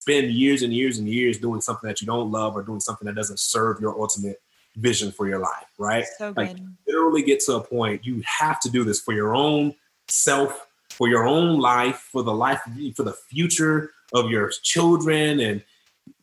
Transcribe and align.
spend 0.00 0.30
years 0.30 0.62
and 0.62 0.72
years 0.72 0.98
and 0.98 1.08
years 1.08 1.38
doing 1.38 1.60
something 1.60 1.86
that 1.86 2.00
you 2.00 2.06
don't 2.06 2.30
love 2.30 2.56
or 2.56 2.62
doing 2.62 2.80
something 2.80 3.06
that 3.06 3.14
doesn't 3.14 3.38
serve 3.38 3.80
your 3.80 3.98
ultimate 4.00 4.40
vision 4.76 5.12
for 5.12 5.28
your 5.28 5.38
life, 5.38 5.66
right? 5.78 6.04
So 6.18 6.32
like 6.36 6.56
literally 6.86 7.22
get 7.22 7.40
to 7.40 7.56
a 7.56 7.60
point 7.60 8.04
you 8.04 8.22
have 8.24 8.60
to 8.60 8.70
do 8.70 8.84
this 8.84 9.00
for 9.00 9.12
your 9.12 9.34
own 9.34 9.74
self, 10.08 10.66
for 10.88 11.08
your 11.08 11.26
own 11.26 11.60
life, 11.60 12.08
for 12.10 12.22
the 12.22 12.32
life 12.32 12.60
for 12.96 13.02
the 13.02 13.12
future 13.12 13.90
of 14.12 14.30
your 14.30 14.50
children 14.62 15.40
and 15.40 15.62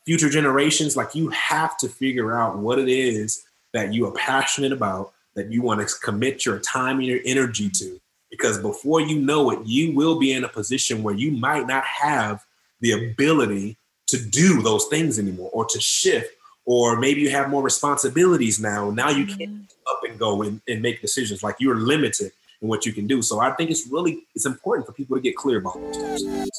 future 0.05 0.30
generations. 0.30 0.98
Like 0.98 1.14
you 1.14 1.30
have 1.30 1.78
to 1.78 1.88
figure 1.88 2.36
out 2.36 2.57
what 2.57 2.80
it 2.80 2.89
is 2.89 3.44
that 3.73 3.94
you 3.94 4.07
are 4.07 4.12
passionate 4.14 4.71
about, 4.71 5.14
that 5.36 5.52
you 5.52 5.62
want 5.62 5.88
to 5.88 5.96
commit 6.00 6.46
your 6.46 6.59
time 6.59 6.98
and 6.98 7.05
your 7.05 7.20
energy 7.25 7.70
to. 7.70 8.00
Because 8.32 8.57
before 8.57 9.02
you 9.02 9.21
know 9.21 9.52
it, 9.52 9.59
you 9.66 9.94
will 9.94 10.20
be 10.20 10.34
in 10.34 10.44
a 10.44 10.50
position 10.50 11.04
where 11.04 11.14
you 11.14 11.32
might 11.32 11.68
not 11.68 11.86
have 11.86 12.46
the 12.82 12.91
ability 13.12 13.78
to 14.07 14.18
do 14.18 14.62
those 14.62 14.86
things 14.86 15.20
anymore 15.20 15.50
or 15.54 15.66
to 15.66 15.80
shift 15.80 16.34
or 16.66 17.00
maybe 17.00 17.22
you 17.22 17.30
have 17.30 17.50
more 17.50 17.63
responsibilities 17.63 18.59
now. 18.59 18.90
Now 18.91 19.09
you 19.09 19.26
can't 19.26 19.52
Mm-hmm. 19.88 19.95
up 19.95 20.02
and 20.03 20.20
go 20.20 20.41
and, 20.41 20.62
and 20.67 20.81
make 20.81 21.02
decisions. 21.02 21.41
Like 21.41 21.55
you're 21.59 21.76
limited 21.76 22.34
in 22.62 22.67
what 22.67 22.86
you 22.86 22.91
can 22.91 23.08
do. 23.08 23.22
So 23.22 23.40
I 23.40 23.52
think 23.52 23.72
it's 23.72 23.88
really 23.88 24.23
it's 24.36 24.45
important 24.45 24.86
for 24.86 24.91
people 24.91 25.16
to 25.16 25.22
get 25.22 25.36
clear 25.36 25.59
about 25.59 25.76
those 25.76 25.98
types 25.98 26.23
of 26.23 26.31
things. 26.31 26.50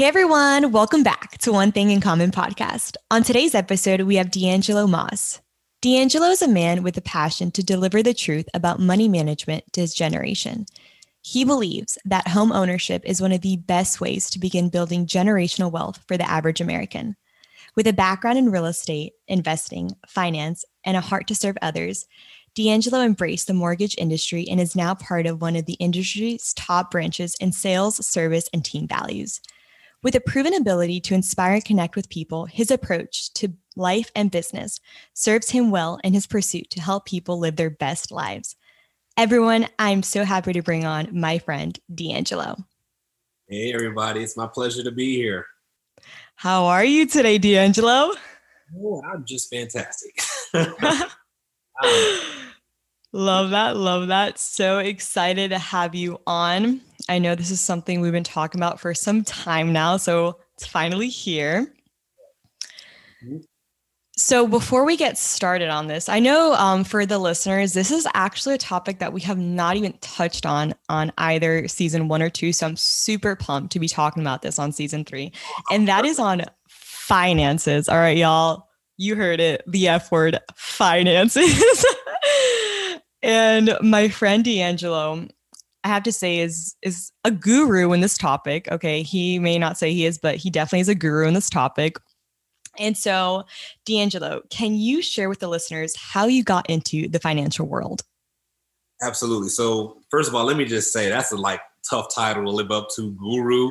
Hey 0.00 0.06
everyone, 0.06 0.72
welcome 0.72 1.02
back 1.02 1.36
to 1.40 1.52
One 1.52 1.72
Thing 1.72 1.90
in 1.90 2.00
Common 2.00 2.30
podcast. 2.30 2.96
On 3.10 3.22
today's 3.22 3.54
episode, 3.54 4.00
we 4.00 4.16
have 4.16 4.30
D'Angelo 4.30 4.86
Moss. 4.86 5.42
D'Angelo 5.82 6.28
is 6.28 6.40
a 6.40 6.48
man 6.48 6.82
with 6.82 6.96
a 6.96 7.02
passion 7.02 7.50
to 7.50 7.62
deliver 7.62 8.02
the 8.02 8.14
truth 8.14 8.48
about 8.54 8.80
money 8.80 9.08
management 9.08 9.70
to 9.74 9.82
his 9.82 9.92
generation. 9.92 10.64
He 11.20 11.44
believes 11.44 11.98
that 12.06 12.28
home 12.28 12.50
ownership 12.50 13.02
is 13.04 13.20
one 13.20 13.30
of 13.30 13.42
the 13.42 13.58
best 13.58 14.00
ways 14.00 14.30
to 14.30 14.38
begin 14.38 14.70
building 14.70 15.04
generational 15.04 15.70
wealth 15.70 16.02
for 16.08 16.16
the 16.16 16.26
average 16.26 16.62
American. 16.62 17.14
With 17.76 17.86
a 17.86 17.92
background 17.92 18.38
in 18.38 18.50
real 18.50 18.64
estate, 18.64 19.12
investing, 19.28 19.90
finance, 20.08 20.64
and 20.82 20.96
a 20.96 21.02
heart 21.02 21.26
to 21.26 21.34
serve 21.34 21.58
others, 21.60 22.06
D'Angelo 22.54 23.02
embraced 23.02 23.48
the 23.48 23.52
mortgage 23.52 23.96
industry 23.98 24.46
and 24.48 24.62
is 24.62 24.74
now 24.74 24.94
part 24.94 25.26
of 25.26 25.42
one 25.42 25.56
of 25.56 25.66
the 25.66 25.74
industry's 25.74 26.54
top 26.54 26.90
branches 26.90 27.36
in 27.38 27.52
sales, 27.52 28.06
service, 28.06 28.48
and 28.54 28.64
team 28.64 28.88
values. 28.88 29.42
With 30.02 30.14
a 30.14 30.20
proven 30.20 30.54
ability 30.54 31.00
to 31.02 31.14
inspire 31.14 31.52
and 31.52 31.64
connect 31.64 31.94
with 31.94 32.08
people, 32.08 32.46
his 32.46 32.70
approach 32.70 33.34
to 33.34 33.52
life 33.76 34.10
and 34.16 34.30
business 34.30 34.80
serves 35.12 35.50
him 35.50 35.70
well 35.70 36.00
in 36.02 36.14
his 36.14 36.26
pursuit 36.26 36.70
to 36.70 36.80
help 36.80 37.04
people 37.04 37.38
live 37.38 37.56
their 37.56 37.68
best 37.68 38.10
lives. 38.10 38.56
Everyone, 39.18 39.66
I'm 39.78 40.02
so 40.02 40.24
happy 40.24 40.54
to 40.54 40.62
bring 40.62 40.86
on 40.86 41.08
my 41.12 41.38
friend 41.38 41.78
D'Angelo. 41.94 42.56
Hey 43.46 43.74
everybody, 43.74 44.22
it's 44.22 44.38
my 44.38 44.46
pleasure 44.46 44.82
to 44.82 44.90
be 44.90 45.16
here. 45.16 45.44
How 46.34 46.64
are 46.64 46.84
you 46.84 47.06
today, 47.06 47.36
D'Angelo? 47.36 48.14
Oh, 48.78 49.02
I'm 49.12 49.26
just 49.26 49.50
fantastic. 49.52 50.18
love 53.12 53.50
that. 53.50 53.76
Love 53.76 54.08
that. 54.08 54.38
So 54.38 54.78
excited 54.78 55.50
to 55.50 55.58
have 55.58 55.94
you 55.94 56.22
on. 56.26 56.80
I 57.10 57.18
know 57.18 57.34
this 57.34 57.50
is 57.50 57.60
something 57.60 58.00
we've 58.00 58.12
been 58.12 58.22
talking 58.22 58.60
about 58.60 58.78
for 58.78 58.94
some 58.94 59.24
time 59.24 59.72
now. 59.72 59.96
So 59.96 60.38
it's 60.54 60.64
finally 60.64 61.08
here. 61.08 61.74
So 64.16 64.46
before 64.46 64.84
we 64.84 64.96
get 64.96 65.18
started 65.18 65.70
on 65.70 65.88
this, 65.88 66.08
I 66.08 66.20
know 66.20 66.52
um, 66.52 66.84
for 66.84 67.04
the 67.04 67.18
listeners, 67.18 67.72
this 67.72 67.90
is 67.90 68.06
actually 68.14 68.54
a 68.54 68.58
topic 68.58 69.00
that 69.00 69.12
we 69.12 69.20
have 69.22 69.38
not 69.38 69.76
even 69.76 69.94
touched 70.00 70.46
on 70.46 70.72
on 70.88 71.10
either 71.18 71.66
season 71.66 72.06
one 72.06 72.22
or 72.22 72.30
two. 72.30 72.52
So 72.52 72.68
I'm 72.68 72.76
super 72.76 73.34
pumped 73.34 73.72
to 73.72 73.80
be 73.80 73.88
talking 73.88 74.22
about 74.22 74.42
this 74.42 74.60
on 74.60 74.70
season 74.70 75.04
three, 75.04 75.32
and 75.72 75.88
that 75.88 76.04
is 76.04 76.20
on 76.20 76.44
finances. 76.68 77.88
All 77.88 77.98
right, 77.98 78.16
y'all, 78.16 78.68
you 78.98 79.16
heard 79.16 79.40
it, 79.40 79.64
the 79.66 79.88
F 79.88 80.12
word, 80.12 80.38
finances. 80.54 81.84
and 83.22 83.76
my 83.80 84.08
friend 84.08 84.44
D'Angelo, 84.44 85.26
I 85.84 85.88
have 85.88 86.02
to 86.04 86.12
say, 86.12 86.38
is 86.38 86.76
is 86.82 87.12
a 87.24 87.30
guru 87.30 87.92
in 87.92 88.00
this 88.00 88.18
topic. 88.18 88.68
Okay, 88.70 89.02
he 89.02 89.38
may 89.38 89.58
not 89.58 89.78
say 89.78 89.92
he 89.92 90.04
is, 90.04 90.18
but 90.18 90.36
he 90.36 90.50
definitely 90.50 90.80
is 90.80 90.88
a 90.88 90.94
guru 90.94 91.26
in 91.26 91.34
this 91.34 91.50
topic. 91.50 91.96
And 92.78 92.96
so, 92.96 93.44
D'Angelo, 93.84 94.42
can 94.50 94.74
you 94.74 95.02
share 95.02 95.28
with 95.28 95.40
the 95.40 95.48
listeners 95.48 95.94
how 95.96 96.26
you 96.26 96.44
got 96.44 96.68
into 96.70 97.08
the 97.08 97.18
financial 97.18 97.66
world? 97.66 98.02
Absolutely. 99.02 99.48
So 99.48 99.98
first 100.10 100.28
of 100.28 100.34
all, 100.34 100.44
let 100.44 100.56
me 100.56 100.64
just 100.64 100.92
say 100.92 101.08
that's 101.08 101.32
a 101.32 101.36
like 101.36 101.60
tough 101.88 102.14
title 102.14 102.44
to 102.44 102.50
live 102.50 102.70
up 102.70 102.88
to, 102.96 103.12
guru. 103.12 103.70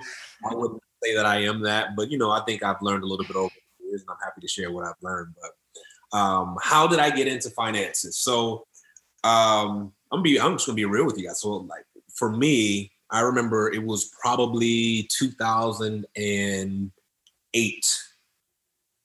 I 0.50 0.56
wouldn't 0.56 0.82
say 1.04 1.16
that 1.16 1.26
I 1.26 1.44
am 1.44 1.62
that, 1.62 1.96
but 1.96 2.10
you 2.10 2.18
know, 2.18 2.32
I 2.32 2.42
think 2.46 2.64
I've 2.64 2.82
learned 2.82 3.04
a 3.04 3.08
little 3.08 3.26
bit 3.26 3.36
over 3.36 3.54
the 3.80 3.86
years, 3.86 4.02
and 4.02 4.10
I'm 4.10 4.18
happy 4.24 4.42
to 4.42 4.48
share 4.48 4.72
what 4.72 4.86
I've 4.86 5.02
learned. 5.02 5.36
But 5.40 6.18
um, 6.18 6.58
how 6.62 6.88
did 6.88 7.00
I 7.00 7.12
get 7.12 7.28
into 7.28 7.50
finances? 7.52 8.18
So 8.18 8.66
um, 9.24 9.94
I'm 10.12 10.24
be 10.24 10.40
I'm 10.40 10.54
just 10.54 10.66
gonna 10.66 10.76
be 10.76 10.86
real 10.86 11.06
with 11.06 11.18
you 11.18 11.28
guys. 11.28 11.42
So 11.42 11.50
like 11.50 11.86
for 12.20 12.30
me, 12.30 12.92
I 13.10 13.22
remember 13.22 13.72
it 13.72 13.84
was 13.84 14.12
probably 14.22 15.10
2008. 15.18 18.00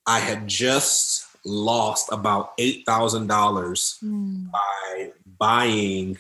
I 0.07 0.19
had 0.19 0.47
just 0.47 1.25
lost 1.47 2.11
about 2.13 2.53
eight 2.59 2.85
thousand 2.85 3.29
dollars 3.29 3.97
by 4.03 5.13
buying 5.39 6.19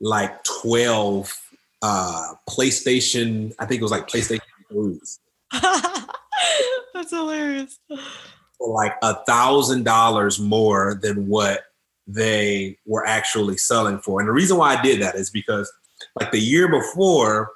like 0.00 0.42
12 0.44 1.32
uh 1.82 2.34
PlayStation, 2.50 3.54
I 3.58 3.64
think 3.66 3.80
it 3.80 3.84
was 3.84 3.92
like 3.92 4.08
PlayStation 4.08 4.40
3s 4.72 5.18
That's 6.94 7.10
hilarious. 7.10 7.78
for 8.58 8.74
like 8.74 8.94
a 9.02 9.14
thousand 9.24 9.84
dollars 9.84 10.38
more 10.38 10.98
than 11.02 11.28
what 11.28 11.64
they 12.06 12.78
were 12.86 13.06
actually 13.06 13.56
selling 13.56 13.98
for. 14.00 14.20
And 14.20 14.28
the 14.28 14.32
reason 14.32 14.56
why 14.56 14.76
I 14.76 14.82
did 14.82 15.00
that 15.02 15.14
is 15.14 15.30
because 15.30 15.72
like 16.18 16.32
the 16.32 16.40
year 16.40 16.68
before 16.68 17.52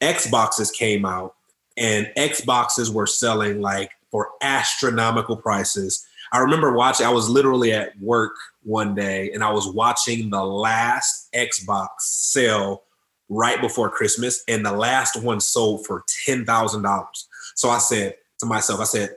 Xboxes 0.00 0.72
came 0.72 1.04
out 1.04 1.34
and 1.76 2.10
Xboxes 2.16 2.92
were 2.92 3.06
selling 3.06 3.60
like 3.60 3.90
for 4.10 4.30
astronomical 4.42 5.36
prices. 5.36 6.06
I 6.32 6.38
remember 6.38 6.72
watching, 6.72 7.06
I 7.06 7.10
was 7.10 7.28
literally 7.28 7.72
at 7.72 7.98
work 8.00 8.34
one 8.62 8.94
day 8.94 9.30
and 9.32 9.42
I 9.42 9.50
was 9.50 9.68
watching 9.68 10.30
the 10.30 10.44
last 10.44 11.32
Xbox 11.32 11.88
sell 12.00 12.84
right 13.28 13.60
before 13.60 13.88
Christmas, 13.88 14.44
and 14.46 14.64
the 14.64 14.72
last 14.72 15.16
one 15.22 15.40
sold 15.40 15.86
for 15.86 16.04
$10,000. 16.26 17.06
So 17.54 17.70
I 17.70 17.78
said 17.78 18.14
to 18.40 18.46
myself, 18.46 18.80
I 18.80 18.84
said, 18.84 19.16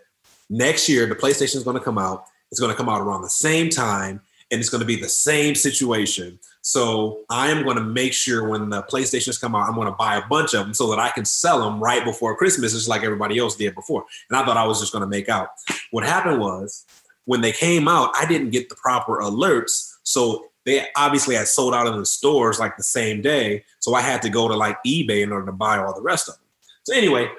next 0.50 0.88
year 0.88 1.06
the 1.06 1.16
PlayStation 1.16 1.58
is 1.58 1.64
going 1.64 1.78
to 1.78 1.84
come 1.84 1.98
out. 1.98 2.25
It's 2.50 2.59
going 2.59 2.72
to 2.72 2.78
come 2.78 2.88
out 2.88 3.02
around 3.02 3.24
the 3.24 3.30
same 3.30 3.70
time, 3.70 4.22
and 4.52 4.59
it's 4.59 4.70
going 4.70 4.80
to 4.80 4.88
be 4.88 4.96
the 4.96 5.09
same 5.09 5.54
situation. 5.56 6.40
So 6.66 7.20
I 7.30 7.52
am 7.52 7.64
going 7.64 7.78
to 7.78 7.84
make 7.84 8.12
sure 8.12 8.50
when 8.50 8.72
the 8.72 8.81
PlayStations 8.81 9.40
come 9.40 9.53
out, 9.53 9.70
I'm 9.70 9.76
going 9.76 9.86
to 9.86 9.94
buy 9.94 10.16
a 10.16 10.28
bunch 10.28 10.56
of 10.56 10.66
them 10.66 10.74
so 10.74 10.90
that 10.90 10.98
I 10.98 11.12
can 11.12 11.24
sell 11.24 11.64
them 11.64 11.80
right 11.80 12.03
before 12.03 12.36
Christmas, 12.36 12.74
just 12.74 12.90
like 12.90 13.03
everybody 13.03 13.38
else 13.38 13.56
did 13.56 13.76
before. 13.76 14.03
And 14.31 14.36
I 14.36 14.44
thought 14.44 14.58
I 14.58 14.66
was 14.66 14.80
just 14.80 14.92
going 14.92 15.04
to 15.04 15.08
make 15.08 15.30
out. 15.30 15.50
What 15.92 16.04
happened 16.04 16.40
was 16.40 16.84
when 17.25 17.42
they 17.42 17.52
came 17.52 17.88
out, 17.88 18.16
I 18.16 18.25
didn't 18.25 18.50
get 18.50 18.70
the 18.70 18.75
proper 18.75 19.20
alerts. 19.20 19.98
So 20.02 20.48
they 20.66 20.88
obviously 20.98 21.36
had 21.36 21.48
sold 21.48 21.75
out 21.75 21.86
in 21.86 22.00
the 22.00 22.06
stores 22.06 22.59
like 22.59 22.78
the 22.78 22.84
same 22.84 23.22
day. 23.22 23.64
So 23.78 23.94
I 23.94 24.02
had 24.02 24.24
to 24.24 24.30
go 24.31 24.48
to 24.48 24.56
like 24.56 24.78
eBay 24.88 25.22
in 25.22 25.31
order 25.31 25.46
to 25.46 25.52
buy 25.52 25.78
all 25.78 25.94
the 25.94 26.02
rest 26.02 26.30
of 26.30 26.34
them. 26.34 26.46
So 26.81 26.96
anyway, 26.96 27.30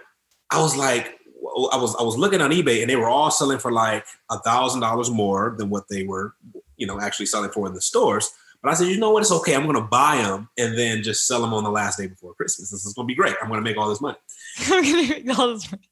I 0.52 0.60
was 0.60 0.76
like, 0.76 1.18
I 1.72 1.76
was 1.76 1.96
I 1.96 2.04
was 2.04 2.16
looking 2.16 2.40
on 2.40 2.52
eBay 2.52 2.80
and 2.80 2.88
they 2.88 2.96
were 2.96 3.08
all 3.08 3.32
selling 3.32 3.58
for 3.58 3.72
like 3.72 4.04
a 4.30 4.38
thousand 4.38 4.82
dollars 4.82 5.10
more 5.10 5.56
than 5.58 5.68
what 5.68 5.88
they 5.88 6.04
were, 6.04 6.36
you 6.76 6.86
know, 6.86 7.00
actually 7.00 7.26
selling 7.26 7.50
for 7.50 7.66
in 7.66 7.74
the 7.74 7.80
stores. 7.80 8.30
But 8.66 8.72
I 8.72 8.74
said, 8.78 8.88
you 8.88 8.98
know 8.98 9.12
what? 9.12 9.20
It's 9.20 9.30
okay. 9.30 9.54
I'm 9.54 9.62
going 9.62 9.76
to 9.76 9.80
buy 9.80 10.16
them 10.16 10.48
and 10.58 10.76
then 10.76 11.04
just 11.04 11.28
sell 11.28 11.40
them 11.40 11.54
on 11.54 11.62
the 11.62 11.70
last 11.70 11.98
day 11.98 12.08
before 12.08 12.34
Christmas. 12.34 12.72
This 12.72 12.84
is 12.84 12.94
going 12.94 13.06
to 13.06 13.06
be 13.06 13.14
great. 13.14 13.36
I'm 13.40 13.46
going 13.46 13.60
to 13.60 13.64
make 13.64 13.76
all 13.76 13.88
this 13.88 14.00
money. 14.00 14.16
I'm 14.58 14.82
gonna 14.82 15.08
make 15.08 15.38
all 15.38 15.54
this. 15.54 15.70
money. 15.70 15.88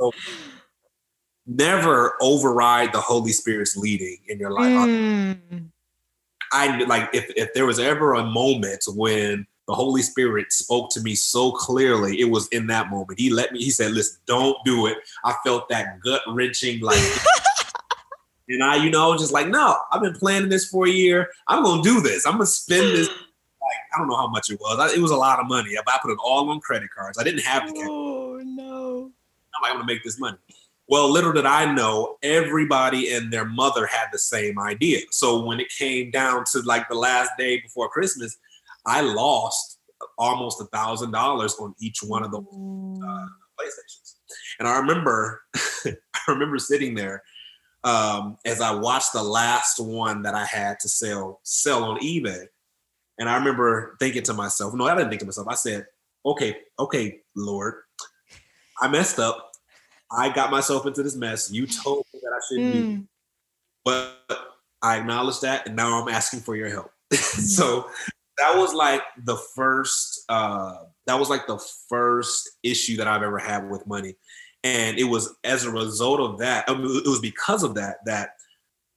Never 1.46 2.14
override 2.22 2.94
the 2.94 3.02
Holy 3.02 3.32
Spirit's 3.32 3.76
leading 3.76 4.16
in 4.28 4.38
your 4.38 4.50
life. 4.50 4.88
Mm. 4.88 5.68
I 6.52 6.84
like 6.84 7.10
if 7.12 7.30
if 7.36 7.52
there 7.52 7.66
was 7.66 7.78
ever 7.78 8.14
a 8.14 8.24
moment 8.24 8.82
when 8.88 9.46
the 9.68 9.74
Holy 9.74 10.00
Spirit 10.00 10.52
spoke 10.52 10.88
to 10.92 11.02
me 11.02 11.14
so 11.14 11.52
clearly, 11.52 12.18
it 12.18 12.30
was 12.30 12.48
in 12.48 12.66
that 12.68 12.88
moment. 12.88 13.20
He 13.20 13.28
let 13.28 13.52
me. 13.52 13.58
He 13.62 13.70
said, 13.70 13.92
"Listen, 13.92 14.20
don't 14.26 14.56
do 14.64 14.86
it." 14.86 14.96
I 15.22 15.34
felt 15.44 15.68
that 15.68 16.00
gut 16.00 16.22
wrenching, 16.28 16.80
like, 16.80 17.02
and 18.48 18.62
I, 18.64 18.76
you 18.76 18.90
know, 18.90 19.16
just 19.16 19.32
like, 19.32 19.48
"No, 19.48 19.76
I've 19.92 20.02
been 20.02 20.14
planning 20.14 20.48
this 20.48 20.66
for 20.68 20.86
a 20.86 20.90
year. 20.90 21.30
I'm 21.48 21.62
gonna 21.62 21.82
do 21.82 22.00
this. 22.00 22.26
I'm 22.26 22.32
gonna 22.34 22.46
spend 22.46 22.96
this." 22.96 23.08
Like, 23.68 23.96
I 23.96 23.98
don't 23.98 24.06
know 24.08 24.16
how 24.16 24.28
much 24.28 24.48
it 24.48 24.60
was. 24.60 24.78
I- 24.78 24.94
It 24.94 25.00
was 25.02 25.10
a 25.10 25.16
lot 25.16 25.40
of 25.40 25.48
money. 25.48 25.76
I 25.76 25.98
put 26.00 26.12
it 26.12 26.18
all 26.24 26.48
on 26.50 26.60
credit 26.60 26.88
cards. 26.96 27.18
I 27.18 27.24
didn't 27.24 27.40
have 27.40 27.66
the 27.66 27.72
cash. 27.72 27.88
Oh 27.90 28.40
no. 28.44 29.10
I'm 29.56 29.62
like, 29.62 29.72
I'm 29.72 29.78
gonna 29.78 29.86
make 29.92 30.04
this 30.04 30.20
money. 30.20 30.38
Well, 30.86 31.10
little 31.10 31.32
did 31.32 31.46
I 31.46 31.72
know, 31.74 32.16
everybody 32.22 33.12
and 33.12 33.32
their 33.32 33.44
mother 33.44 33.84
had 33.86 34.06
the 34.12 34.20
same 34.20 34.60
idea. 34.60 35.00
So 35.10 35.42
when 35.44 35.58
it 35.58 35.68
came 35.76 36.12
down 36.12 36.44
to 36.52 36.60
like 36.60 36.88
the 36.88 36.94
last 36.94 37.32
day 37.36 37.58
before 37.60 37.88
Christmas, 37.88 38.36
I 38.86 39.00
lost 39.00 39.80
almost 40.16 40.60
a 40.60 40.66
thousand 40.66 41.10
dollars 41.10 41.56
on 41.58 41.74
each 41.80 42.04
one 42.04 42.22
of 42.22 42.30
those 42.30 42.44
uh, 42.46 43.26
PlayStations. 43.58 44.14
And 44.60 44.68
I 44.68 44.78
remember, 44.78 45.42
I 45.84 45.96
remember 46.28 46.58
sitting 46.60 46.94
there 46.94 47.24
um, 47.86 48.36
as 48.44 48.60
I 48.60 48.74
watched 48.74 49.12
the 49.12 49.22
last 49.22 49.78
one 49.78 50.22
that 50.22 50.34
I 50.34 50.44
had 50.44 50.80
to 50.80 50.88
sell 50.88 51.40
sell 51.44 51.84
on 51.84 52.00
eBay, 52.00 52.46
and 53.18 53.28
I 53.28 53.36
remember 53.36 53.96
thinking 54.00 54.24
to 54.24 54.34
myself, 54.34 54.74
no, 54.74 54.86
I 54.86 54.94
didn't 54.96 55.08
think 55.08 55.20
to 55.20 55.26
myself. 55.26 55.46
I 55.48 55.54
said, 55.54 55.86
okay, 56.26 56.56
okay, 56.78 57.20
Lord, 57.36 57.82
I 58.82 58.88
messed 58.88 59.20
up. 59.20 59.52
I 60.10 60.28
got 60.30 60.50
myself 60.50 60.84
into 60.84 61.02
this 61.04 61.16
mess. 61.16 61.50
You 61.50 61.66
told 61.66 62.04
me 62.12 62.20
that 62.22 62.32
I 62.32 62.40
shouldn't 62.48 62.74
mm. 62.74 62.96
do, 62.98 63.04
but 63.84 64.16
I 64.82 64.98
acknowledge 64.98 65.40
that, 65.40 65.68
and 65.68 65.76
now 65.76 66.02
I'm 66.02 66.08
asking 66.08 66.40
for 66.40 66.56
your 66.56 66.68
help. 66.68 66.90
so 67.12 67.88
that 68.38 68.56
was 68.56 68.74
like 68.74 69.02
the 69.24 69.36
first. 69.54 70.24
Uh, 70.28 70.74
that 71.06 71.20
was 71.20 71.30
like 71.30 71.46
the 71.46 71.64
first 71.88 72.50
issue 72.64 72.96
that 72.96 73.06
I've 73.06 73.22
ever 73.22 73.38
had 73.38 73.70
with 73.70 73.86
money, 73.86 74.16
and 74.66 74.98
it 74.98 75.04
was 75.04 75.34
as 75.44 75.64
a 75.64 75.70
result 75.70 76.20
of 76.20 76.38
that. 76.38 76.64
I 76.68 76.74
mean, 76.74 77.02
it 77.04 77.08
was 77.08 77.20
because 77.20 77.62
of 77.62 77.74
that 77.74 77.98
that 78.06 78.30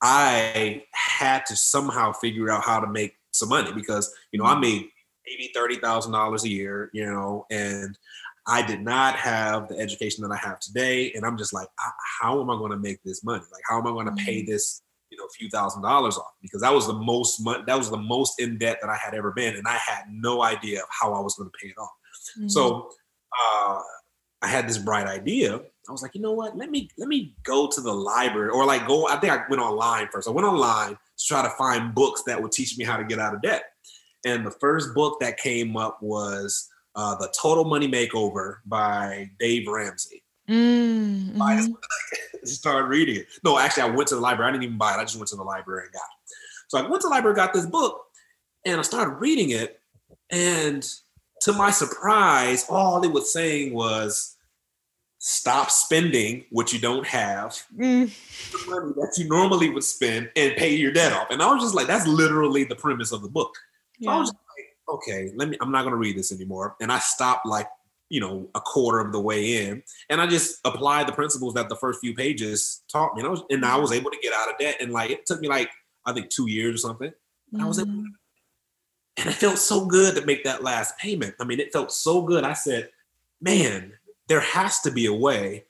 I 0.01 0.83
had 0.93 1.45
to 1.47 1.55
somehow 1.55 2.13
figure 2.13 2.49
out 2.49 2.63
how 2.63 2.79
to 2.79 2.87
make 2.87 3.15
some 3.31 3.49
money 3.49 3.71
because 3.73 4.13
you 4.31 4.39
know 4.39 4.45
I 4.45 4.55
mm. 4.55 4.61
made 4.61 4.87
maybe 5.27 5.51
thirty 5.53 5.75
thousand 5.75 6.13
dollars 6.13 6.43
a 6.43 6.49
year, 6.49 6.89
you 6.93 7.05
know, 7.05 7.45
and 7.51 7.97
I 8.47 8.65
did 8.65 8.81
not 8.81 9.15
have 9.15 9.67
the 9.67 9.77
education 9.77 10.23
that 10.23 10.31
I 10.31 10.37
have 10.37 10.59
today, 10.59 11.11
and 11.13 11.23
I'm 11.23 11.37
just 11.37 11.53
like, 11.53 11.67
how 12.19 12.41
am 12.41 12.49
I 12.49 12.55
going 12.55 12.71
to 12.71 12.77
make 12.77 13.03
this 13.03 13.23
money? 13.23 13.43
Like, 13.51 13.61
how 13.69 13.77
am 13.79 13.85
I 13.85 13.91
going 13.91 14.07
to 14.07 14.23
pay 14.23 14.41
mm-hmm. 14.41 14.51
this, 14.51 14.81
you 15.11 15.17
know, 15.19 15.27
few 15.37 15.49
thousand 15.49 15.83
dollars 15.83 16.17
off? 16.17 16.33
Because 16.41 16.61
that 16.61 16.73
was 16.73 16.87
the 16.87 16.93
most 16.93 17.39
money, 17.41 17.63
that 17.67 17.77
was 17.77 17.91
the 17.91 17.97
most 17.97 18.39
in 18.39 18.57
debt 18.57 18.79
that 18.81 18.89
I 18.89 18.95
had 18.95 19.13
ever 19.13 19.31
been, 19.31 19.55
and 19.55 19.67
I 19.67 19.77
had 19.77 20.05
no 20.09 20.41
idea 20.41 20.79
of 20.79 20.87
how 20.89 21.13
I 21.13 21.19
was 21.19 21.35
going 21.35 21.49
to 21.49 21.57
pay 21.61 21.69
it 21.69 21.77
off. 21.77 21.91
Mm-hmm. 22.39 22.47
So, 22.47 22.89
uh, 23.39 23.81
I 24.41 24.47
had 24.47 24.67
this 24.67 24.77
bright 24.77 25.07
idea. 25.07 25.55
I 25.57 25.91
was 25.91 26.01
like, 26.01 26.15
you 26.15 26.21
know 26.21 26.33
what? 26.33 26.55
Let 26.55 26.69
me 26.69 26.89
let 26.97 27.07
me 27.07 27.35
go 27.43 27.67
to 27.67 27.81
the 27.81 27.93
library, 27.93 28.49
or 28.49 28.65
like 28.65 28.87
go. 28.87 29.07
I 29.07 29.17
think 29.17 29.33
I 29.33 29.43
went 29.49 29.61
online 29.61 30.07
first. 30.11 30.27
I 30.27 30.31
went 30.31 30.47
online 30.47 30.91
to 30.91 31.25
try 31.25 31.41
to 31.41 31.49
find 31.51 31.93
books 31.93 32.23
that 32.27 32.41
would 32.41 32.51
teach 32.51 32.77
me 32.77 32.85
how 32.85 32.97
to 32.97 33.03
get 33.03 33.19
out 33.19 33.33
of 33.33 33.41
debt. 33.41 33.63
And 34.25 34.45
the 34.45 34.51
first 34.51 34.93
book 34.93 35.19
that 35.21 35.37
came 35.37 35.75
up 35.77 36.01
was 36.01 36.69
uh, 36.95 37.15
The 37.15 37.33
Total 37.39 37.63
Money 37.63 37.87
Makeover 37.87 38.57
by 38.65 39.29
Dave 39.39 39.67
Ramsey. 39.67 40.23
Mm-hmm. 40.49 41.41
I 41.41 41.67
started 42.43 42.87
reading 42.87 43.17
it. 43.17 43.27
No, 43.43 43.57
actually, 43.57 43.83
I 43.83 43.89
went 43.89 44.07
to 44.09 44.15
the 44.15 44.21
library. 44.21 44.49
I 44.49 44.51
didn't 44.51 44.63
even 44.63 44.77
buy 44.77 44.93
it. 44.93 44.97
I 44.97 45.03
just 45.03 45.15
went 45.15 45.29
to 45.29 45.35
the 45.35 45.43
library 45.43 45.85
and 45.85 45.93
got 45.93 45.99
it. 45.99 46.35
So 46.67 46.77
I 46.77 46.81
went 46.89 47.01
to 47.01 47.07
the 47.07 47.13
library, 47.13 47.35
got 47.35 47.53
this 47.53 47.65
book, 47.65 48.01
and 48.65 48.79
I 48.79 48.83
started 48.83 49.13
reading 49.15 49.51
it. 49.51 49.79
And 50.31 50.87
to 51.41 51.53
my 51.53 51.71
surprise, 51.71 52.65
all 52.69 53.03
it 53.03 53.11
was 53.11 53.31
saying 53.31 53.73
was 53.73 54.35
stop 55.19 55.69
spending 55.69 56.45
what 56.49 56.71
you 56.71 56.79
don't 56.79 57.05
have, 57.05 57.51
mm. 57.77 58.09
the 58.51 58.71
money 58.71 58.93
that 58.95 59.13
you 59.17 59.27
normally 59.27 59.69
would 59.69 59.83
spend, 59.83 60.29
and 60.35 60.55
pay 60.55 60.73
your 60.73 60.91
debt 60.91 61.11
off. 61.13 61.27
And 61.29 61.41
I 61.41 61.53
was 61.53 61.61
just 61.61 61.75
like, 61.75 61.87
that's 61.87 62.07
literally 62.07 62.63
the 62.63 62.75
premise 62.75 63.11
of 63.11 63.21
the 63.21 63.29
book. 63.29 63.53
So. 64.01 64.09
I 64.09 64.17
was 64.17 64.29
like, 64.29 64.95
okay, 64.95 65.31
let 65.35 65.49
me, 65.49 65.57
I'm 65.61 65.71
not 65.71 65.83
gonna 65.83 65.97
read 65.97 66.17
this 66.17 66.31
anymore. 66.31 66.75
And 66.79 66.91
I 66.91 66.99
stopped 66.99 67.45
like, 67.45 67.67
you 68.09 68.21
know, 68.21 68.49
a 68.55 68.61
quarter 68.61 68.99
of 68.99 69.11
the 69.11 69.19
way 69.19 69.65
in. 69.65 69.83
And 70.09 70.19
I 70.19 70.25
just 70.25 70.59
applied 70.65 71.07
the 71.07 71.11
principles 71.11 71.53
that 71.53 71.69
the 71.69 71.75
first 71.75 71.99
few 71.99 72.15
pages 72.15 72.81
taught 72.91 73.13
me. 73.13 73.21
And 73.21 73.27
I 73.27 73.31
was, 73.31 73.43
and 73.49 73.65
I 73.65 73.77
was 73.77 73.91
able 73.91 74.09
to 74.09 74.17
get 74.23 74.33
out 74.33 74.49
of 74.49 74.57
debt. 74.57 74.77
And 74.79 74.91
like 74.91 75.11
it 75.11 75.25
took 75.25 75.41
me 75.41 75.47
like, 75.47 75.69
I 76.05 76.13
think 76.13 76.29
two 76.29 76.49
years 76.49 76.75
or 76.75 76.77
something. 76.77 77.09
Mm-hmm. 77.09 77.61
I 77.61 77.67
was 77.67 77.77
able 77.77 77.91
to, 77.91 77.97
mm-hmm. 77.97 78.07
And 79.19 79.29
it 79.29 79.35
felt 79.35 79.57
so 79.57 79.85
good 79.85 80.15
to 80.15 80.25
make 80.25 80.43
that 80.43 80.63
last 80.63 80.97
payment. 80.97 81.35
I 81.39 81.43
mean, 81.43 81.59
it 81.59 81.73
felt 81.73 81.91
so 81.91 82.21
good. 82.21 82.43
I 82.43 82.53
said, 82.53 82.89
man, 83.41 83.93
there 84.27 84.39
has 84.39 84.79
to 84.81 84.91
be 84.91 85.07
a 85.07 85.13
way 85.13 85.65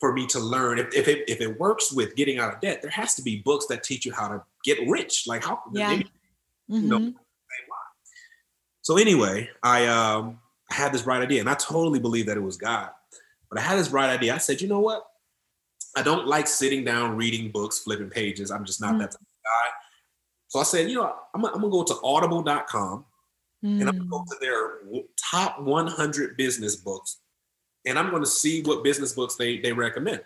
for 0.00 0.12
me 0.12 0.26
to 0.26 0.38
learn 0.38 0.78
if, 0.78 0.94
if 0.94 1.08
it 1.08 1.28
if 1.28 1.40
it 1.40 1.58
works 1.58 1.92
with 1.92 2.14
getting 2.16 2.38
out 2.38 2.54
of 2.54 2.60
debt 2.60 2.80
there 2.82 2.90
has 2.90 3.14
to 3.14 3.22
be 3.22 3.42
books 3.42 3.66
that 3.66 3.82
teach 3.82 4.06
you 4.06 4.12
how 4.12 4.28
to 4.28 4.42
get 4.64 4.78
rich 4.88 5.26
like 5.26 5.44
how 5.44 5.60
yeah. 5.72 5.88
Maybe, 5.88 6.04
mm-hmm. 6.04 6.74
you 6.74 6.88
know, 6.88 6.98
mm-hmm. 6.98 7.16
so 8.82 8.96
anyway 8.96 9.48
i 9.62 9.86
um 9.86 10.38
i 10.70 10.74
had 10.74 10.92
this 10.92 11.02
bright 11.02 11.22
idea 11.22 11.40
and 11.40 11.50
i 11.50 11.54
totally 11.54 11.98
believe 11.98 12.26
that 12.26 12.36
it 12.36 12.42
was 12.42 12.56
god 12.56 12.90
but 13.50 13.58
i 13.58 13.62
had 13.62 13.78
this 13.78 13.88
bright 13.88 14.10
idea 14.10 14.34
i 14.34 14.38
said 14.38 14.60
you 14.60 14.68
know 14.68 14.80
what 14.80 15.04
i 15.96 16.02
don't 16.02 16.26
like 16.26 16.46
sitting 16.46 16.84
down 16.84 17.16
reading 17.16 17.50
books 17.50 17.80
flipping 17.80 18.10
pages 18.10 18.50
i'm 18.50 18.64
just 18.64 18.80
not 18.80 18.90
mm-hmm. 18.90 19.00
that 19.00 19.10
type 19.10 19.20
of 19.20 19.26
guy 19.44 19.70
so 20.48 20.58
i 20.58 20.62
said 20.62 20.90
you 20.90 20.96
know 20.96 21.14
i'm, 21.34 21.44
I'm 21.44 21.60
gonna 21.60 21.70
go 21.70 21.84
to 21.84 21.94
audible.com 22.02 23.04
mm-hmm. 23.64 23.80
and 23.80 23.88
i'm 23.88 23.96
gonna 23.96 24.10
go 24.10 24.20
mm. 24.20 24.26
to 24.26 24.36
their 24.40 25.02
top 25.30 25.60
100 25.60 26.36
business 26.36 26.76
books 26.76 27.18
and 27.88 27.98
I'm 27.98 28.10
going 28.10 28.22
to 28.22 28.28
see 28.28 28.62
what 28.62 28.84
business 28.84 29.12
books 29.12 29.36
they 29.36 29.58
they 29.58 29.72
recommend. 29.72 30.20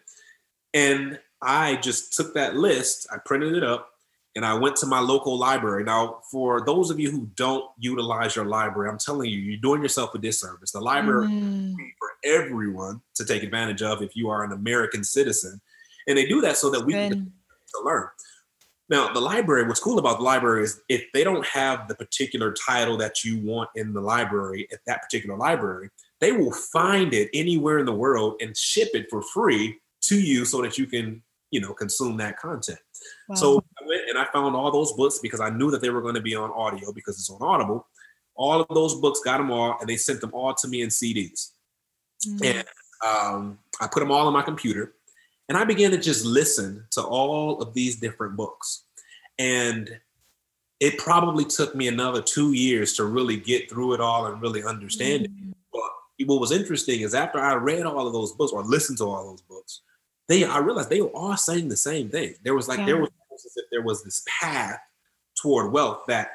And 0.74 1.18
I 1.40 1.76
just 1.76 2.14
took 2.14 2.34
that 2.34 2.56
list, 2.56 3.06
I 3.12 3.18
printed 3.24 3.54
it 3.54 3.62
up, 3.62 3.90
and 4.34 4.44
I 4.44 4.54
went 4.54 4.76
to 4.76 4.86
my 4.86 5.00
local 5.00 5.38
library. 5.38 5.84
Now, 5.84 6.20
for 6.30 6.64
those 6.64 6.90
of 6.90 6.98
you 6.98 7.10
who 7.10 7.28
don't 7.36 7.64
utilize 7.78 8.36
your 8.36 8.46
library, 8.46 8.90
I'm 8.90 8.98
telling 8.98 9.28
you, 9.30 9.38
you're 9.38 9.60
doing 9.60 9.82
yourself 9.82 10.14
a 10.14 10.18
disservice. 10.18 10.72
The 10.72 10.80
library 10.80 11.28
mm. 11.28 11.74
for 11.98 12.10
everyone 12.24 13.00
to 13.16 13.24
take 13.24 13.42
advantage 13.42 13.82
of 13.82 14.02
if 14.02 14.16
you 14.16 14.28
are 14.30 14.44
an 14.44 14.52
American 14.52 15.04
citizen, 15.04 15.60
and 16.08 16.16
they 16.16 16.26
do 16.26 16.40
that 16.40 16.56
so 16.56 16.70
that 16.70 16.84
we 16.84 16.94
Good. 16.94 17.12
can 17.12 17.32
learn. 17.84 18.08
Now, 18.92 19.10
the 19.10 19.20
library, 19.20 19.66
what's 19.66 19.80
cool 19.80 19.98
about 19.98 20.18
the 20.18 20.24
library 20.24 20.64
is 20.64 20.82
if 20.90 21.06
they 21.14 21.24
don't 21.24 21.46
have 21.46 21.88
the 21.88 21.94
particular 21.94 22.52
title 22.52 22.98
that 22.98 23.24
you 23.24 23.40
want 23.40 23.70
in 23.74 23.94
the 23.94 24.02
library 24.02 24.68
at 24.70 24.80
that 24.86 25.00
particular 25.00 25.34
library, 25.34 25.88
they 26.20 26.30
will 26.30 26.52
find 26.52 27.14
it 27.14 27.30
anywhere 27.32 27.78
in 27.78 27.86
the 27.86 27.94
world 27.94 28.34
and 28.42 28.54
ship 28.54 28.90
it 28.92 29.06
for 29.08 29.22
free 29.22 29.78
to 30.02 30.20
you 30.20 30.44
so 30.44 30.60
that 30.60 30.76
you 30.76 30.84
can, 30.86 31.22
you 31.50 31.58
know, 31.58 31.72
consume 31.72 32.18
that 32.18 32.38
content. 32.38 32.80
Wow. 33.30 33.36
So 33.36 33.64
I 33.80 33.86
went 33.86 34.10
and 34.10 34.18
I 34.18 34.26
found 34.26 34.54
all 34.54 34.70
those 34.70 34.92
books 34.92 35.20
because 35.20 35.40
I 35.40 35.48
knew 35.48 35.70
that 35.70 35.80
they 35.80 35.88
were 35.88 36.02
going 36.02 36.16
to 36.16 36.20
be 36.20 36.34
on 36.34 36.50
audio 36.50 36.92
because 36.92 37.18
it's 37.18 37.30
on 37.30 37.40
Audible. 37.40 37.88
All 38.34 38.60
of 38.60 38.68
those 38.74 38.96
books 38.96 39.20
got 39.24 39.38
them 39.38 39.50
all 39.50 39.78
and 39.80 39.88
they 39.88 39.96
sent 39.96 40.20
them 40.20 40.34
all 40.34 40.54
to 40.56 40.68
me 40.68 40.82
in 40.82 40.90
CDs. 40.90 41.52
Mm. 42.28 42.44
And 42.44 42.64
um, 43.02 43.58
I 43.80 43.86
put 43.86 44.00
them 44.00 44.12
all 44.12 44.26
on 44.26 44.34
my 44.34 44.42
computer 44.42 44.92
and 45.52 45.58
I 45.58 45.64
began 45.64 45.90
to 45.90 45.98
just 45.98 46.24
listen 46.24 46.82
to 46.92 47.02
all 47.02 47.60
of 47.60 47.74
these 47.74 47.96
different 47.96 48.36
books. 48.36 48.84
And 49.38 50.00
it 50.80 50.96
probably 50.96 51.44
took 51.44 51.74
me 51.74 51.88
another 51.88 52.22
two 52.22 52.54
years 52.54 52.94
to 52.94 53.04
really 53.04 53.36
get 53.36 53.68
through 53.68 53.92
it 53.92 54.00
all 54.00 54.28
and 54.28 54.40
really 54.40 54.64
understand 54.64 55.24
mm. 55.24 55.50
it 55.50 55.56
But 55.70 56.26
what 56.26 56.40
was 56.40 56.52
interesting 56.52 57.02
is 57.02 57.14
after 57.14 57.38
I 57.38 57.52
read 57.56 57.84
all 57.84 58.06
of 58.06 58.14
those 58.14 58.32
books 58.32 58.50
or 58.50 58.64
listened 58.64 58.96
to 58.98 59.04
all 59.04 59.28
those 59.28 59.42
books, 59.42 59.82
they 60.26 60.42
I 60.42 60.56
realized 60.56 60.88
they 60.88 61.02
were 61.02 61.14
all 61.14 61.36
saying 61.36 61.68
the 61.68 61.76
same 61.76 62.08
thing. 62.08 62.34
There 62.42 62.54
was 62.54 62.66
like 62.66 62.78
yeah. 62.78 62.86
there 62.86 62.98
was 62.98 63.10
as 63.34 63.52
if 63.54 63.66
there 63.70 63.82
was 63.82 64.02
this 64.02 64.24
path 64.40 64.80
toward 65.34 65.70
wealth 65.70 66.04
that 66.08 66.30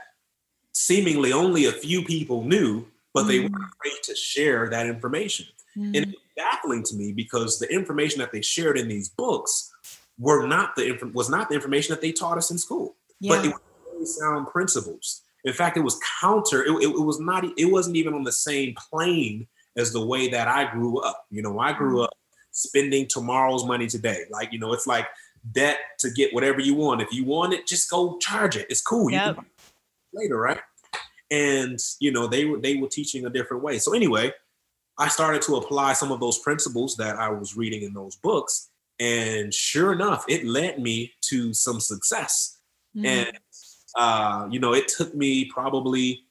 seemingly 0.74 1.34
only 1.34 1.66
a 1.66 1.72
few 1.72 2.04
people 2.04 2.44
knew, 2.44 2.86
but 3.16 3.24
mm. 3.24 3.30
they 3.30 3.40
weren't 3.40 3.56
afraid 3.56 4.04
to 4.04 4.16
share 4.16 4.70
that 4.70 4.86
information. 4.86 5.48
Mm. 5.76 5.86
And 5.86 5.96
it 5.96 6.16
baffling 6.38 6.84
to 6.84 6.96
me 6.96 7.12
because 7.12 7.60
the 7.60 7.68
information 7.74 8.20
that 8.20 8.32
they 8.32 8.42
shared 8.42 8.78
in 8.78 8.88
these 8.88 9.10
books 9.10 9.74
were 10.18 10.48
not 10.48 10.76
the 10.76 10.92
inf- 10.92 11.14
was 11.14 11.30
not 11.30 11.50
the 11.50 11.56
information 11.56 11.94
that 11.94 12.02
they 12.02 12.12
taught 12.12 12.38
us 12.38 12.52
in 12.52 12.58
school, 12.58 12.96
yeah. 13.20 13.36
but 13.36 13.46
it 13.46 13.50
was 13.50 13.62
really 13.92 14.06
sound 14.06 14.48
principles. 14.48 15.24
In 15.44 15.54
fact, 15.54 15.78
it 15.78 15.82
was 15.82 16.00
counter. 16.22 16.64
It, 16.64 16.72
it, 16.72 16.90
it 16.90 17.04
was 17.04 17.20
not. 17.20 17.46
It 17.58 17.72
wasn't 17.72 17.98
even 17.98 18.14
on 18.14 18.24
the 18.24 18.32
same 18.32 18.76
plane 18.76 19.48
as 19.76 19.92
the 19.94 20.06
way 20.06 20.30
that 20.30 20.48
I 20.48 20.72
grew 20.72 21.00
up. 21.00 21.26
You 21.30 21.42
know, 21.42 21.60
I 21.60 21.74
grew 21.74 21.98
mm-hmm. 21.98 22.04
up 22.04 22.18
spending 22.52 23.08
tomorrow's 23.08 23.66
money 23.66 23.88
today. 23.88 24.24
Like, 24.32 24.52
you 24.52 24.60
know, 24.60 24.74
it's 24.74 24.88
like 24.88 25.06
debt 25.52 25.78
to 26.00 26.10
get 26.10 26.34
whatever 26.34 26.60
you 26.60 26.74
want. 26.74 27.02
If 27.02 27.14
you 27.14 27.24
want 27.24 27.54
it, 27.54 27.68
just 27.68 27.90
go 27.90 28.18
charge 28.18 28.58
it. 28.58 28.66
It's 28.70 28.82
cool. 28.82 29.12
Yep. 29.12 29.28
You 29.28 29.34
can 29.36 29.46
later, 30.14 30.38
right? 30.38 30.60
And 31.30 31.80
you 32.00 32.12
know, 32.12 32.28
they 32.28 32.46
were 32.46 32.60
they 32.60 32.76
were 32.76 32.88
teaching 32.88 33.26
a 33.26 33.30
different 33.30 33.64
way. 33.64 33.78
So 33.80 33.94
anyway, 33.94 34.32
I 35.00 35.08
started 35.10 35.42
to 35.44 35.58
apply 35.58 35.94
some 35.94 36.12
of 36.12 36.20
those 36.20 36.40
principles 36.40 36.96
that 36.98 37.18
I 37.18 37.30
was 37.30 37.56
reading 37.56 37.84
in 37.84 37.94
those 37.94 38.16
books. 38.16 38.70
And 39.00 39.54
sure 39.54 39.94
enough, 39.94 40.26
it 40.28 40.46
led 40.46 40.80
me 40.80 41.14
to 41.30 41.54
some 41.54 41.80
success. 41.80 42.58
Mm. 42.96 43.06
And 43.06 43.40
uh, 43.96 44.48
you 44.52 44.60
know, 44.60 44.74
it 44.74 44.88
took 44.88 45.14
me 45.16 45.46
probably 45.46 46.24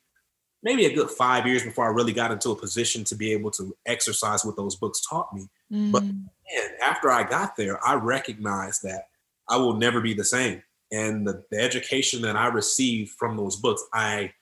maybe 0.62 0.87
a 0.87 0.94
good 0.94 1.11
five 1.11 1.46
years 1.46 1.62
before 1.62 1.87
I 1.87 1.90
really 1.90 2.12
got 2.12 2.32
into 2.32 2.50
a 2.50 2.56
position 2.56 3.04
to 3.04 3.14
be 3.14 3.32
able 3.32 3.50
to 3.52 3.76
exercise 3.87 4.44
what 4.44 4.56
those 4.56 4.76
books 4.76 5.00
taught 5.06 5.32
me. 5.35 5.49
Mm. 5.73 5.92
But 5.92 6.02
man, 6.02 6.70
after 6.82 7.11
I 7.11 7.23
got 7.23 7.56
there, 7.56 7.85
I 7.87 7.94
recognized 7.94 8.82
that 8.82 9.08
I 9.49 9.56
will 9.56 9.75
never 9.75 10.00
be 10.00 10.14
the 10.14 10.25
same. 10.25 10.62
And 10.92 11.26
the, 11.26 11.44
the 11.50 11.61
education 11.61 12.23
that 12.23 12.37
I 12.37 12.46
received 12.46 13.12
from 13.18 13.37
those 13.37 13.56
books, 13.56 13.85
I 13.92 14.32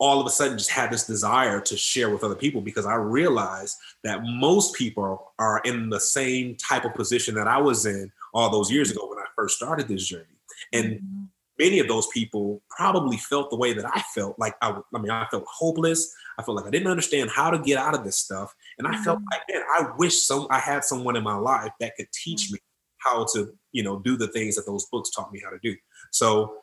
all 0.00 0.18
of 0.18 0.26
a 0.26 0.30
sudden 0.30 0.56
just 0.56 0.70
had 0.70 0.90
this 0.90 1.06
desire 1.06 1.60
to 1.60 1.76
share 1.76 2.08
with 2.08 2.24
other 2.24 2.34
people 2.34 2.62
because 2.62 2.86
I 2.86 2.94
realized 2.94 3.76
that 4.02 4.22
most 4.24 4.74
people 4.74 5.32
are 5.38 5.60
in 5.66 5.90
the 5.90 6.00
same 6.00 6.56
type 6.56 6.86
of 6.86 6.94
position 6.94 7.34
that 7.34 7.46
I 7.46 7.58
was 7.58 7.84
in 7.84 8.10
all 8.32 8.48
those 8.48 8.70
years 8.70 8.90
ago 8.90 9.06
when 9.08 9.18
I 9.18 9.26
first 9.36 9.56
started 9.56 9.88
this 9.88 10.06
journey. 10.06 10.24
And 10.72 10.94
mm-hmm. 10.94 11.24
many 11.58 11.80
of 11.80 11.88
those 11.88 12.06
people 12.08 12.62
probably 12.70 13.18
felt 13.18 13.50
the 13.50 13.56
way 13.56 13.74
that 13.74 13.84
I 13.84 14.00
felt. 14.14 14.38
Like 14.38 14.56
I, 14.62 14.74
I 14.94 14.98
mean, 14.98 15.10
I 15.10 15.26
felt 15.30 15.44
hopeless. 15.46 16.10
I 16.38 16.42
felt 16.44 16.56
like 16.56 16.66
I 16.66 16.70
didn't 16.70 16.90
understand 16.90 17.28
how 17.28 17.50
to 17.50 17.58
get 17.58 17.76
out 17.76 17.94
of 17.94 18.02
this 18.02 18.16
stuff. 18.16 18.54
And 18.78 18.88
I 18.88 18.92
mm-hmm. 18.92 19.02
felt 19.02 19.20
like, 19.30 19.42
man, 19.50 19.62
I 19.76 19.86
wish 19.98 20.22
some 20.22 20.46
I 20.48 20.60
had 20.60 20.82
someone 20.82 21.14
in 21.14 21.22
my 21.22 21.36
life 21.36 21.72
that 21.78 21.94
could 21.96 22.10
teach 22.12 22.46
mm-hmm. 22.46 22.54
me 22.54 22.60
how 22.96 23.26
to, 23.34 23.52
you 23.72 23.82
know, 23.82 23.98
do 23.98 24.16
the 24.16 24.28
things 24.28 24.56
that 24.56 24.64
those 24.64 24.86
books 24.86 25.10
taught 25.10 25.30
me 25.30 25.42
how 25.44 25.50
to 25.50 25.58
do. 25.62 25.76
So 26.10 26.54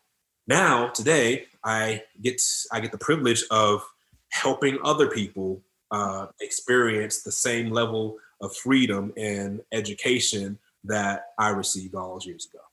now 0.48 0.88
today 0.89 1.46
I 1.63 2.04
get 2.22 2.42
I 2.72 2.80
get 2.80 2.92
the 2.92 2.98
privilege 2.98 3.44
of 3.51 3.84
helping 4.30 4.77
other 4.84 5.08
people 5.08 5.62
uh, 5.92 6.27
experience 6.42 7.24
the 7.24 7.32
same 7.32 7.72
level 7.72 8.18
of 8.42 8.56
freedom 8.56 9.13
and 9.18 9.62
education 9.72 10.58
that 10.84 11.27
I 11.38 11.50
received 11.50 11.96
all 11.96 12.13
those 12.13 12.25
years 12.25 12.48
ago. 12.51 12.63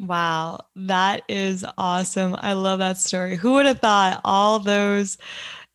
Wow, 0.00 0.66
that 0.74 1.22
is 1.28 1.64
awesome. 1.78 2.36
I 2.38 2.54
love 2.54 2.80
that 2.80 2.98
story. 2.98 3.36
Who 3.36 3.52
would 3.52 3.66
have 3.66 3.80
thought 3.80 4.20
all 4.24 4.58
those 4.58 5.18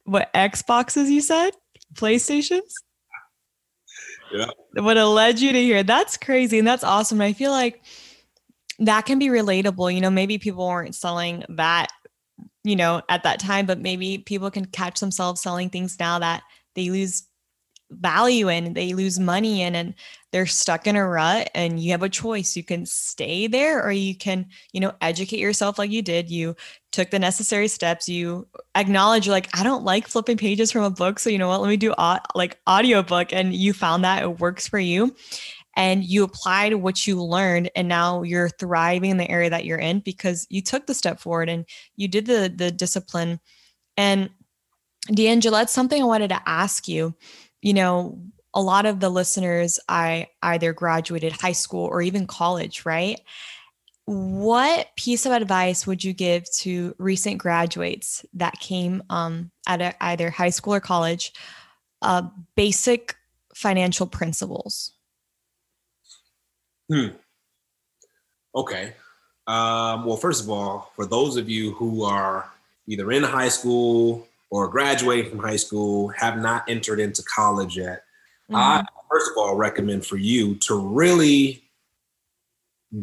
what 0.04 0.34
Xboxes 0.34 1.10
you 1.10 1.22
said? 1.22 1.52
PlayStations? 1.94 2.74
Yeah. 4.32 4.50
Would 4.76 4.98
have 4.98 5.08
led 5.08 5.40
you 5.40 5.52
to 5.52 5.62
here. 5.62 5.84
That's 5.84 6.18
crazy. 6.18 6.60
And 6.60 6.68
that's 6.68 6.84
awesome. 6.84 7.22
I 7.22 7.34
feel 7.34 7.52
like 7.52 7.82
that 8.80 9.06
can 9.06 9.20
be 9.20 9.28
relatable. 9.28 9.94
You 9.94 10.02
know, 10.02 10.10
maybe 10.10 10.38
people 10.38 10.68
weren't 10.68 10.96
selling 10.96 11.44
that, 11.50 11.88
you 12.64 12.76
know, 12.76 13.02
at 13.10 13.24
that 13.24 13.40
time, 13.40 13.66
but 13.66 13.80
maybe 13.80 14.20
people 14.20 14.52
can 14.52 14.66
catch 14.66 15.00
themselves 15.00 15.42
selling 15.42 15.70
things 15.70 16.00
now 16.00 16.20
that 16.20 16.44
they 16.76 16.90
lose 16.90 17.24
value 17.90 18.50
in, 18.50 18.74
they 18.74 18.94
lose 18.94 19.18
money 19.18 19.62
in, 19.62 19.74
and 19.74 19.94
they're 20.34 20.46
stuck 20.46 20.88
in 20.88 20.98
a 20.98 21.08
rut. 21.08 21.50
And 21.56 21.80
you 21.80 21.92
have 21.92 22.04
a 22.04 22.10
choice. 22.10 22.58
You 22.58 22.64
can 22.64 22.86
stay 22.86 23.48
there 23.48 23.82
or 23.82 23.92
you 23.92 24.14
can, 24.14 24.48
you 24.74 24.82
know, 24.82 24.94
educate 25.00 25.40
yourself 25.40 25.80
like 25.80 25.90
you 25.90 26.02
did. 26.02 26.30
You 26.30 26.56
took 26.92 27.12
the 27.12 27.20
necessary 27.20 27.70
steps. 27.70 28.10
You 28.10 28.46
acknowledge, 28.76 29.26
you're 29.26 29.34
like, 29.34 29.50
I 29.58 29.64
don't 29.64 29.86
like 29.86 30.08
flipping 30.08 30.38
pages 30.38 30.70
from 30.72 30.84
a 30.84 30.90
book. 30.90 31.18
So, 31.18 31.30
you 31.30 31.38
know 31.38 31.48
what? 31.48 31.62
Let 31.62 31.70
me 31.70 31.78
do 31.78 31.94
like 32.36 32.60
audiobook. 32.70 33.32
And 33.32 33.54
you 33.54 33.72
found 33.72 34.04
that 34.04 34.22
it 34.22 34.40
works 34.40 34.68
for 34.68 34.80
you 34.80 35.16
and 35.78 36.04
you 36.04 36.24
applied 36.24 36.74
what 36.74 37.06
you 37.08 37.24
learned 37.24 37.70
and 37.76 37.88
now 37.88 38.24
you're 38.24 38.50
thriving 38.50 39.12
in 39.12 39.18
the 39.18 39.30
area 39.30 39.50
that 39.50 39.64
you're 39.64 39.78
in 39.78 40.00
because 40.00 40.48
you 40.50 40.62
took 40.62 40.88
the 40.88 40.94
step 40.94 41.20
forward 41.20 41.48
and 41.48 41.66
you 41.96 42.08
did 42.10 42.26
the 42.26 42.52
the 42.54 42.72
discipline 42.72 43.40
and 43.96 44.30
D'Angelo, 45.14 45.60
that's 45.60 45.72
something 45.72 46.02
I 46.02 46.06
wanted 46.06 46.30
to 46.30 46.42
ask 46.46 46.88
you. 46.88 47.16
You 47.62 47.74
know, 47.74 48.20
a 48.54 48.62
lot 48.62 48.86
of 48.86 49.00
the 49.00 49.10
listeners 49.10 49.80
I 49.88 50.28
either 50.42 50.74
graduated 50.74 51.32
high 51.32 51.54
school 51.54 51.86
or 51.86 52.02
even 52.02 52.28
college, 52.28 52.86
right? 52.86 53.20
What 54.06 54.88
piece 54.96 55.26
of 55.26 55.32
advice 55.32 55.88
would 55.88 56.04
you 56.04 56.14
give 56.14 56.44
to 56.60 56.94
recent 56.98 57.38
graduates 57.38 58.26
that 58.34 58.60
came 58.60 59.04
um, 59.10 59.52
at 59.66 59.96
either 60.02 60.30
high 60.30 60.50
school 60.50 60.74
or 60.74 60.80
college? 60.80 61.34
Uh, 62.02 62.24
basic 62.56 63.16
financial 63.54 64.08
principles. 64.08 64.92
Hmm. 66.90 67.08
Okay. 68.56 68.94
Um, 69.48 70.06
well, 70.06 70.18
first 70.18 70.44
of 70.44 70.50
all, 70.50 70.92
for 70.96 71.06
those 71.06 71.38
of 71.38 71.50
you 71.50 71.72
who 71.74 72.04
are 72.04 72.50
either 72.88 73.12
in 73.12 73.24
high 73.24 73.50
school 73.50 74.28
or 74.50 74.68
graduating 74.68 75.30
from 75.30 75.40
high 75.40 75.58
school, 75.58 76.10
have 76.10 76.38
not 76.38 76.64
entered 76.70 77.00
into 77.00 77.24
college 77.24 77.78
yet, 77.78 78.04
mm-hmm. 78.50 78.56
I 78.56 78.86
first 79.10 79.32
of 79.32 79.38
all 79.38 79.56
recommend 79.56 80.06
for 80.06 80.18
you 80.18 80.56
to 80.56 80.76
really 80.76 81.64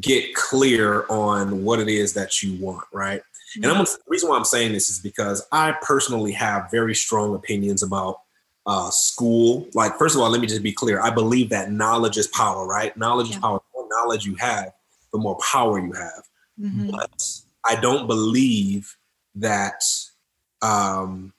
get 0.00 0.35
clear 0.35 1.07
on 1.09 1.64
what 1.64 1.81
it 1.81 1.88
is 1.88 2.14
that 2.14 2.43
you 2.43 2.59
want, 2.62 2.85
right? 2.93 3.21
Mm-hmm. 3.21 3.64
And 3.64 3.73
I'm, 3.79 3.85
the 3.85 3.99
reason 4.09 4.29
why 4.29 4.37
I'm 4.37 4.45
saying 4.45 4.73
this 4.73 4.91
is 4.91 4.99
because 4.99 5.47
I 5.53 5.76
personally 5.83 6.33
have 6.33 6.71
very 6.71 6.95
strong 6.95 7.35
opinions 7.35 7.83
about 7.83 8.21
uh, 8.67 8.91
school. 8.91 9.67
Like, 9.75 9.99
first 9.99 10.14
of 10.14 10.23
all, 10.23 10.31
let 10.31 10.41
me 10.41 10.47
just 10.47 10.62
be 10.62 10.73
clear. 10.73 11.00
I 11.00 11.11
believe 11.11 11.50
that 11.50 11.71
knowledge 11.71 12.17
is 12.17 12.26
power, 12.29 12.67
right? 12.67 12.97
Knowledge 12.97 13.29
yeah. 13.29 13.37
is 13.37 13.41
power 13.41 13.61
knowledge 13.97 14.27
you 14.27 14.35
have, 14.37 14.73
the 15.13 15.19
more 15.19 15.39
power 15.39 15.79
you 15.79 15.93
have. 15.93 16.23
Mm-hmm. 16.61 16.91
But 16.91 17.23
I 17.67 17.77
don't 17.77 18.07
believe 18.07 18.97
that 19.37 19.83
um, 20.63 21.33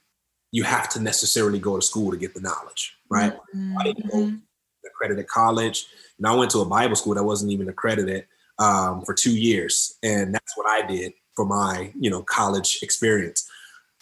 you 0.52 0.64
have 0.64 0.90
to 0.90 1.02
necessarily 1.02 1.60
go 1.60 1.76
to 1.76 1.82
school 1.82 2.12
to 2.12 2.18
get 2.18 2.34
the 2.34 2.42
knowledge, 2.42 2.98
right? 3.10 3.34
Mm-hmm. 3.56 3.78
I 3.78 3.84
didn't 3.84 4.12
go 4.12 4.26
to 4.26 4.40
accredited 4.88 5.28
college. 5.28 5.88
And 6.18 6.28
I 6.28 6.34
went 6.36 6.52
to 6.52 6.60
a 6.60 6.66
Bible 6.66 6.96
school 6.96 7.16
that 7.16 7.24
wasn't 7.24 7.52
even 7.52 7.70
accredited 7.70 8.26
um, 8.60 9.04
for 9.04 9.14
two 9.14 9.36
years. 9.36 9.98
And 10.04 10.34
that's 10.34 10.56
what 10.56 10.68
I 10.68 10.86
did 10.86 11.14
for 11.36 11.46
my, 11.46 11.92
you 12.00 12.10
know, 12.10 12.22
college 12.22 12.80
experience. 12.82 13.50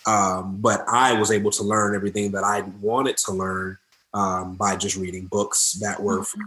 Um, 0.05 0.57
but 0.59 0.83
I 0.87 1.13
was 1.13 1.31
able 1.31 1.51
to 1.51 1.63
learn 1.63 1.95
everything 1.95 2.31
that 2.33 2.43
I 2.43 2.61
wanted 2.81 3.17
to 3.17 3.31
learn 3.31 3.77
um, 4.13 4.55
by 4.55 4.75
just 4.75 4.95
reading 4.97 5.25
books 5.25 5.73
that 5.81 6.01
were 6.01 6.19
mm-hmm. 6.19 6.41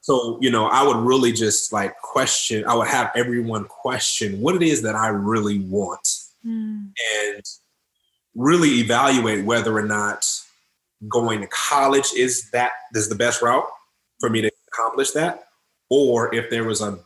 So, 0.00 0.38
you 0.40 0.50
know, 0.50 0.66
I 0.66 0.82
would 0.82 0.96
really 0.96 1.32
just 1.32 1.72
like 1.72 1.98
question, 2.00 2.64
I 2.66 2.74
would 2.74 2.88
have 2.88 3.10
everyone 3.14 3.64
question 3.64 4.40
what 4.40 4.54
it 4.54 4.62
is 4.62 4.82
that 4.82 4.94
I 4.94 5.08
really 5.08 5.58
want 5.60 6.06
mm. 6.44 6.90
and 7.24 7.44
really 8.34 8.80
evaluate 8.80 9.44
whether 9.44 9.76
or 9.76 9.82
not 9.82 10.26
going 11.08 11.40
to 11.40 11.46
college 11.48 12.12
is 12.16 12.50
that 12.50 12.72
is 12.94 13.08
the 13.08 13.14
best 13.14 13.42
route 13.42 13.66
for 14.20 14.30
me 14.30 14.40
to 14.42 14.50
accomplish 14.68 15.10
that 15.12 15.44
or 15.90 16.34
if 16.34 16.50
there 16.50 16.64
was 16.64 16.80
a 16.80 16.98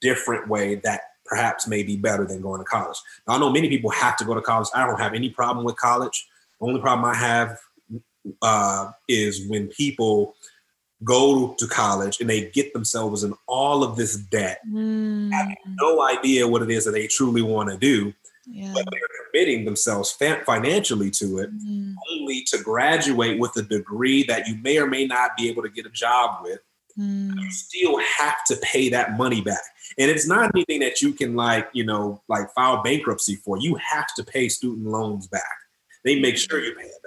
different 0.00 0.48
way 0.48 0.74
that 0.76 1.00
perhaps 1.24 1.66
may 1.66 1.82
be 1.82 1.96
better 1.96 2.26
than 2.26 2.42
going 2.42 2.60
to 2.60 2.64
college. 2.64 2.98
Now, 3.26 3.34
I 3.34 3.38
know 3.38 3.50
many 3.50 3.68
people 3.68 3.90
have 3.90 4.16
to 4.18 4.24
go 4.24 4.34
to 4.34 4.42
college. 4.42 4.68
I 4.74 4.86
don't 4.86 5.00
have 5.00 5.14
any 5.14 5.30
problem 5.30 5.64
with 5.64 5.76
college. 5.76 6.28
The 6.60 6.66
only 6.66 6.80
problem 6.80 7.04
I 7.10 7.14
have 7.14 7.58
uh, 8.42 8.90
is 9.08 9.48
when 9.48 9.68
people 9.68 10.34
go 11.04 11.54
to 11.58 11.66
college 11.66 12.20
and 12.20 12.28
they 12.28 12.50
get 12.50 12.72
themselves 12.72 13.24
in 13.24 13.34
all 13.46 13.84
of 13.84 13.96
this 13.96 14.16
debt, 14.16 14.60
mm. 14.68 15.30
having 15.32 15.56
no 15.80 16.02
idea 16.02 16.46
what 16.46 16.62
it 16.62 16.70
is 16.70 16.84
that 16.84 16.92
they 16.92 17.06
truly 17.06 17.42
want 17.42 17.70
to 17.70 17.76
do, 17.76 18.12
yeah. 18.46 18.72
but 18.74 18.84
they're 18.90 19.00
committing 19.26 19.64
themselves 19.64 20.12
financially 20.12 21.10
to 21.10 21.38
it, 21.38 21.50
mm. 21.54 21.94
only 22.12 22.42
to 22.48 22.58
graduate 22.58 23.38
with 23.38 23.56
a 23.56 23.62
degree 23.62 24.22
that 24.24 24.46
you 24.48 24.56
may 24.56 24.78
or 24.78 24.86
may 24.86 25.06
not 25.06 25.36
be 25.36 25.48
able 25.48 25.62
to 25.62 25.68
get 25.68 25.86
a 25.86 25.90
job 25.90 26.42
with. 26.42 26.60
Mm. 26.98 27.34
You 27.36 27.50
still 27.50 27.98
have 28.18 28.44
to 28.46 28.56
pay 28.62 28.88
that 28.90 29.16
money 29.16 29.40
back. 29.40 29.62
And 29.98 30.10
it's 30.10 30.26
not 30.26 30.50
anything 30.54 30.80
that 30.80 31.02
you 31.02 31.12
can 31.12 31.34
like, 31.34 31.68
you 31.72 31.84
know, 31.84 32.22
like 32.28 32.52
file 32.54 32.82
bankruptcy 32.82 33.36
for. 33.36 33.58
You 33.58 33.74
have 33.76 34.06
to 34.14 34.24
pay 34.24 34.48
student 34.48 34.86
loans 34.86 35.26
back. 35.26 35.42
They 36.04 36.20
make 36.20 36.36
sure 36.36 36.60
you 36.60 36.74
pay 36.74 36.84
it. 36.84 37.03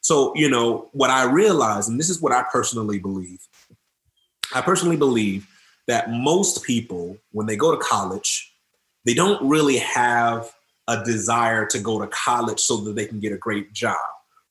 So, 0.00 0.34
you 0.34 0.48
know, 0.48 0.88
what 0.92 1.10
I 1.10 1.24
realize, 1.24 1.88
and 1.88 1.98
this 1.98 2.10
is 2.10 2.20
what 2.20 2.32
I 2.32 2.44
personally 2.50 2.98
believe, 2.98 3.40
I 4.54 4.60
personally 4.60 4.96
believe 4.96 5.46
that 5.86 6.10
most 6.10 6.64
people, 6.64 7.16
when 7.32 7.46
they 7.46 7.56
go 7.56 7.70
to 7.70 7.82
college, 7.82 8.54
they 9.04 9.14
don't 9.14 9.48
really 9.48 9.78
have 9.78 10.52
a 10.88 11.04
desire 11.04 11.66
to 11.66 11.78
go 11.78 12.00
to 12.00 12.06
college 12.08 12.60
so 12.60 12.78
that 12.78 12.94
they 12.94 13.06
can 13.06 13.20
get 13.20 13.32
a 13.32 13.38
great 13.38 13.72
job, 13.72 13.98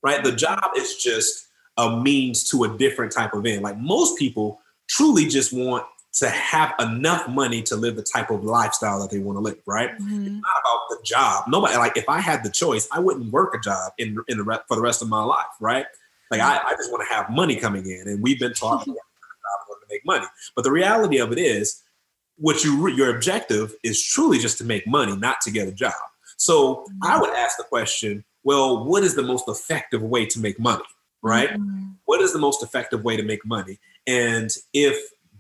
right? 0.03 0.23
The 0.23 0.31
job 0.31 0.71
is 0.77 0.95
just 0.95 1.47
a 1.77 1.97
means 1.97 2.49
to 2.51 2.63
a 2.63 2.77
different 2.77 3.11
type 3.11 3.33
of 3.33 3.45
end. 3.45 3.61
Like 3.61 3.77
most 3.77 4.17
people 4.17 4.61
truly 4.87 5.25
just 5.25 5.53
want 5.53 5.85
to 6.19 6.29
have 6.29 6.73
enough 6.79 7.27
money 7.29 7.61
to 7.63 7.75
live 7.75 7.95
the 7.95 8.03
type 8.03 8.29
of 8.29 8.43
lifestyle 8.43 8.99
that 8.99 9.09
they 9.09 9.19
want 9.19 9.37
to 9.37 9.41
live, 9.41 9.57
right? 9.65 9.91
Mm-hmm. 9.91 10.21
It's 10.21 10.31
not 10.31 10.61
about 10.61 10.79
the 10.89 10.97
job. 11.03 11.45
Nobody 11.47 11.77
like 11.77 11.95
if 11.95 12.07
I 12.09 12.19
had 12.19 12.43
the 12.43 12.49
choice, 12.49 12.87
I 12.91 12.99
wouldn't 12.99 13.31
work 13.31 13.55
a 13.55 13.59
job 13.59 13.93
in 13.97 14.17
in 14.27 14.37
the 14.37 14.43
re- 14.43 14.59
for 14.67 14.75
the 14.75 14.81
rest 14.81 15.01
of 15.01 15.07
my 15.07 15.23
life, 15.23 15.47
right? 15.59 15.85
Like 16.29 16.41
I, 16.41 16.57
I 16.57 16.71
just 16.75 16.91
want 16.91 17.07
to 17.07 17.13
have 17.13 17.29
money 17.29 17.55
coming 17.55 17.89
in, 17.89 18.07
and 18.07 18.21
we've 18.21 18.39
been 18.39 18.53
taught 18.53 18.85
to 18.85 18.95
make 19.89 20.05
money. 20.05 20.25
But 20.55 20.63
the 20.63 20.71
reality 20.71 21.19
of 21.19 21.31
it 21.31 21.39
is, 21.39 21.81
what 22.37 22.63
you 22.63 22.87
your 22.89 23.15
objective 23.15 23.73
is 23.83 24.03
truly 24.03 24.39
just 24.39 24.57
to 24.59 24.63
make 24.63 24.85
money, 24.87 25.15
not 25.15 25.41
to 25.41 25.51
get 25.51 25.67
a 25.67 25.71
job. 25.71 25.93
So 26.37 26.85
I 27.03 27.19
would 27.19 27.31
ask 27.31 27.57
the 27.57 27.63
question, 27.63 28.23
well, 28.43 28.85
what 28.85 29.03
is 29.03 29.15
the 29.15 29.23
most 29.23 29.47
effective 29.47 30.01
way 30.01 30.25
to 30.27 30.39
make 30.39 30.59
money, 30.59 30.83
right? 31.21 31.49
Mm-hmm. 31.49 31.91
What 32.05 32.21
is 32.21 32.31
the 32.33 32.39
most 32.39 32.63
effective 32.63 33.03
way 33.03 33.17
to 33.17 33.23
make 33.23 33.45
money? 33.45 33.79
And 34.07 34.49
if 34.73 34.97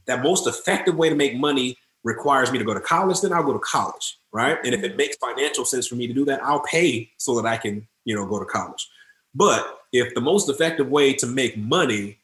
that 0.09 0.23
most 0.23 0.47
effective 0.47 0.95
way 0.95 1.07
to 1.07 1.15
make 1.15 1.35
money 1.35 1.77
requires 2.03 2.51
me 2.51 2.57
to 2.57 2.65
go 2.65 2.73
to 2.73 2.79
college, 2.79 3.21
then 3.21 3.31
I'll 3.31 3.43
go 3.43 3.53
to 3.53 3.59
college, 3.59 4.17
right? 4.33 4.57
And 4.65 4.73
if 4.73 4.83
it 4.83 4.97
makes 4.97 5.17
financial 5.17 5.65
sense 5.65 5.87
for 5.87 5.95
me 5.95 6.07
to 6.07 6.13
do 6.13 6.25
that, 6.25 6.43
I'll 6.43 6.63
pay 6.63 7.11
so 7.17 7.39
that 7.39 7.45
I 7.47 7.57
can, 7.57 7.87
you 8.05 8.15
know, 8.15 8.25
go 8.25 8.39
to 8.39 8.45
college. 8.45 8.89
But 9.35 9.79
if 9.93 10.13
the 10.15 10.21
most 10.21 10.49
effective 10.49 10.89
way 10.89 11.13
to 11.13 11.27
make 11.27 11.57
money 11.57 12.17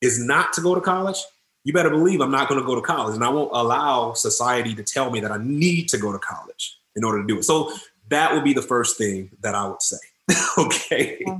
is 0.00 0.18
not 0.18 0.52
to 0.54 0.60
go 0.60 0.74
to 0.74 0.80
college, 0.80 1.18
you 1.62 1.72
better 1.72 1.90
believe 1.90 2.20
I'm 2.20 2.30
not 2.30 2.48
going 2.48 2.60
to 2.60 2.66
go 2.66 2.74
to 2.74 2.80
college 2.80 3.14
and 3.14 3.24
I 3.24 3.28
won't 3.28 3.50
allow 3.52 4.14
society 4.14 4.74
to 4.74 4.82
tell 4.82 5.10
me 5.10 5.20
that 5.20 5.30
I 5.30 5.38
need 5.38 5.88
to 5.90 5.98
go 5.98 6.10
to 6.10 6.18
college 6.18 6.78
in 6.96 7.04
order 7.04 7.20
to 7.20 7.26
do 7.26 7.38
it. 7.38 7.44
So 7.44 7.72
that 8.08 8.32
would 8.32 8.42
be 8.42 8.52
the 8.52 8.62
first 8.62 8.98
thing 8.98 9.30
that 9.42 9.54
I 9.54 9.68
would 9.68 9.82
say. 9.82 9.98
okay. 10.58 11.18
Yeah. 11.20 11.38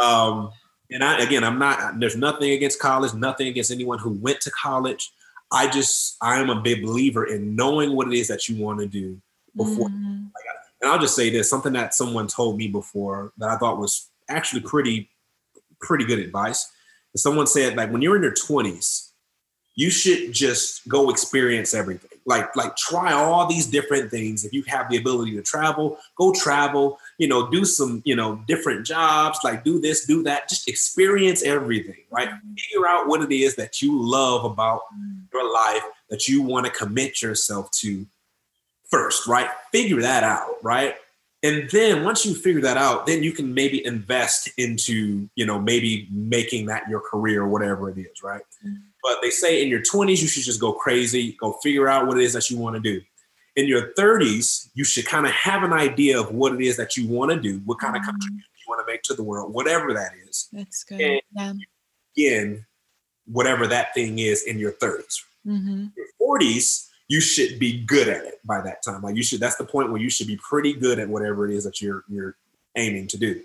Um, 0.00 0.50
and 0.90 1.04
I 1.04 1.22
again, 1.22 1.44
I'm 1.44 1.58
not. 1.58 2.00
There's 2.00 2.16
nothing 2.16 2.50
against 2.50 2.80
college, 2.80 3.14
nothing 3.14 3.48
against 3.48 3.70
anyone 3.70 3.98
who 3.98 4.10
went 4.10 4.40
to 4.42 4.50
college. 4.50 5.10
I 5.52 5.68
just 5.68 6.16
I 6.20 6.38
am 6.40 6.50
a 6.50 6.60
big 6.60 6.82
believer 6.82 7.26
in 7.26 7.56
knowing 7.56 7.94
what 7.94 8.08
it 8.08 8.14
is 8.14 8.28
that 8.28 8.48
you 8.48 8.62
want 8.62 8.80
to 8.80 8.86
do 8.86 9.20
before. 9.56 9.88
Mm-hmm. 9.88 10.26
and 10.80 10.90
I'll 10.90 10.98
just 10.98 11.16
say 11.16 11.30
this: 11.30 11.50
something 11.50 11.72
that 11.72 11.94
someone 11.94 12.28
told 12.28 12.56
me 12.56 12.68
before 12.68 13.32
that 13.38 13.48
I 13.48 13.56
thought 13.56 13.78
was 13.78 14.10
actually 14.28 14.62
pretty 14.62 15.10
pretty 15.80 16.04
good 16.04 16.18
advice. 16.18 16.70
Someone 17.16 17.46
said 17.46 17.76
like 17.76 17.90
when 17.90 18.02
you're 18.02 18.16
in 18.16 18.22
your 18.22 18.34
20s, 18.34 19.08
you 19.74 19.90
should 19.90 20.32
just 20.32 20.86
go 20.88 21.10
experience 21.10 21.74
everything. 21.74 22.10
Like 22.26 22.54
like 22.54 22.76
try 22.76 23.12
all 23.12 23.46
these 23.46 23.66
different 23.66 24.10
things. 24.10 24.44
If 24.44 24.52
you 24.52 24.62
have 24.64 24.88
the 24.88 24.98
ability 24.98 25.32
to 25.32 25.42
travel, 25.42 25.98
go 26.16 26.32
travel. 26.32 26.98
You 27.18 27.26
know, 27.26 27.50
do 27.50 27.64
some 27.64 28.02
you 28.04 28.14
know 28.14 28.42
different 28.46 28.86
jobs. 28.86 29.40
Like 29.42 29.64
do 29.64 29.80
this, 29.80 30.06
do 30.06 30.22
that. 30.24 30.48
Just 30.48 30.68
experience 30.68 31.42
everything. 31.42 32.04
Right. 32.10 32.28
Mm-hmm. 32.28 32.54
Figure 32.54 32.86
out 32.86 33.08
what 33.08 33.22
it 33.22 33.34
is 33.34 33.56
that 33.56 33.82
you 33.82 34.00
love 34.00 34.44
about 34.44 34.82
mm-hmm. 34.94 35.19
Your 35.40 35.52
life 35.52 35.82
that 36.08 36.28
you 36.28 36.42
want 36.42 36.66
to 36.66 36.72
commit 36.72 37.22
yourself 37.22 37.70
to 37.72 38.06
first. 38.90 39.26
Right. 39.26 39.48
Figure 39.72 40.00
that 40.02 40.22
out. 40.24 40.62
Right. 40.62 40.94
And 41.42 41.70
then 41.70 42.04
once 42.04 42.26
you 42.26 42.34
figure 42.34 42.60
that 42.60 42.76
out, 42.76 43.06
then 43.06 43.22
you 43.22 43.32
can 43.32 43.54
maybe 43.54 43.84
invest 43.86 44.50
into, 44.58 45.28
you 45.36 45.46
know, 45.46 45.58
maybe 45.58 46.06
making 46.10 46.66
that 46.66 46.86
your 46.88 47.00
career 47.00 47.42
or 47.42 47.48
whatever 47.48 47.88
it 47.88 47.96
is, 47.96 48.22
right? 48.22 48.42
Mm-hmm. 48.64 48.74
But 49.02 49.18
they 49.22 49.30
say 49.30 49.62
in 49.62 49.68
your 49.68 49.80
20s, 49.80 50.20
you 50.20 50.28
should 50.28 50.42
just 50.42 50.60
go 50.60 50.74
crazy, 50.74 51.36
go 51.40 51.52
figure 51.62 51.88
out 51.88 52.06
what 52.06 52.18
it 52.18 52.24
is 52.24 52.34
that 52.34 52.50
you 52.50 52.58
want 52.58 52.76
to 52.76 52.80
do. 52.80 53.00
In 53.56 53.66
your 53.66 53.94
30s, 53.94 54.68
you 54.74 54.84
should 54.84 55.06
kind 55.06 55.24
of 55.24 55.32
have 55.32 55.62
an 55.62 55.72
idea 55.72 56.20
of 56.20 56.30
what 56.30 56.52
it 56.52 56.60
is 56.60 56.76
that 56.76 56.98
you 56.98 57.08
want 57.08 57.30
to 57.30 57.40
do, 57.40 57.62
what 57.64 57.78
kind 57.78 57.94
mm-hmm. 57.94 58.02
of 58.02 58.06
contribution 58.06 58.44
you 58.58 58.68
want 58.68 58.86
to 58.86 58.92
make 58.92 59.02
to 59.04 59.14
the 59.14 59.22
world, 59.22 59.54
whatever 59.54 59.94
that 59.94 60.10
is. 60.28 60.48
That's 60.52 60.84
good. 60.84 61.00
And 61.00 61.22
yeah. 61.32 61.52
Again, 62.16 62.66
whatever 63.26 63.66
that 63.66 63.94
thing 63.94 64.18
is 64.18 64.42
in 64.42 64.58
your 64.58 64.72
30s. 64.72 65.22
Mm-hmm. 65.46 65.86
Your 65.96 66.38
40s, 66.38 66.88
you 67.08 67.20
should 67.20 67.58
be 67.58 67.84
good 67.84 68.08
at 68.08 68.24
it 68.24 68.40
by 68.44 68.60
that 68.60 68.82
time. 68.82 69.02
Like 69.02 69.16
you 69.16 69.22
should, 69.22 69.40
that's 69.40 69.56
the 69.56 69.64
point 69.64 69.90
where 69.90 70.00
you 70.00 70.10
should 70.10 70.26
be 70.26 70.36
pretty 70.36 70.72
good 70.72 70.98
at 70.98 71.08
whatever 71.08 71.46
it 71.46 71.54
is 71.54 71.64
that 71.64 71.80
you're 71.80 72.04
you're 72.08 72.36
aiming 72.76 73.08
to 73.08 73.18
do. 73.18 73.40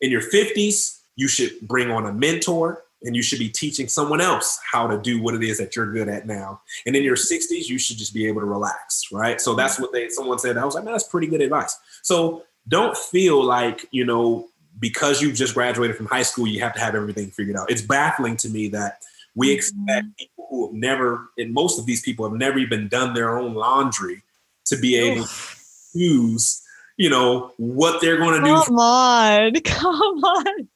In 0.00 0.10
your 0.10 0.20
50s, 0.20 1.00
you 1.16 1.26
should 1.26 1.60
bring 1.62 1.90
on 1.90 2.06
a 2.06 2.12
mentor 2.12 2.84
and 3.02 3.14
you 3.14 3.22
should 3.22 3.38
be 3.38 3.48
teaching 3.48 3.88
someone 3.88 4.20
else 4.20 4.58
how 4.70 4.86
to 4.86 5.00
do 5.00 5.22
what 5.22 5.34
it 5.34 5.42
is 5.42 5.58
that 5.58 5.76
you're 5.76 5.92
good 5.92 6.08
at 6.08 6.26
now. 6.26 6.60
And 6.84 6.96
in 6.96 7.02
your 7.02 7.16
60s, 7.16 7.68
you 7.68 7.78
should 7.78 7.96
just 7.96 8.12
be 8.12 8.26
able 8.26 8.40
to 8.40 8.46
relax, 8.46 9.04
right? 9.12 9.40
So 9.40 9.54
that's 9.54 9.78
what 9.78 9.92
they 9.92 10.08
someone 10.08 10.38
said. 10.38 10.58
I 10.58 10.64
was 10.64 10.74
like, 10.74 10.84
man, 10.84 10.94
that's 10.94 11.08
pretty 11.08 11.28
good 11.28 11.40
advice. 11.40 11.76
So 12.02 12.44
don't 12.66 12.96
feel 12.96 13.42
like, 13.42 13.86
you 13.90 14.04
know, 14.04 14.48
because 14.78 15.22
you've 15.22 15.36
just 15.36 15.54
graduated 15.54 15.96
from 15.96 16.06
high 16.06 16.22
school, 16.22 16.46
you 16.46 16.60
have 16.60 16.74
to 16.74 16.80
have 16.80 16.94
everything 16.94 17.30
figured 17.30 17.56
out. 17.56 17.70
It's 17.70 17.82
baffling 17.82 18.36
to 18.38 18.48
me 18.48 18.68
that 18.68 19.02
we 19.34 19.48
mm-hmm. 19.48 19.56
expect 19.56 20.06
people 20.18 20.46
who 20.50 20.66
have 20.66 20.74
never, 20.74 21.30
and 21.38 21.52
most 21.52 21.78
of 21.78 21.86
these 21.86 22.02
people 22.02 22.28
have 22.28 22.38
never 22.38 22.58
even 22.58 22.88
done 22.88 23.14
their 23.14 23.38
own 23.38 23.54
laundry 23.54 24.22
to 24.66 24.76
be 24.76 24.96
able 24.96 25.22
Oof. 25.22 25.90
to 25.92 25.98
choose, 25.98 26.62
you 26.96 27.10
know, 27.10 27.52
what 27.56 28.00
they're 28.00 28.18
going 28.18 28.40
to 28.42 28.46
do. 28.46 28.62
Come 28.64 28.78
on, 28.78 29.52
come 29.64 30.24
on 30.24 30.68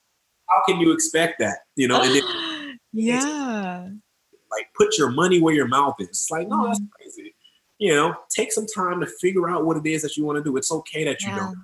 how 0.52 0.62
can 0.66 0.80
you 0.80 0.92
expect 0.92 1.38
that? 1.38 1.58
You 1.76 1.88
know, 1.88 2.02
then, 2.02 2.78
yeah, 2.92 3.88
like 4.50 4.66
put 4.76 4.98
your 4.98 5.10
money 5.10 5.40
where 5.40 5.54
your 5.54 5.68
mouth 5.68 5.96
is. 5.98 6.08
It's 6.08 6.30
like, 6.30 6.48
no, 6.48 6.66
that's 6.66 6.78
mm-hmm. 6.78 6.88
crazy. 6.90 7.34
You 7.78 7.94
know, 7.94 8.14
take 8.30 8.52
some 8.52 8.66
time 8.66 9.00
to 9.00 9.06
figure 9.06 9.48
out 9.48 9.64
what 9.64 9.76
it 9.76 9.86
is 9.86 10.02
that 10.02 10.16
you 10.16 10.24
want 10.24 10.38
to 10.38 10.44
do. 10.44 10.56
It's 10.56 10.70
okay 10.70 11.04
that 11.04 11.22
you 11.22 11.28
yeah. 11.28 11.38
don't. 11.38 11.58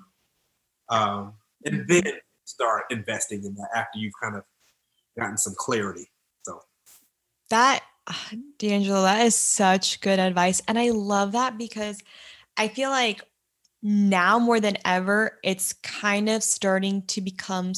Um, 0.90 1.35
and 1.64 1.87
then 1.87 2.04
start 2.45 2.85
investing 2.90 3.45
in 3.45 3.54
that 3.54 3.68
after 3.75 3.99
you've 3.99 4.14
kind 4.21 4.35
of 4.35 4.42
gotten 5.18 5.37
some 5.37 5.54
clarity. 5.57 6.11
That 7.50 7.83
D'Angelo, 8.59 9.02
that 9.02 9.25
is 9.26 9.35
such 9.35 10.00
good 10.00 10.19
advice. 10.19 10.62
And 10.69 10.78
I 10.78 10.90
love 10.90 11.33
that 11.33 11.59
because 11.59 11.99
I 12.57 12.69
feel 12.69 12.90
like 12.90 13.23
now 13.83 14.38
more 14.38 14.61
than 14.61 14.78
ever, 14.85 15.38
it's 15.45 15.73
kind 15.75 16.29
of 16.29 16.42
starting 16.42 17.03
to 17.09 17.20
become 17.20 17.73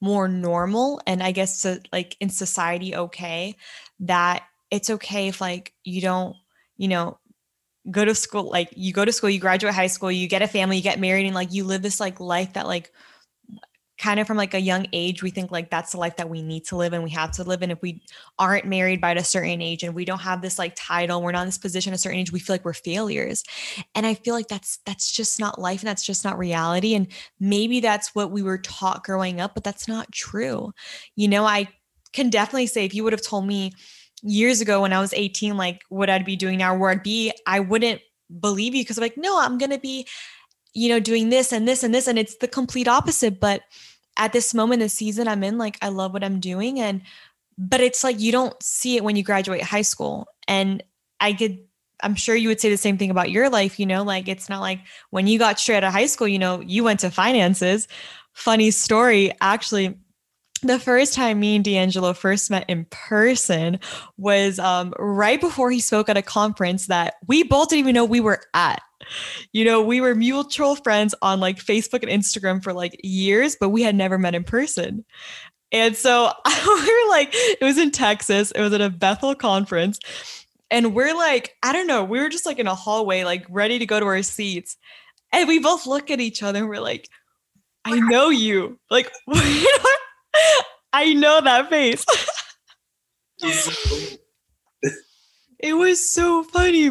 more 0.00 0.28
normal 0.28 1.00
and 1.06 1.22
I 1.22 1.32
guess 1.32 1.58
so, 1.58 1.78
like 1.92 2.16
in 2.20 2.30
society 2.30 2.96
okay 2.96 3.56
that 4.00 4.44
it's 4.70 4.90
okay 4.90 5.28
if 5.28 5.40
like 5.40 5.74
you 5.84 6.00
don't, 6.00 6.36
you 6.78 6.88
know, 6.88 7.18
go 7.90 8.04
to 8.04 8.14
school 8.14 8.50
like 8.50 8.70
you 8.76 8.92
go 8.92 9.04
to 9.04 9.12
school, 9.12 9.30
you 9.30 9.40
graduate 9.40 9.74
high 9.74 9.88
school, 9.88 10.12
you 10.12 10.28
get 10.28 10.42
a 10.42 10.48
family, 10.48 10.76
you 10.76 10.82
get 10.82 11.00
married 11.00 11.26
and 11.26 11.34
like 11.34 11.52
you 11.52 11.64
live 11.64 11.82
this 11.82 12.00
like 12.00 12.20
life 12.20 12.54
that 12.54 12.66
like 12.66 12.92
kind 14.00 14.18
of 14.18 14.26
from 14.26 14.38
like 14.38 14.54
a 14.54 14.60
young 14.60 14.86
age 14.94 15.22
we 15.22 15.28
think 15.28 15.50
like 15.50 15.68
that's 15.68 15.92
the 15.92 15.98
life 15.98 16.16
that 16.16 16.30
we 16.30 16.40
need 16.40 16.64
to 16.64 16.74
live 16.74 16.94
and 16.94 17.04
we 17.04 17.10
have 17.10 17.30
to 17.30 17.44
live 17.44 17.60
and 17.60 17.70
if 17.70 17.82
we 17.82 18.02
aren't 18.38 18.64
married 18.64 18.98
by 18.98 19.12
a 19.12 19.22
certain 19.22 19.60
age 19.60 19.82
and 19.82 19.94
we 19.94 20.06
don't 20.06 20.20
have 20.20 20.40
this 20.40 20.58
like 20.58 20.72
title 20.74 21.22
we're 21.22 21.32
not 21.32 21.42
in 21.42 21.48
this 21.48 21.58
position 21.58 21.92
a 21.92 21.98
certain 21.98 22.18
age 22.18 22.32
we 22.32 22.40
feel 22.40 22.54
like 22.54 22.64
we're 22.64 22.72
failures. 22.72 23.44
And 23.94 24.06
i 24.06 24.14
feel 24.14 24.34
like 24.34 24.48
that's 24.48 24.78
that's 24.86 25.12
just 25.12 25.38
not 25.38 25.60
life 25.60 25.80
and 25.80 25.88
that's 25.88 26.04
just 26.04 26.24
not 26.24 26.38
reality 26.38 26.94
and 26.94 27.08
maybe 27.38 27.80
that's 27.80 28.14
what 28.14 28.30
we 28.30 28.42
were 28.42 28.58
taught 28.58 29.04
growing 29.04 29.38
up 29.38 29.52
but 29.54 29.64
that's 29.64 29.86
not 29.86 30.10
true. 30.12 30.72
You 31.14 31.28
know 31.28 31.44
i 31.44 31.68
can 32.14 32.30
definitely 32.30 32.68
say 32.68 32.86
if 32.86 32.94
you 32.94 33.04
would 33.04 33.12
have 33.12 33.22
told 33.22 33.46
me 33.46 33.72
years 34.22 34.62
ago 34.62 34.80
when 34.80 34.94
i 34.94 35.00
was 35.00 35.12
18 35.12 35.56
like 35.58 35.82
what 35.90 36.08
i'd 36.08 36.24
be 36.24 36.36
doing 36.36 36.58
now 36.58 36.74
where 36.74 36.90
i'd 36.90 37.02
be 37.02 37.32
i 37.46 37.60
wouldn't 37.60 38.00
believe 38.40 38.74
you 38.74 38.82
because 38.82 38.98
i'm 38.98 39.02
like 39.02 39.16
no 39.16 39.40
i'm 39.40 39.58
gonna 39.58 39.78
be 39.78 40.06
you 40.74 40.88
know 40.88 41.00
doing 41.00 41.30
this 41.30 41.52
and 41.52 41.66
this 41.66 41.82
and 41.82 41.94
this 41.94 42.06
and 42.06 42.18
it's 42.18 42.36
the 42.36 42.48
complete 42.48 42.88
opposite 42.88 43.40
but 43.40 43.62
at 44.20 44.32
this 44.32 44.54
moment 44.54 44.80
the 44.80 44.88
season 44.88 45.26
I'm 45.26 45.42
in, 45.42 45.58
like 45.58 45.78
I 45.82 45.88
love 45.88 46.12
what 46.12 46.22
I'm 46.22 46.40
doing. 46.40 46.78
And 46.78 47.02
but 47.58 47.80
it's 47.80 48.04
like 48.04 48.20
you 48.20 48.32
don't 48.32 48.60
see 48.62 48.96
it 48.96 49.04
when 49.04 49.16
you 49.16 49.22
graduate 49.22 49.62
high 49.62 49.82
school. 49.82 50.26
And 50.46 50.82
I 51.18 51.32
could 51.32 51.58
I'm 52.02 52.14
sure 52.14 52.34
you 52.34 52.48
would 52.48 52.60
say 52.60 52.70
the 52.70 52.76
same 52.76 52.96
thing 52.96 53.10
about 53.10 53.30
your 53.30 53.50
life, 53.50 53.78
you 53.78 53.86
know, 53.86 54.02
like 54.02 54.28
it's 54.28 54.48
not 54.48 54.60
like 54.60 54.80
when 55.10 55.26
you 55.26 55.38
got 55.38 55.58
straight 55.58 55.78
out 55.78 55.84
of 55.84 55.92
high 55.92 56.06
school, 56.06 56.28
you 56.28 56.38
know, 56.38 56.60
you 56.60 56.84
went 56.84 57.00
to 57.00 57.10
finances. 57.10 57.88
Funny 58.32 58.70
story, 58.70 59.32
actually, 59.40 59.98
the 60.62 60.78
first 60.78 61.14
time 61.14 61.40
me 61.40 61.56
and 61.56 61.64
D'Angelo 61.64 62.12
first 62.12 62.50
met 62.50 62.64
in 62.68 62.86
person 62.90 63.78
was 64.16 64.58
um, 64.58 64.92
right 64.98 65.40
before 65.40 65.70
he 65.70 65.80
spoke 65.80 66.08
at 66.08 66.16
a 66.16 66.22
conference 66.22 66.86
that 66.86 67.14
we 67.26 67.42
both 67.42 67.68
didn't 67.68 67.80
even 67.80 67.94
know 67.94 68.04
we 68.04 68.20
were 68.20 68.40
at 68.54 68.82
you 69.52 69.64
know, 69.64 69.82
we 69.82 70.00
were 70.00 70.14
mutual 70.14 70.76
friends 70.76 71.14
on 71.22 71.40
like 71.40 71.56
Facebook 71.56 72.02
and 72.02 72.10
Instagram 72.10 72.62
for 72.62 72.72
like 72.72 72.98
years, 73.02 73.56
but 73.58 73.70
we 73.70 73.82
had 73.82 73.94
never 73.94 74.18
met 74.18 74.34
in 74.34 74.44
person. 74.44 75.04
And 75.72 75.96
so 75.96 76.32
we 76.46 76.52
were 77.04 77.10
like, 77.10 77.30
it 77.32 77.62
was 77.62 77.78
in 77.78 77.90
Texas, 77.90 78.50
it 78.52 78.60
was 78.60 78.72
at 78.72 78.80
a 78.80 78.90
Bethel 78.90 79.34
conference. 79.34 79.98
And 80.70 80.94
we're 80.94 81.16
like, 81.16 81.56
I 81.62 81.72
don't 81.72 81.86
know, 81.86 82.04
we 82.04 82.20
were 82.20 82.28
just 82.28 82.46
like 82.46 82.58
in 82.58 82.66
a 82.66 82.74
hallway, 82.74 83.24
like 83.24 83.44
ready 83.48 83.78
to 83.78 83.86
go 83.86 83.98
to 83.98 84.06
our 84.06 84.22
seats. 84.22 84.76
And 85.32 85.48
we 85.48 85.58
both 85.58 85.86
look 85.86 86.10
at 86.10 86.20
each 86.20 86.42
other 86.42 86.60
and 86.60 86.68
we're 86.68 86.80
like, 86.80 87.08
I 87.84 87.98
know 87.98 88.28
you. 88.28 88.78
Like, 88.90 89.10
I 90.92 91.14
know 91.14 91.40
that 91.40 91.70
face. 91.70 92.04
it 95.58 95.74
was 95.74 96.10
so 96.10 96.42
funny. 96.44 96.86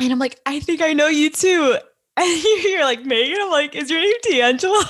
And 0.00 0.12
I'm 0.12 0.18
like, 0.18 0.40
I 0.46 0.60
think 0.60 0.80
I 0.80 0.92
know 0.92 1.08
you 1.08 1.30
too. 1.30 1.76
And 2.20 2.42
you're 2.64 2.82
like, 2.82 3.04
Megan? 3.04 3.38
I'm 3.40 3.50
like, 3.52 3.76
is 3.76 3.88
your 3.88 4.00
name 4.00 4.12
D'Angelo? 4.24 4.82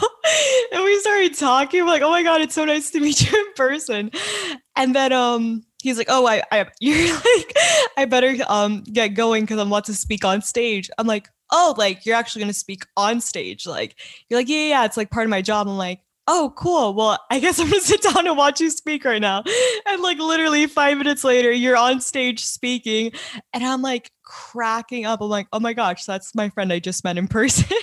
and 0.72 0.82
we 0.82 0.98
started 1.00 1.36
talking. 1.36 1.82
I'm 1.82 1.86
like, 1.86 2.00
oh 2.00 2.08
my 2.08 2.22
God, 2.22 2.40
it's 2.40 2.54
so 2.54 2.64
nice 2.64 2.90
to 2.92 3.00
meet 3.00 3.30
you 3.30 3.38
in 3.38 3.52
person. 3.52 4.10
And 4.76 4.94
then 4.94 5.12
um 5.12 5.62
he's 5.82 5.98
like, 5.98 6.06
oh, 6.08 6.26
I, 6.26 6.42
I 6.50 6.66
you're 6.80 7.14
like, 7.14 7.54
I 7.98 8.06
better 8.06 8.34
um 8.48 8.82
get 8.82 9.08
going 9.08 9.42
because 9.44 9.58
I'm 9.58 9.66
about 9.66 9.84
to 9.86 9.94
speak 9.94 10.24
on 10.24 10.40
stage. 10.40 10.88
I'm 10.96 11.06
like, 11.06 11.28
oh, 11.50 11.74
like 11.76 12.06
you're 12.06 12.16
actually 12.16 12.40
gonna 12.40 12.54
speak 12.54 12.86
on 12.96 13.20
stage. 13.20 13.66
Like, 13.66 13.96
you're 14.30 14.40
like, 14.40 14.48
yeah, 14.48 14.68
yeah, 14.68 14.84
it's 14.86 14.96
like 14.96 15.10
part 15.10 15.26
of 15.26 15.30
my 15.30 15.42
job. 15.42 15.68
I'm 15.68 15.76
like, 15.76 16.00
oh, 16.28 16.52
cool. 16.56 16.94
Well, 16.94 17.18
I 17.30 17.40
guess 17.40 17.58
I'm 17.58 17.68
gonna 17.68 17.80
sit 17.82 18.02
down 18.02 18.26
and 18.26 18.36
watch 18.36 18.60
you 18.60 18.70
speak 18.70 19.04
right 19.04 19.20
now. 19.20 19.42
And 19.86 20.02
like 20.02 20.18
literally 20.18 20.66
five 20.66 20.98
minutes 20.98 21.24
later, 21.24 21.50
you're 21.50 21.76
on 21.76 22.00
stage 22.00 22.44
speaking. 22.44 23.12
And 23.52 23.64
I'm 23.64 23.82
like 23.82 24.12
cracking 24.22 25.06
up. 25.06 25.20
I'm 25.20 25.30
like, 25.30 25.48
oh 25.52 25.58
my 25.58 25.72
gosh, 25.72 26.04
that's 26.04 26.34
my 26.34 26.50
friend 26.50 26.72
I 26.72 26.78
just 26.78 27.02
met 27.02 27.18
in 27.18 27.26
person. 27.28 27.76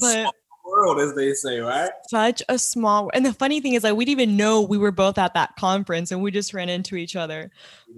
but 0.00 0.34
world, 0.64 1.00
as 1.00 1.14
they 1.14 1.32
say, 1.34 1.60
right? 1.60 1.90
Such 2.08 2.42
a 2.48 2.58
small 2.58 3.10
and 3.14 3.24
the 3.24 3.32
funny 3.32 3.60
thing 3.60 3.74
is 3.74 3.84
like 3.84 3.94
we 3.94 4.04
didn't 4.04 4.20
even 4.20 4.36
know 4.36 4.60
we 4.60 4.78
were 4.78 4.92
both 4.92 5.18
at 5.18 5.34
that 5.34 5.56
conference 5.56 6.10
and 6.10 6.22
we 6.22 6.30
just 6.30 6.52
ran 6.52 6.68
into 6.68 6.96
each 6.96 7.16
other. 7.16 7.50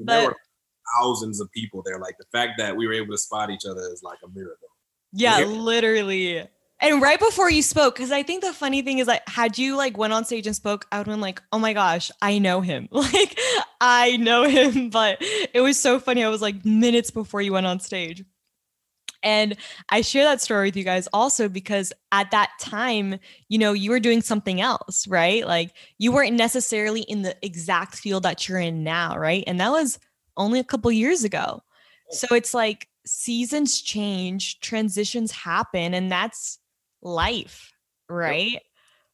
There 0.04 0.26
were 0.26 0.36
thousands 1.00 1.40
of 1.40 1.50
people 1.52 1.82
there. 1.84 1.98
Like 1.98 2.16
the 2.18 2.26
fact 2.32 2.52
that 2.58 2.76
we 2.76 2.86
were 2.86 2.92
able 2.92 3.12
to 3.12 3.18
spot 3.18 3.50
each 3.50 3.64
other 3.64 3.80
is 3.92 4.02
like 4.02 4.18
a 4.24 4.28
miracle. 4.28 4.68
Yeah, 5.12 5.44
literally. 5.44 6.48
And 6.84 7.00
right 7.00 7.18
before 7.18 7.50
you 7.50 7.62
spoke, 7.62 7.94
because 7.94 8.12
I 8.12 8.22
think 8.22 8.44
the 8.44 8.52
funny 8.52 8.82
thing 8.82 8.98
is 8.98 9.06
like, 9.06 9.26
had 9.26 9.56
you 9.56 9.74
like 9.74 9.96
went 9.96 10.12
on 10.12 10.26
stage 10.26 10.46
and 10.46 10.54
spoke, 10.54 10.86
I 10.92 10.98
would 10.98 11.06
have 11.06 11.14
been 11.14 11.20
like, 11.22 11.40
oh 11.50 11.58
my 11.58 11.72
gosh, 11.72 12.10
I 12.20 12.38
know 12.38 12.60
him. 12.60 12.88
Like, 12.92 13.38
I 13.80 14.18
know 14.18 14.42
him. 14.44 14.90
But 14.94 15.16
it 15.20 15.62
was 15.62 15.80
so 15.80 15.98
funny. 15.98 16.22
I 16.22 16.28
was 16.28 16.42
like 16.42 16.62
minutes 16.62 17.10
before 17.10 17.40
you 17.40 17.54
went 17.54 17.64
on 17.64 17.80
stage. 17.80 18.22
And 19.22 19.56
I 19.88 20.02
share 20.02 20.24
that 20.24 20.42
story 20.42 20.68
with 20.68 20.76
you 20.76 20.84
guys 20.84 21.08
also 21.14 21.48
because 21.48 21.90
at 22.12 22.30
that 22.32 22.50
time, 22.60 23.18
you 23.48 23.56
know, 23.56 23.72
you 23.72 23.90
were 23.90 24.00
doing 24.00 24.20
something 24.20 24.60
else, 24.60 25.08
right? 25.08 25.46
Like 25.46 25.72
you 25.96 26.12
weren't 26.12 26.36
necessarily 26.36 27.00
in 27.00 27.22
the 27.22 27.34
exact 27.40 27.94
field 27.94 28.24
that 28.24 28.46
you're 28.46 28.58
in 28.58 28.84
now, 28.84 29.16
right? 29.16 29.42
And 29.46 29.58
that 29.58 29.70
was 29.70 29.98
only 30.36 30.60
a 30.60 30.64
couple 30.64 30.92
years 30.92 31.24
ago. 31.24 31.62
So 32.10 32.26
it's 32.32 32.52
like 32.52 32.88
seasons 33.06 33.80
change, 33.80 34.60
transitions 34.60 35.32
happen, 35.32 35.94
and 35.94 36.12
that's 36.12 36.58
life, 37.04 37.72
right? 38.08 38.60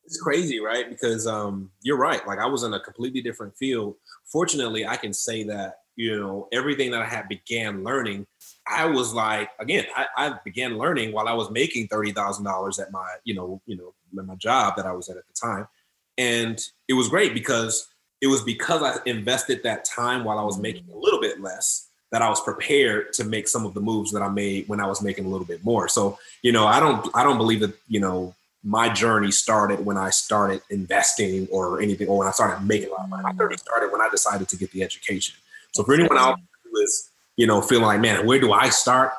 It's 0.04 0.20
crazy, 0.20 0.60
right? 0.60 0.88
Because 0.88 1.26
um, 1.26 1.70
you're 1.82 1.98
right. 1.98 2.26
Like 2.26 2.38
I 2.38 2.46
was 2.46 2.62
in 2.62 2.72
a 2.72 2.80
completely 2.80 3.20
different 3.20 3.56
field. 3.56 3.96
Fortunately, 4.24 4.86
I 4.86 4.96
can 4.96 5.12
say 5.12 5.42
that 5.44 5.74
you 5.96 6.18
know 6.18 6.48
everything 6.52 6.90
that 6.92 7.02
I 7.02 7.06
had 7.06 7.28
began 7.28 7.84
learning. 7.84 8.26
I 8.66 8.86
was 8.86 9.12
like, 9.12 9.50
again, 9.58 9.84
I, 9.94 10.06
I 10.16 10.34
began 10.44 10.78
learning 10.78 11.12
while 11.12 11.28
I 11.28 11.34
was 11.34 11.50
making 11.50 11.88
thirty 11.88 12.12
thousand 12.12 12.44
dollars 12.44 12.78
at 12.78 12.90
my, 12.92 13.06
you 13.24 13.34
know, 13.34 13.60
you 13.66 13.76
know, 13.76 13.94
my 14.12 14.34
job 14.36 14.76
that 14.76 14.86
I 14.86 14.92
was 14.92 15.08
at 15.10 15.16
at 15.16 15.26
the 15.26 15.34
time, 15.34 15.68
and 16.16 16.60
it 16.88 16.94
was 16.94 17.08
great 17.08 17.34
because 17.34 17.86
it 18.20 18.26
was 18.26 18.42
because 18.42 18.82
I 18.82 18.98
invested 19.06 19.62
that 19.62 19.84
time 19.84 20.24
while 20.24 20.38
I 20.38 20.44
was 20.44 20.58
making 20.58 20.86
a 20.92 20.96
little 20.96 21.20
bit 21.20 21.40
less 21.40 21.89
that 22.10 22.22
I 22.22 22.28
was 22.28 22.40
prepared 22.40 23.12
to 23.14 23.24
make 23.24 23.46
some 23.46 23.64
of 23.64 23.74
the 23.74 23.80
moves 23.80 24.12
that 24.12 24.22
I 24.22 24.28
made 24.28 24.68
when 24.68 24.80
I 24.80 24.86
was 24.86 25.00
making 25.00 25.26
a 25.26 25.28
little 25.28 25.46
bit 25.46 25.64
more. 25.64 25.88
So, 25.88 26.18
you 26.42 26.52
know, 26.52 26.66
I 26.66 26.80
don't 26.80 27.08
I 27.14 27.22
don't 27.22 27.38
believe 27.38 27.60
that, 27.60 27.74
you 27.88 28.00
know, 28.00 28.34
my 28.62 28.88
journey 28.92 29.30
started 29.30 29.84
when 29.84 29.96
I 29.96 30.10
started 30.10 30.62
investing 30.70 31.48
or 31.50 31.80
anything, 31.80 32.08
or 32.08 32.18
when 32.18 32.28
I 32.28 32.32
started 32.32 32.64
making 32.66 32.88
a 32.88 32.92
lot 32.92 33.04
of 33.04 33.10
money. 33.10 33.22
My 33.22 33.32
journey 33.32 33.56
started 33.56 33.90
when 33.90 34.00
I 34.00 34.08
decided 34.10 34.48
to 34.48 34.56
get 34.56 34.70
the 34.72 34.82
education. 34.82 35.34
So 35.72 35.82
for 35.82 35.94
anyone 35.94 36.18
out 36.18 36.38
who 36.64 36.80
is, 36.80 37.10
you 37.36 37.46
know, 37.46 37.62
feeling 37.62 37.86
like, 37.86 38.00
man, 38.00 38.26
where 38.26 38.40
do 38.40 38.52
I 38.52 38.68
start? 38.68 39.12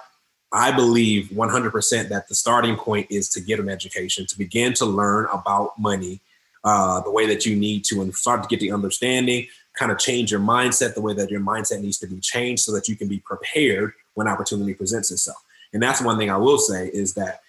I 0.54 0.72
believe 0.72 1.30
100% 1.30 2.10
that 2.10 2.28
the 2.28 2.36
starting 2.36 2.76
point 2.76 3.08
is 3.10 3.30
to 3.30 3.42
get 3.42 3.60
an 3.60 3.70
education, 3.70 4.26
to 4.28 4.38
begin 4.38 4.74
to 4.74 4.86
learn 4.86 5.28
about 5.32 5.80
money, 5.80 6.20
uh, 6.64 7.00
the 7.02 7.12
way 7.12 7.26
that 7.26 7.46
you 7.46 7.56
need 7.56 7.86
to, 7.86 8.02
and 8.02 8.14
start 8.14 8.44
to 8.44 8.50
get 8.50 8.60
the 8.60 8.72
understanding, 8.72 9.48
kind 9.78 9.92
of 9.92 9.98
change 9.98 10.32
your 10.32 10.40
mindset 10.40 10.94
the 10.94 11.02
way 11.02 11.14
that 11.14 11.30
your 11.30 11.42
mindset 11.42 11.82
needs 11.82 11.98
to 12.00 12.08
be 12.08 12.20
changed 12.20 12.64
so 12.64 12.72
that 12.74 12.88
you 12.88 12.96
can 12.96 13.08
be 13.08 13.20
prepared 13.20 13.94
when 14.16 14.28
opportunity 14.28 14.74
presents 14.74 15.12
itself. 15.12 15.42
And 15.74 15.82
that's 15.82 16.02
one 16.02 16.18
thing 16.18 16.30
I 16.30 16.38
will 16.38 16.58
say 16.58 16.88
is 16.88 17.14
that, 17.14 17.42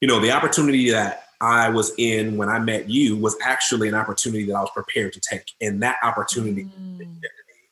you 0.00 0.08
know, 0.08 0.20
the 0.20 0.30
opportunity 0.30 0.90
that 0.90 1.24
I 1.40 1.68
was 1.68 1.92
in 1.98 2.36
when 2.36 2.48
I 2.48 2.58
met 2.58 2.88
you 2.88 3.16
was 3.16 3.36
actually 3.42 3.88
an 3.88 3.94
opportunity 3.94 4.44
that 4.46 4.54
I 4.54 4.60
was 4.60 4.70
prepared 4.70 5.12
to 5.14 5.20
take. 5.20 5.50
And 5.60 5.82
that 5.82 5.96
opportunity 6.02 6.64
mm. 6.64 7.20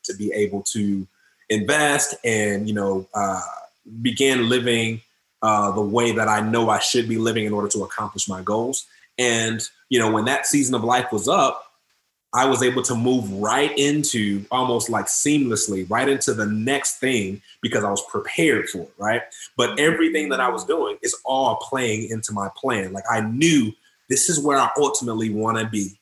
to 0.03 0.13
be 0.15 0.31
able 0.33 0.61
to 0.73 1.07
invest 1.49 2.15
and, 2.23 2.67
you 2.67 2.75
know, 2.75 3.07
uh, 3.13 3.41
begin 4.01 4.49
living 4.49 5.01
uh, 5.41 5.71
the 5.71 5.81
way 5.81 6.11
that 6.11 6.27
I 6.27 6.41
know 6.41 6.69
I 6.69 6.79
should 6.79 7.07
be 7.07 7.17
living 7.17 7.45
in 7.45 7.53
order 7.53 7.67
to 7.69 7.83
accomplish 7.83 8.27
my 8.27 8.41
goals. 8.41 8.85
And, 9.17 9.61
you 9.89 9.99
know, 9.99 10.11
when 10.11 10.25
that 10.25 10.45
season 10.45 10.75
of 10.75 10.83
life 10.83 11.11
was 11.11 11.27
up, 11.27 11.64
I 12.35 12.45
was 12.45 12.61
able 12.61 12.83
to 12.83 12.95
move 12.95 13.31
right 13.31 13.75
into 13.77 14.43
almost 14.51 14.89
like 14.89 15.05
seamlessly 15.05 15.89
right 15.89 16.09
into 16.09 16.33
the 16.33 16.45
next 16.45 16.99
thing 16.99 17.41
because 17.61 17.85
I 17.85 17.89
was 17.89 18.03
prepared 18.07 18.67
for 18.67 18.81
it, 18.81 18.93
right? 18.97 19.21
But 19.55 19.71
mm-hmm. 19.71 19.93
everything 19.93 20.29
that 20.29 20.41
I 20.41 20.49
was 20.49 20.65
doing 20.65 20.97
is 21.01 21.15
all 21.23 21.55
playing 21.55 22.09
into 22.09 22.33
my 22.33 22.49
plan. 22.57 22.91
Like 22.91 23.05
I 23.09 23.21
knew 23.21 23.71
this 24.09 24.29
is 24.29 24.39
where 24.39 24.57
I 24.57 24.69
ultimately 24.77 25.29
want 25.29 25.59
to 25.59 25.65
be. 25.65 25.97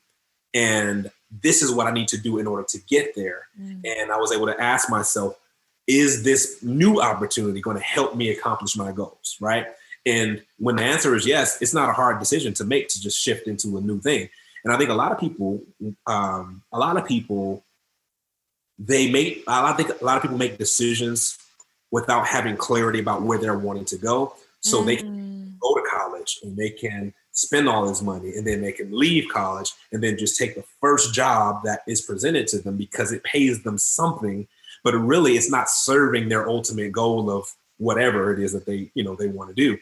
And 0.56 1.12
this 1.42 1.62
is 1.62 1.72
what 1.72 1.86
I 1.86 1.92
need 1.92 2.08
to 2.10 2.18
do 2.18 2.40
in 2.40 2.48
order 2.48 2.66
to 2.68 2.80
get 2.88 3.16
there. 3.16 3.48
Mm. 3.60 3.82
And 3.86 4.12
I 4.12 4.18
was 4.18 4.32
able 4.32 4.48
to 4.48 4.60
ask 4.60 4.90
myself, 4.90 5.38
is 5.86 6.24
this 6.24 6.64
new 6.64 7.00
opportunity 7.00 7.62
going 7.62 7.78
to 7.78 7.84
help 7.84 8.16
me 8.16 8.32
accomplish 8.32 8.76
my 8.76 8.92
goals, 8.92 9.38
right? 9.40 9.68
And 10.06 10.42
when 10.58 10.78
the 10.78 10.84
answer 10.84 11.16
is 11.16 11.28
yes, 11.28 11.62
it's 11.62 11.74
not 11.74 11.90
a 11.90 11.94
hard 11.94 12.20
decision 12.20 12.54
to 12.56 12.66
make 12.66 12.88
to 12.90 13.02
just 13.02 13.20
shift 13.20 13.48
into 13.48 13.78
a 13.78 13.82
new 13.82 14.00
thing. 14.00 14.30
And 14.64 14.74
I 14.74 14.78
think 14.78 14.90
a 14.90 14.94
lot 14.94 15.12
of 15.12 15.20
people, 15.20 15.62
um, 16.08 16.64
a 16.72 16.80
lot 16.80 16.98
of 16.98 17.06
people, 17.06 17.64
they 18.80 19.12
make. 19.12 19.44
I 19.48 19.74
think 19.74 19.90
a 20.02 20.06
lot 20.06 20.18
of 20.18 20.22
people 20.22 20.38
make 20.38 20.58
decisions 20.58 21.38
without 21.92 22.26
having 22.26 22.58
clarity 22.58 23.00
about 23.00 23.22
where 23.22 23.38
they're 23.38 23.58
wanting 23.58 23.86
to 23.86 23.98
go. 23.98 24.36
So 24.62 24.82
mm. 24.82 24.86
they 24.86 24.96
can 24.96 25.10
mm. 25.10 25.60
go 25.60 25.76
to 25.76 25.84
college 25.90 26.40
and 26.44 26.58
they 26.58 26.72
can 26.72 27.14
spend 27.34 27.68
all 27.68 27.88
this 27.88 28.02
money 28.02 28.36
and 28.36 28.46
then 28.46 28.62
they 28.62 28.72
can 28.72 28.98
leave 28.98 29.28
college 29.32 29.74
and 29.92 30.04
then 30.04 30.18
just 30.18 30.38
take 30.38 30.56
the 30.56 30.64
first 30.80 31.14
job 31.14 31.62
that 31.64 31.82
is 31.88 32.02
presented 32.02 32.48
to 32.48 32.60
them 32.60 32.78
because 32.78 33.12
it 33.12 33.24
pays 33.24 33.64
them 33.64 33.76
something 33.76 34.48
but 34.84 34.94
really 34.94 35.34
it's 35.34 35.50
not 35.50 35.68
serving 35.68 36.30
their 36.30 36.48
ultimate 36.48 36.92
goal 36.92 37.32
of 37.32 37.52
whatever 37.78 38.32
it 38.32 38.40
is 38.40 38.54
that 38.54 38.68
they 38.68 38.92
you 38.94 39.04
know 39.04 39.16
they 39.16 39.28
want 39.28 39.50
to 39.50 39.56
do 39.56 39.76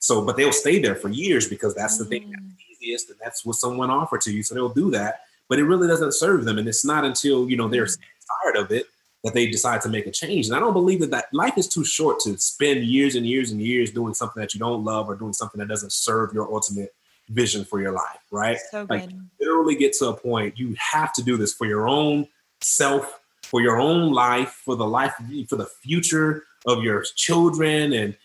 so 0.00 0.22
but 0.22 0.36
they'll 0.36 0.52
stay 0.52 0.78
there 0.78 0.94
for 0.94 1.08
years 1.08 1.48
because 1.48 1.74
that's 1.74 1.96
the 1.96 2.04
thing 2.04 2.24
mm 2.24 2.52
and 2.92 3.18
that's 3.22 3.44
what 3.44 3.56
someone 3.56 3.90
offered 3.90 4.20
to 4.22 4.32
you. 4.32 4.42
So 4.42 4.54
they'll 4.54 4.68
do 4.68 4.90
that, 4.92 5.20
but 5.48 5.58
it 5.58 5.64
really 5.64 5.88
doesn't 5.88 6.14
serve 6.14 6.44
them. 6.44 6.58
And 6.58 6.68
it's 6.68 6.84
not 6.84 7.04
until, 7.04 7.48
you 7.48 7.56
know, 7.56 7.68
they're 7.68 7.84
mm-hmm. 7.84 8.52
tired 8.52 8.64
of 8.64 8.72
it 8.72 8.86
that 9.24 9.34
they 9.34 9.48
decide 9.48 9.80
to 9.82 9.88
make 9.88 10.06
a 10.06 10.10
change. 10.10 10.46
And 10.46 10.56
I 10.56 10.60
don't 10.60 10.72
believe 10.72 11.00
that, 11.00 11.10
that 11.10 11.26
life 11.32 11.58
is 11.58 11.68
too 11.68 11.84
short 11.84 12.20
to 12.20 12.38
spend 12.38 12.84
years 12.84 13.14
and 13.16 13.26
years 13.26 13.50
and 13.50 13.60
years 13.60 13.90
doing 13.90 14.14
something 14.14 14.40
that 14.40 14.54
you 14.54 14.60
don't 14.60 14.84
love 14.84 15.08
or 15.08 15.16
doing 15.16 15.32
something 15.32 15.58
that 15.58 15.68
doesn't 15.68 15.92
serve 15.92 16.32
your 16.32 16.52
ultimate 16.52 16.94
vision 17.28 17.64
for 17.64 17.80
your 17.80 17.92
life, 17.92 18.20
right? 18.30 18.58
So 18.70 18.86
like 18.88 19.10
literally 19.40 19.76
get 19.76 19.92
to 19.94 20.08
a 20.08 20.16
point 20.16 20.58
you 20.58 20.74
have 20.78 21.12
to 21.14 21.22
do 21.22 21.36
this 21.36 21.52
for 21.52 21.66
your 21.66 21.88
own 21.88 22.26
self, 22.60 23.20
for 23.42 23.60
your 23.60 23.78
own 23.78 24.12
life, 24.12 24.60
for 24.64 24.76
the 24.76 24.86
life 24.86 25.14
for 25.48 25.56
the 25.56 25.66
future 25.66 26.44
of 26.66 26.82
your 26.82 27.04
children 27.16 27.92
and 27.92 28.16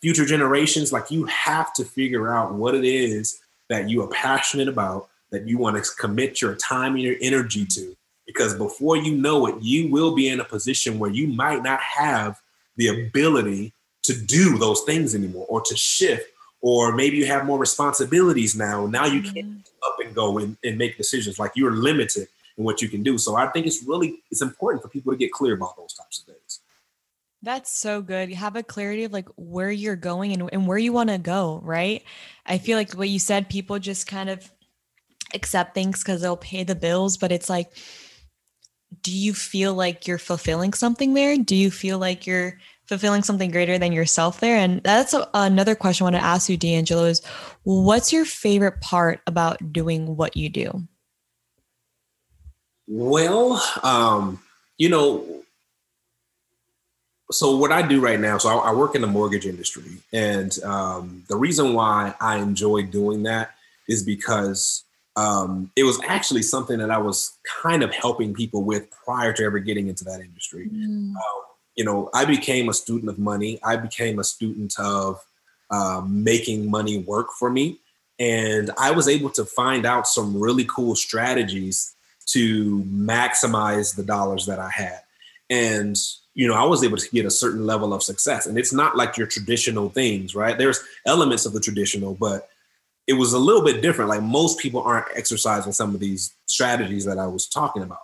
future 0.00 0.24
generations. 0.24 0.92
Like 0.92 1.10
you 1.10 1.24
have 1.26 1.72
to 1.74 1.84
figure 1.84 2.32
out 2.32 2.54
what 2.54 2.74
it 2.74 2.84
is 2.84 3.40
that 3.68 3.88
you 3.88 4.02
are 4.02 4.08
passionate 4.08 4.68
about, 4.68 5.08
that 5.30 5.46
you 5.46 5.58
want 5.58 5.82
to 5.82 5.90
commit 5.98 6.40
your 6.40 6.54
time 6.54 6.94
and 6.94 7.02
your 7.02 7.16
energy 7.20 7.64
to. 7.66 7.96
Because 8.26 8.54
before 8.54 8.96
you 8.96 9.16
know 9.16 9.46
it, 9.46 9.56
you 9.60 9.90
will 9.90 10.14
be 10.14 10.28
in 10.28 10.40
a 10.40 10.44
position 10.44 10.98
where 10.98 11.10
you 11.10 11.28
might 11.28 11.62
not 11.62 11.80
have 11.80 12.40
the 12.76 12.88
ability 12.88 13.72
to 14.02 14.14
do 14.14 14.58
those 14.58 14.82
things 14.82 15.14
anymore 15.14 15.46
or 15.48 15.60
to 15.62 15.76
shift. 15.76 16.30
Or 16.60 16.94
maybe 16.94 17.16
you 17.16 17.26
have 17.26 17.46
more 17.46 17.58
responsibilities 17.58 18.56
now. 18.56 18.86
Now 18.86 19.06
you 19.06 19.22
can't 19.22 19.46
mm-hmm. 19.46 19.86
up 19.86 19.96
and 20.04 20.14
go 20.14 20.38
and, 20.38 20.56
and 20.64 20.76
make 20.76 20.96
decisions. 20.96 21.38
Like 21.38 21.52
you're 21.54 21.72
limited 21.72 22.28
in 22.56 22.64
what 22.64 22.82
you 22.82 22.88
can 22.88 23.02
do. 23.02 23.16
So 23.16 23.36
I 23.36 23.46
think 23.46 23.66
it's 23.66 23.82
really 23.84 24.20
it's 24.30 24.42
important 24.42 24.82
for 24.82 24.88
people 24.88 25.12
to 25.12 25.18
get 25.18 25.32
clear 25.32 25.54
about 25.54 25.76
those 25.76 25.94
types 25.94 26.18
of 26.20 26.26
things. 26.26 26.47
That's 27.42 27.72
so 27.72 28.02
good. 28.02 28.30
You 28.30 28.36
have 28.36 28.56
a 28.56 28.62
clarity 28.62 29.04
of 29.04 29.12
like 29.12 29.28
where 29.36 29.70
you're 29.70 29.96
going 29.96 30.32
and, 30.32 30.50
and 30.52 30.66
where 30.66 30.78
you 30.78 30.92
want 30.92 31.10
to 31.10 31.18
go, 31.18 31.60
right? 31.62 32.02
I 32.44 32.58
feel 32.58 32.76
like 32.76 32.92
what 32.94 33.08
you 33.08 33.20
said, 33.20 33.48
people 33.48 33.78
just 33.78 34.08
kind 34.08 34.28
of 34.28 34.50
accept 35.34 35.74
things 35.74 36.02
because 36.02 36.20
they'll 36.20 36.36
pay 36.36 36.64
the 36.64 36.74
bills, 36.74 37.16
but 37.16 37.30
it's 37.30 37.48
like, 37.48 37.70
do 39.02 39.12
you 39.12 39.34
feel 39.34 39.74
like 39.74 40.06
you're 40.06 40.18
fulfilling 40.18 40.72
something 40.72 41.14
there? 41.14 41.36
Do 41.36 41.54
you 41.54 41.70
feel 41.70 41.98
like 41.98 42.26
you're 42.26 42.58
fulfilling 42.86 43.22
something 43.22 43.50
greater 43.50 43.78
than 43.78 43.92
yourself 43.92 44.40
there? 44.40 44.56
And 44.56 44.82
that's 44.82 45.14
a, 45.14 45.28
another 45.34 45.74
question 45.74 46.04
I 46.04 46.06
want 46.06 46.16
to 46.16 46.24
ask 46.24 46.48
you, 46.48 46.56
D'Angelo, 46.56 47.04
is 47.04 47.24
what's 47.62 48.12
your 48.12 48.24
favorite 48.24 48.80
part 48.80 49.20
about 49.26 49.72
doing 49.72 50.16
what 50.16 50.36
you 50.36 50.48
do? 50.48 50.82
Well, 52.88 53.62
um, 53.82 54.40
you 54.78 54.88
know, 54.88 55.44
so 57.30 57.56
what 57.56 57.72
I 57.72 57.86
do 57.86 58.00
right 58.00 58.18
now, 58.18 58.38
so 58.38 58.48
I, 58.48 58.70
I 58.70 58.74
work 58.74 58.94
in 58.94 59.00
the 59.00 59.06
mortgage 59.06 59.46
industry, 59.46 59.98
and 60.12 60.56
um, 60.64 61.24
the 61.28 61.36
reason 61.36 61.74
why 61.74 62.14
I 62.20 62.38
enjoy 62.38 62.82
doing 62.82 63.24
that 63.24 63.54
is 63.88 64.02
because 64.02 64.84
um, 65.16 65.70
it 65.76 65.82
was 65.82 66.00
actually 66.06 66.42
something 66.42 66.78
that 66.78 66.90
I 66.90 66.98
was 66.98 67.38
kind 67.62 67.82
of 67.82 67.92
helping 67.92 68.34
people 68.34 68.62
with 68.64 68.90
prior 68.90 69.32
to 69.34 69.44
ever 69.44 69.58
getting 69.58 69.88
into 69.88 70.04
that 70.04 70.20
industry. 70.20 70.68
Mm. 70.72 71.14
Uh, 71.14 71.42
you 71.74 71.84
know, 71.84 72.08
I 72.14 72.24
became 72.24 72.68
a 72.68 72.74
student 72.74 73.10
of 73.10 73.18
money. 73.18 73.60
I 73.64 73.76
became 73.76 74.18
a 74.18 74.24
student 74.24 74.74
of 74.78 75.20
uh, 75.70 76.02
making 76.06 76.70
money 76.70 76.98
work 76.98 77.28
for 77.38 77.50
me, 77.50 77.78
and 78.18 78.70
I 78.78 78.90
was 78.92 79.06
able 79.06 79.30
to 79.30 79.44
find 79.44 79.84
out 79.84 80.06
some 80.06 80.40
really 80.40 80.64
cool 80.64 80.96
strategies 80.96 81.94
to 82.26 82.82
maximize 82.84 83.96
the 83.96 84.02
dollars 84.02 84.46
that 84.46 84.58
I 84.58 84.70
had. 84.70 85.00
And 85.50 85.96
you 86.38 86.46
know, 86.46 86.54
I 86.54 86.62
was 86.62 86.84
able 86.84 86.96
to 86.96 87.10
get 87.10 87.26
a 87.26 87.32
certain 87.32 87.66
level 87.66 87.92
of 87.92 88.00
success. 88.00 88.46
And 88.46 88.56
it's 88.56 88.72
not 88.72 88.96
like 88.96 89.16
your 89.16 89.26
traditional 89.26 89.88
things, 89.88 90.36
right? 90.36 90.56
There's 90.56 90.80
elements 91.04 91.44
of 91.46 91.52
the 91.52 91.58
traditional, 91.58 92.14
but 92.14 92.48
it 93.08 93.14
was 93.14 93.32
a 93.32 93.38
little 93.40 93.64
bit 93.64 93.82
different. 93.82 94.08
Like 94.08 94.22
most 94.22 94.60
people 94.60 94.80
aren't 94.80 95.08
exercising 95.16 95.72
some 95.72 95.94
of 95.94 96.00
these 96.00 96.32
strategies 96.46 97.04
that 97.06 97.18
I 97.18 97.26
was 97.26 97.48
talking 97.48 97.82
about. 97.82 98.02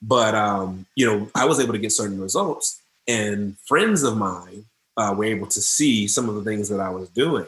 But 0.00 0.34
um, 0.34 0.86
you 0.94 1.04
know, 1.04 1.30
I 1.34 1.44
was 1.44 1.60
able 1.60 1.74
to 1.74 1.78
get 1.78 1.92
certain 1.92 2.18
results, 2.18 2.80
and 3.08 3.58
friends 3.66 4.02
of 4.02 4.16
mine 4.16 4.64
uh, 4.96 5.14
were 5.16 5.24
able 5.24 5.46
to 5.48 5.60
see 5.60 6.08
some 6.08 6.30
of 6.30 6.34
the 6.34 6.44
things 6.44 6.70
that 6.70 6.80
I 6.80 6.90
was 6.90 7.08
doing, 7.10 7.46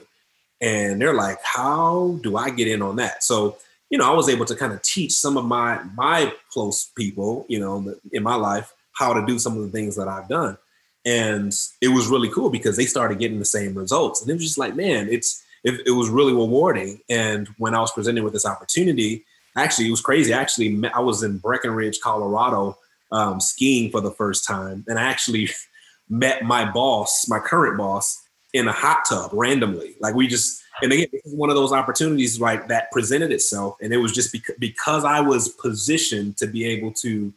and 0.60 1.00
they're 1.00 1.14
like, 1.14 1.38
"How 1.42 2.18
do 2.22 2.36
I 2.36 2.48
get 2.48 2.68
in 2.68 2.80
on 2.80 2.96
that?" 2.96 3.22
So 3.22 3.58
you 3.90 3.98
know, 3.98 4.10
I 4.10 4.14
was 4.14 4.30
able 4.30 4.46
to 4.46 4.56
kind 4.56 4.72
of 4.72 4.80
teach 4.80 5.12
some 5.12 5.36
of 5.36 5.44
my 5.44 5.82
my 5.94 6.32
close 6.50 6.90
people, 6.96 7.44
you 7.48 7.60
know, 7.60 7.94
in 8.12 8.22
my 8.22 8.34
life 8.34 8.72
how 8.98 9.12
to 9.14 9.24
do 9.24 9.38
some 9.38 9.56
of 9.56 9.62
the 9.62 9.70
things 9.70 9.94
that 9.96 10.08
I've 10.08 10.28
done. 10.28 10.58
and 11.06 11.54
it 11.80 11.88
was 11.88 12.08
really 12.08 12.28
cool 12.30 12.50
because 12.50 12.76
they 12.76 12.84
started 12.84 13.18
getting 13.18 13.38
the 13.38 13.44
same 13.44 13.74
results, 13.74 14.20
and 14.20 14.30
it 14.30 14.34
was 14.34 14.42
just 14.42 14.58
like, 14.58 14.74
man, 14.74 15.08
it's 15.08 15.44
it, 15.64 15.80
it 15.86 15.90
was 15.92 16.08
really 16.08 16.32
rewarding. 16.32 17.00
And 17.08 17.48
when 17.58 17.74
I 17.74 17.80
was 17.80 17.92
presented 17.92 18.24
with 18.24 18.32
this 18.32 18.46
opportunity, 18.46 19.24
actually, 19.56 19.88
it 19.88 19.90
was 19.90 20.00
crazy. 20.00 20.32
Actually, 20.32 20.82
I 20.94 21.00
was 21.00 21.22
in 21.22 21.38
Breckenridge, 21.38 22.00
Colorado, 22.00 22.76
um, 23.10 23.40
skiing 23.40 23.90
for 23.90 24.00
the 24.00 24.10
first 24.10 24.46
time, 24.46 24.84
and 24.88 24.98
I 24.98 25.02
actually 25.02 25.50
met 26.08 26.42
my 26.42 26.70
boss, 26.70 27.26
my 27.28 27.38
current 27.38 27.78
boss, 27.78 28.22
in 28.52 28.66
a 28.66 28.72
hot 28.72 29.04
tub 29.08 29.30
randomly. 29.32 29.94
Like 30.00 30.14
we 30.14 30.26
just, 30.26 30.62
and 30.82 30.92
again, 30.92 31.08
this 31.12 31.24
is 31.24 31.34
one 31.34 31.50
of 31.50 31.56
those 31.56 31.72
opportunities 31.72 32.40
like 32.40 32.68
that 32.68 32.90
presented 32.90 33.30
itself, 33.30 33.76
and 33.80 33.92
it 33.92 33.98
was 33.98 34.12
just 34.12 34.32
because 34.32 34.56
because 34.58 35.04
I 35.04 35.20
was 35.20 35.48
positioned 35.48 36.36
to 36.38 36.46
be 36.46 36.64
able 36.64 36.92
to 36.94 37.32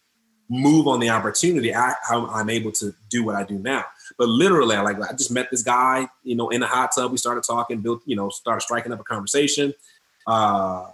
move 0.52 0.88
on 0.88 1.00
the 1.00 1.10
opportunity. 1.10 1.74
I, 1.74 1.94
I'm 2.10 2.50
able 2.50 2.72
to 2.74 2.94
do 3.10 3.24
what 3.24 3.36
I 3.36 3.44
do 3.44 3.58
now. 3.58 3.86
But 4.18 4.28
literally, 4.28 4.76
I 4.76 4.82
like 4.82 5.02
I 5.02 5.14
just 5.14 5.32
met 5.32 5.50
this 5.50 5.64
guy, 5.64 6.08
you 6.24 6.36
know, 6.36 6.50
in 6.50 6.62
a 6.62 6.68
hot 6.68 6.92
tub. 6.94 7.12
We 7.12 7.18
started 7.18 7.44
talking, 7.44 7.80
built, 7.80 8.02
you 8.06 8.16
know, 8.16 8.30
started 8.30 8.62
striking 8.62 8.92
up 8.92 9.00
a 9.00 9.04
conversation. 9.04 9.74
Uh, 10.28 10.88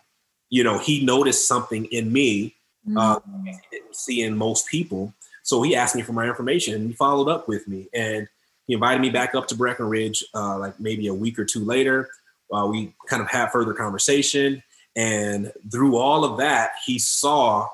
you 0.50 0.64
know, 0.64 0.78
he 0.78 1.04
noticed 1.04 1.48
something 1.48 1.86
in 1.86 2.14
me 2.14 2.56
uh, 2.96 3.20
mm-hmm. 3.20 3.46
he 3.48 3.60
didn't 3.72 3.96
see 3.96 4.22
in 4.22 4.38
most 4.38 4.68
people. 4.68 5.14
So 5.44 5.62
he 5.62 5.76
asked 5.76 5.96
me 5.96 6.02
for 6.02 6.14
my 6.14 6.28
information 6.28 6.76
and 6.76 6.88
he 6.88 6.94
followed 6.94 7.30
up 7.30 7.48
with 7.48 7.68
me 7.68 7.88
and 7.94 8.28
he 8.66 8.74
invited 8.74 9.02
me 9.02 9.10
back 9.10 9.34
up 9.34 9.48
to 9.48 9.56
Breckenridge 9.56 10.24
uh, 10.34 10.58
like 10.58 10.80
maybe 10.80 11.08
a 11.08 11.14
week 11.14 11.40
or 11.40 11.46
two 11.46 11.64
later. 11.64 12.10
Uh, 12.52 12.68
we 12.70 12.94
kind 13.10 13.22
of 13.22 13.30
had 13.30 13.52
further 13.52 13.74
conversation. 13.74 14.62
And 14.96 15.52
through 15.72 15.98
all 15.98 16.24
of 16.24 16.38
that, 16.38 16.72
he 16.86 17.00
saw 17.00 17.68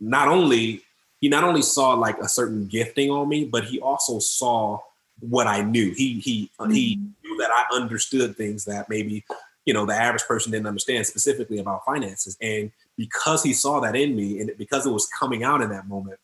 not 0.00 0.28
only 0.28 0.82
he 1.24 1.30
not 1.30 1.42
only 1.42 1.62
saw 1.62 1.94
like 1.94 2.18
a 2.18 2.28
certain 2.28 2.66
gifting 2.66 3.10
on 3.10 3.26
me, 3.26 3.46
but 3.46 3.64
he 3.64 3.80
also 3.80 4.18
saw 4.18 4.78
what 5.20 5.46
I 5.46 5.62
knew. 5.62 5.94
He 5.94 6.20
he 6.20 6.50
mm-hmm. 6.60 6.70
he 6.70 6.96
knew 6.96 7.38
that 7.38 7.50
I 7.50 7.74
understood 7.74 8.36
things 8.36 8.66
that 8.66 8.90
maybe 8.90 9.24
you 9.64 9.72
know 9.72 9.86
the 9.86 9.94
average 9.94 10.24
person 10.24 10.52
didn't 10.52 10.66
understand 10.66 11.06
specifically 11.06 11.60
about 11.60 11.82
finances. 11.86 12.36
And 12.42 12.70
because 12.98 13.42
he 13.42 13.54
saw 13.54 13.80
that 13.80 13.96
in 13.96 14.14
me, 14.14 14.38
and 14.38 14.50
because 14.58 14.84
it 14.84 14.90
was 14.90 15.06
coming 15.18 15.44
out 15.44 15.62
in 15.62 15.70
that 15.70 15.88
moment, 15.88 16.20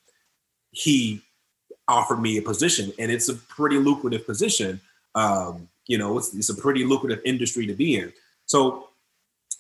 he 0.70 1.22
offered 1.88 2.20
me 2.20 2.36
a 2.36 2.42
position, 2.42 2.92
and 2.98 3.10
it's 3.10 3.30
a 3.30 3.36
pretty 3.36 3.78
lucrative 3.78 4.26
position. 4.26 4.82
Um, 5.14 5.66
you 5.86 5.96
know, 5.96 6.18
it's, 6.18 6.34
it's 6.34 6.50
a 6.50 6.54
pretty 6.54 6.84
lucrative 6.84 7.22
industry 7.24 7.66
to 7.68 7.72
be 7.72 7.96
in. 7.96 8.12
So 8.44 8.88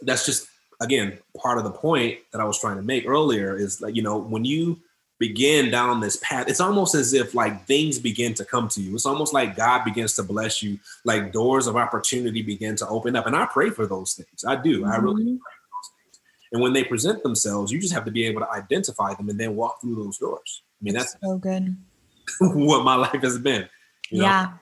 that's 0.02 0.26
just 0.26 0.48
again 0.82 1.18
part 1.38 1.56
of 1.56 1.64
the 1.64 1.70
point 1.70 2.18
that 2.30 2.42
I 2.42 2.44
was 2.44 2.60
trying 2.60 2.76
to 2.76 2.82
make 2.82 3.06
earlier 3.06 3.56
is 3.56 3.78
that 3.78 3.96
you 3.96 4.02
know 4.02 4.18
when 4.18 4.44
you 4.44 4.78
begin 5.20 5.70
down 5.70 6.00
this 6.00 6.16
path, 6.16 6.48
it's 6.48 6.60
almost 6.60 6.96
as 6.96 7.12
if 7.12 7.34
like 7.34 7.66
things 7.66 7.98
begin 7.98 8.32
to 8.34 8.44
come 8.44 8.66
to 8.68 8.80
you. 8.80 8.94
It's 8.94 9.06
almost 9.06 9.34
like 9.34 9.54
God 9.54 9.84
begins 9.84 10.16
to 10.16 10.22
bless 10.22 10.62
you, 10.62 10.80
like 11.04 11.30
doors 11.30 11.66
of 11.66 11.76
opportunity 11.76 12.42
begin 12.42 12.74
to 12.76 12.88
open 12.88 13.14
up. 13.14 13.26
And 13.26 13.36
I 13.36 13.46
pray 13.46 13.68
for 13.68 13.86
those 13.86 14.14
things. 14.14 14.44
I 14.44 14.56
do. 14.56 14.80
Mm-hmm. 14.80 14.90
I 14.90 14.96
really 14.96 15.22
mm-hmm. 15.24 15.36
pray 15.36 15.52
for 15.60 15.68
those 15.76 15.90
things. 15.94 16.20
And 16.52 16.62
when 16.62 16.72
they 16.72 16.82
present 16.82 17.22
themselves, 17.22 17.70
you 17.70 17.78
just 17.78 17.92
have 17.92 18.06
to 18.06 18.10
be 18.10 18.24
able 18.26 18.40
to 18.40 18.50
identify 18.50 19.12
them 19.14 19.28
and 19.28 19.38
then 19.38 19.54
walk 19.54 19.82
through 19.82 19.96
those 19.96 20.16
doors. 20.16 20.62
I 20.80 20.84
mean, 20.84 20.94
that's, 20.94 21.12
that's 21.12 21.24
so 21.24 21.36
good. 21.36 21.76
what 22.40 22.82
my 22.82 22.96
life 22.96 23.22
has 23.22 23.38
been. 23.38 23.68
You 24.08 24.22
know? 24.22 24.24
Yeah. 24.24 24.52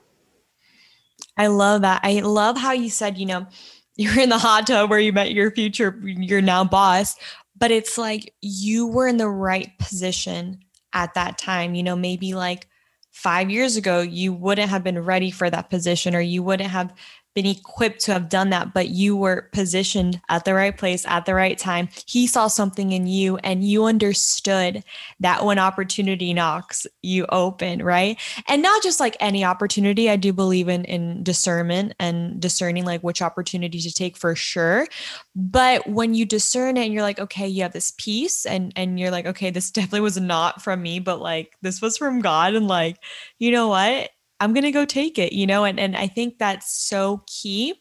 I 1.37 1.47
love 1.47 1.83
that. 1.83 2.01
I 2.03 2.19
love 2.19 2.57
how 2.57 2.73
you 2.73 2.89
said, 2.89 3.17
you 3.17 3.25
know, 3.25 3.47
you're 3.95 4.19
in 4.19 4.29
the 4.29 4.37
hot 4.37 4.67
tub 4.67 4.89
where 4.89 4.99
you 4.99 5.13
met 5.13 5.33
your 5.33 5.51
future, 5.51 5.99
your 6.03 6.41
now 6.41 6.63
boss, 6.63 7.15
but 7.59 7.71
it's 7.71 7.97
like 7.97 8.33
you 8.41 8.87
were 8.87 9.07
in 9.07 9.17
the 9.17 9.29
right 9.29 9.77
position 9.77 10.61
at 10.93 11.13
that 11.13 11.37
time. 11.37 11.75
You 11.75 11.83
know, 11.83 11.95
maybe 11.95 12.33
like 12.33 12.67
five 13.11 13.49
years 13.49 13.75
ago, 13.75 14.01
you 14.01 14.33
wouldn't 14.33 14.69
have 14.69 14.83
been 14.83 14.99
ready 14.99 15.29
for 15.29 15.49
that 15.49 15.69
position 15.69 16.15
or 16.15 16.21
you 16.21 16.41
wouldn't 16.41 16.69
have 16.69 16.93
been 17.39 17.45
equipped 17.49 18.01
to 18.01 18.11
have 18.11 18.27
done 18.27 18.49
that, 18.49 18.73
but 18.73 18.89
you 18.89 19.15
were 19.15 19.47
positioned 19.53 20.19
at 20.27 20.43
the 20.43 20.53
right 20.53 20.77
place 20.77 21.05
at 21.05 21.25
the 21.25 21.33
right 21.33 21.57
time. 21.57 21.87
He 22.05 22.27
saw 22.27 22.47
something 22.47 22.91
in 22.91 23.07
you 23.07 23.37
and 23.37 23.63
you 23.63 23.85
understood 23.85 24.83
that 25.21 25.45
when 25.45 25.57
opportunity 25.57 26.33
knocks, 26.33 26.85
you 27.01 27.25
open, 27.29 27.81
right? 27.81 28.19
And 28.49 28.61
not 28.61 28.83
just 28.83 28.99
like 28.99 29.15
any 29.21 29.45
opportunity. 29.45 30.09
I 30.09 30.17
do 30.17 30.33
believe 30.33 30.67
in 30.67 30.83
in 30.83 31.23
discernment 31.23 31.93
and 31.97 32.41
discerning 32.41 32.83
like 32.83 33.03
which 33.03 33.21
opportunity 33.21 33.79
to 33.79 33.93
take 33.93 34.17
for 34.17 34.35
sure. 34.35 34.85
But 35.33 35.87
when 35.87 36.13
you 36.13 36.25
discern 36.25 36.75
it 36.75 36.83
and 36.83 36.93
you're 36.93 37.03
like, 37.03 37.19
okay, 37.19 37.47
you 37.47 37.63
have 37.63 37.71
this 37.71 37.93
piece 37.97 38.45
and 38.45 38.73
and 38.75 38.99
you're 38.99 39.11
like, 39.11 39.27
okay, 39.27 39.49
this 39.49 39.71
definitely 39.79 40.01
was 40.01 40.19
not 40.19 40.61
from 40.61 40.81
me, 40.81 40.99
but 40.99 41.21
like 41.21 41.53
this 41.61 41.81
was 41.81 41.97
from 41.97 42.19
God. 42.19 42.53
And 42.53 42.67
like, 42.67 42.97
you 43.37 43.51
know 43.51 43.69
what? 43.69 44.09
I'm 44.39 44.53
going 44.53 44.63
to 44.63 44.71
go 44.71 44.85
take 44.85 45.17
it, 45.17 45.33
you 45.33 45.45
know? 45.45 45.65
And, 45.65 45.79
and 45.79 45.95
I 45.95 46.07
think 46.07 46.37
that's 46.37 46.73
so 46.73 47.23
key. 47.27 47.75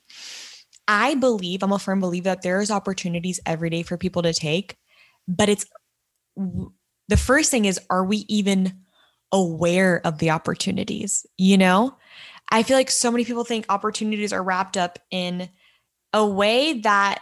I 0.89 1.15
believe, 1.15 1.63
I'm 1.63 1.73
a 1.73 1.79
firm 1.79 2.01
believer 2.01 2.25
that 2.25 2.43
there's 2.43 2.71
opportunities 2.71 3.41
every 3.45 3.71
day 3.71 3.83
for 3.83 3.97
people 3.97 4.23
to 4.23 4.33
take, 4.33 4.77
but 5.27 5.49
it's 5.49 5.67
the 6.37 7.17
first 7.17 7.51
thing 7.51 7.65
is, 7.65 7.79
are 7.91 8.05
we 8.05 8.25
even 8.29 8.81
aware 9.33 10.01
of 10.07 10.19
the 10.19 10.31
opportunities? 10.31 11.27
You 11.37 11.59
know, 11.59 11.97
I 12.51 12.63
feel 12.63 12.77
like 12.77 12.91
so 12.91 13.11
many 13.11 13.25
people 13.25 13.45
think 13.45 13.67
opportunities 13.69 14.33
are 14.33 14.43
wrapped 14.43 14.77
up 14.77 14.99
in 15.11 15.51
a 16.15 16.27
way 16.27 16.81
that 16.81 17.21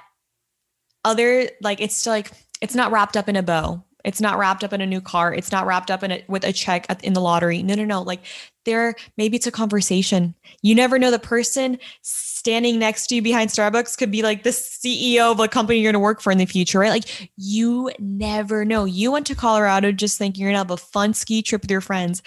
other, 1.04 1.48
like, 1.60 1.80
it's 1.80 2.06
like, 2.06 2.30
it's 2.60 2.74
not 2.74 2.92
wrapped 2.92 3.16
up 3.16 3.28
in 3.28 3.36
a 3.36 3.42
bow. 3.42 3.82
It's 4.06 4.20
not 4.20 4.38
wrapped 4.38 4.62
up 4.62 4.72
in 4.72 4.80
a 4.80 4.86
new 4.86 5.00
car. 5.00 5.34
It's 5.34 5.50
not 5.50 5.66
wrapped 5.66 5.90
up 5.90 6.04
in 6.04 6.12
it 6.12 6.28
with 6.28 6.44
a 6.44 6.52
check 6.52 6.86
in 7.02 7.12
the 7.12 7.20
lottery. 7.20 7.60
No, 7.64 7.74
no, 7.74 7.84
no. 7.84 8.02
Like 8.02 8.20
there, 8.64 8.94
maybe 9.16 9.36
it's 9.36 9.48
a 9.48 9.52
conversation. 9.52 10.32
You 10.62 10.76
never 10.76 10.96
know. 10.96 11.10
The 11.10 11.18
person 11.18 11.78
standing 12.02 12.78
next 12.78 13.08
to 13.08 13.16
you 13.16 13.22
behind 13.22 13.50
Starbucks 13.50 13.98
could 13.98 14.12
be 14.12 14.22
like 14.22 14.44
the 14.44 14.50
CEO 14.50 15.32
of 15.32 15.40
a 15.40 15.48
company 15.48 15.80
you're 15.80 15.90
going 15.90 16.00
to 16.00 16.04
work 16.04 16.20
for 16.20 16.30
in 16.30 16.38
the 16.38 16.46
future, 16.46 16.78
right? 16.78 16.90
Like 16.90 17.32
you 17.36 17.90
never 17.98 18.64
know. 18.64 18.84
You 18.84 19.10
went 19.10 19.26
to 19.26 19.34
Colorado 19.34 19.90
just 19.90 20.18
thinking 20.18 20.40
you're 20.40 20.52
going 20.52 20.64
to 20.64 20.70
have 20.70 20.70
a 20.70 20.76
fun 20.76 21.12
ski 21.12 21.42
trip 21.42 21.62
with 21.62 21.70
your 21.70 21.80
friends. 21.80 22.22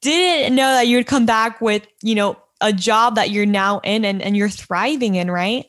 Didn't 0.00 0.54
know 0.56 0.72
that 0.72 0.88
you 0.88 0.96
would 0.96 1.06
come 1.06 1.26
back 1.26 1.60
with, 1.60 1.86
you 2.02 2.14
know, 2.14 2.38
a 2.62 2.72
job 2.72 3.16
that 3.16 3.30
you're 3.30 3.44
now 3.44 3.80
in 3.80 4.06
and, 4.06 4.22
and 4.22 4.34
you're 4.34 4.48
thriving 4.48 5.16
in, 5.16 5.30
right? 5.30 5.66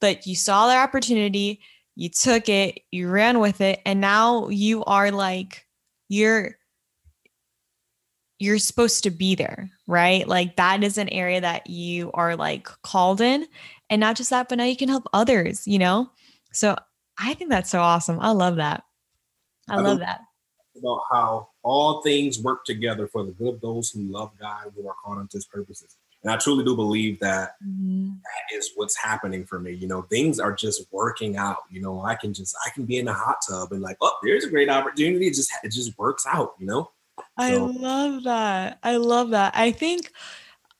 But 0.00 0.26
you 0.26 0.34
saw 0.34 0.68
the 0.68 0.76
opportunity 0.76 1.60
you 1.98 2.08
took 2.08 2.48
it, 2.48 2.82
you 2.92 3.10
ran 3.10 3.40
with 3.40 3.60
it, 3.60 3.80
and 3.84 4.00
now 4.00 4.48
you 4.50 4.84
are 4.84 5.10
like, 5.10 5.66
you're 6.08 6.56
you're 8.38 8.58
supposed 8.58 9.02
to 9.02 9.10
be 9.10 9.34
there, 9.34 9.68
right? 9.88 10.26
Like 10.28 10.54
that 10.54 10.84
is 10.84 10.96
an 10.96 11.08
area 11.08 11.40
that 11.40 11.68
you 11.68 12.12
are 12.14 12.36
like 12.36 12.68
called 12.82 13.20
in. 13.20 13.48
And 13.90 13.98
not 13.98 14.14
just 14.14 14.30
that, 14.30 14.48
but 14.48 14.58
now 14.58 14.64
you 14.64 14.76
can 14.76 14.88
help 14.88 15.08
others, 15.12 15.66
you 15.66 15.80
know? 15.80 16.08
So 16.52 16.76
I 17.18 17.34
think 17.34 17.50
that's 17.50 17.68
so 17.68 17.80
awesome. 17.80 18.20
I 18.20 18.30
love 18.30 18.54
that. 18.56 18.84
I, 19.68 19.74
I 19.74 19.80
love 19.80 19.98
that. 19.98 20.20
About 20.76 21.00
how 21.10 21.48
all 21.64 22.00
things 22.02 22.40
work 22.40 22.64
together 22.64 23.08
for 23.08 23.24
the 23.24 23.32
good 23.32 23.54
of 23.54 23.60
those 23.60 23.90
who 23.90 24.02
love 24.02 24.30
God 24.38 24.72
who 24.76 24.86
are 24.86 24.94
called 25.04 25.18
unto 25.18 25.36
his 25.36 25.46
purposes. 25.46 25.96
And 26.22 26.32
I 26.32 26.36
truly 26.36 26.64
do 26.64 26.74
believe 26.74 27.20
that, 27.20 27.52
mm-hmm. 27.64 28.08
that 28.08 28.56
is 28.56 28.72
what's 28.74 28.96
happening 28.96 29.44
for 29.44 29.60
me. 29.60 29.72
You 29.72 29.86
know, 29.86 30.02
things 30.02 30.40
are 30.40 30.52
just 30.52 30.86
working 30.90 31.36
out. 31.36 31.58
You 31.70 31.80
know, 31.80 32.02
I 32.02 32.16
can 32.16 32.34
just 32.34 32.56
I 32.66 32.70
can 32.70 32.84
be 32.84 32.98
in 32.98 33.04
the 33.04 33.12
hot 33.12 33.36
tub 33.48 33.72
and 33.72 33.80
like, 33.80 33.96
oh, 34.00 34.12
there's 34.22 34.44
a 34.44 34.50
great 34.50 34.68
opportunity. 34.68 35.28
It 35.28 35.34
just 35.34 35.52
it 35.62 35.70
just 35.70 35.96
works 35.98 36.26
out. 36.26 36.54
You 36.58 36.66
know. 36.66 36.90
So. 37.18 37.24
I 37.44 37.54
love 37.54 38.24
that. 38.24 38.78
I 38.82 38.96
love 38.96 39.30
that. 39.30 39.52
I 39.56 39.70
think 39.70 40.12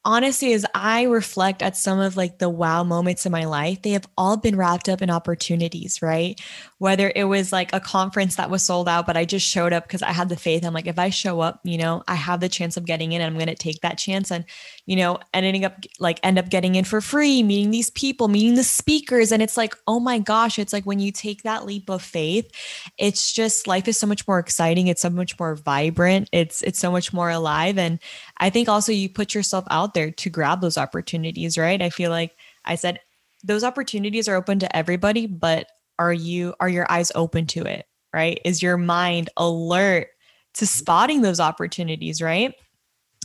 honestly, 0.05 0.53
as 0.55 0.65
I 0.75 1.03
reflect 1.03 1.63
at 1.63 1.77
some 1.77 2.01
of 2.01 2.17
like 2.17 2.39
the 2.39 2.49
wow 2.49 2.83
moments 2.83 3.27
in 3.27 3.33
my 3.33 3.45
life, 3.45 3.83
they 3.83 3.91
have 3.91 4.09
all 4.17 4.37
been 4.37 4.57
wrapped 4.57 4.89
up 4.89 5.03
in 5.03 5.11
opportunities, 5.11 6.01
right? 6.03 6.41
Whether 6.79 7.13
it 7.15 7.25
was 7.25 7.53
like 7.53 7.73
a 7.73 7.81
conference 7.81 8.37
that 8.37 8.51
was 8.51 8.63
sold 8.63 8.89
out, 8.89 9.07
but 9.07 9.17
I 9.17 9.25
just 9.25 9.47
showed 9.47 9.73
up 9.73 9.85
because 9.85 10.03
I 10.03 10.13
had 10.13 10.29
the 10.29 10.37
faith. 10.37 10.65
I'm 10.65 10.73
like, 10.73 10.87
if 10.87 10.99
I 10.99 11.11
show 11.11 11.41
up, 11.41 11.61
you 11.65 11.77
know, 11.77 12.05
I 12.07 12.15
have 12.15 12.41
the 12.41 12.49
chance 12.49 12.77
of 12.77 12.85
getting 12.85 13.13
in 13.13 13.21
and 13.21 13.29
I'm 13.29 13.37
going 13.37 13.49
to 13.49 13.55
take 13.55 13.81
that 13.81 13.99
chance. 13.99 14.31
And, 14.31 14.45
you 14.87 14.95
know, 14.95 15.19
ending 15.35 15.65
up 15.65 15.75
like 15.99 16.21
end 16.23 16.39
up 16.39 16.49
getting 16.51 16.77
in 16.77 16.85
for 16.85 17.01
free, 17.01 17.43
meeting 17.43 17.73
these 17.73 17.91
people, 17.91 18.29
meeting 18.29 18.55
the 18.55 18.63
speakers. 18.63 19.33
And 19.33 19.43
it's 19.43 19.57
like, 19.57 19.75
oh 19.87 19.99
my 19.99 20.21
gosh, 20.21 20.59
it's 20.59 20.73
like 20.73 20.85
when 20.85 21.01
you 21.01 21.11
take 21.11 21.43
that 21.43 21.67
leap 21.67 21.91
of 21.91 22.01
faith, 22.01 22.49
it's 22.97 23.33
just 23.33 23.67
life 23.67 23.89
is 23.89 23.99
so 23.99 24.07
much 24.07 24.27
more 24.29 24.39
exciting. 24.39 24.87
It's 24.87 25.03
so 25.03 25.11
much 25.11 25.39
more 25.39 25.57
vibrant. 25.57 26.29
It's, 26.33 26.63
it's 26.63 26.79
so 26.79 26.93
much 26.93 27.13
more 27.13 27.31
alive. 27.31 27.77
And 27.77 27.99
I 28.39 28.51
think 28.51 28.69
also 28.69 28.93
you 28.93 29.09
put 29.09 29.35
yourself 29.35 29.65
out 29.71 29.95
there 29.95 30.11
to 30.13 30.31
grab 30.31 30.61
those 30.61 30.79
opportunities, 30.79 31.59
right? 31.59 31.83
I 31.83 31.91
feel 31.91 32.11
like 32.11 32.37
I 32.65 32.77
said 32.77 33.01
those 33.45 33.65
opportunities 33.65 34.29
are 34.29 34.37
open 34.37 34.59
to 34.61 34.77
everybody, 34.77 35.27
but 35.27 35.67
are 35.99 36.13
you 36.13 36.55
are 36.61 36.69
your 36.69 36.91
eyes 36.91 37.13
open 37.15 37.47
to 37.49 37.63
it, 37.63 37.87
right? 38.13 38.41
Is 38.45 38.63
your 38.63 38.77
mind 38.77 39.31
alert 39.37 40.09
to 40.55 40.67
spotting 40.67 41.23
those 41.23 41.41
opportunities, 41.41 42.21
right? 42.21 42.55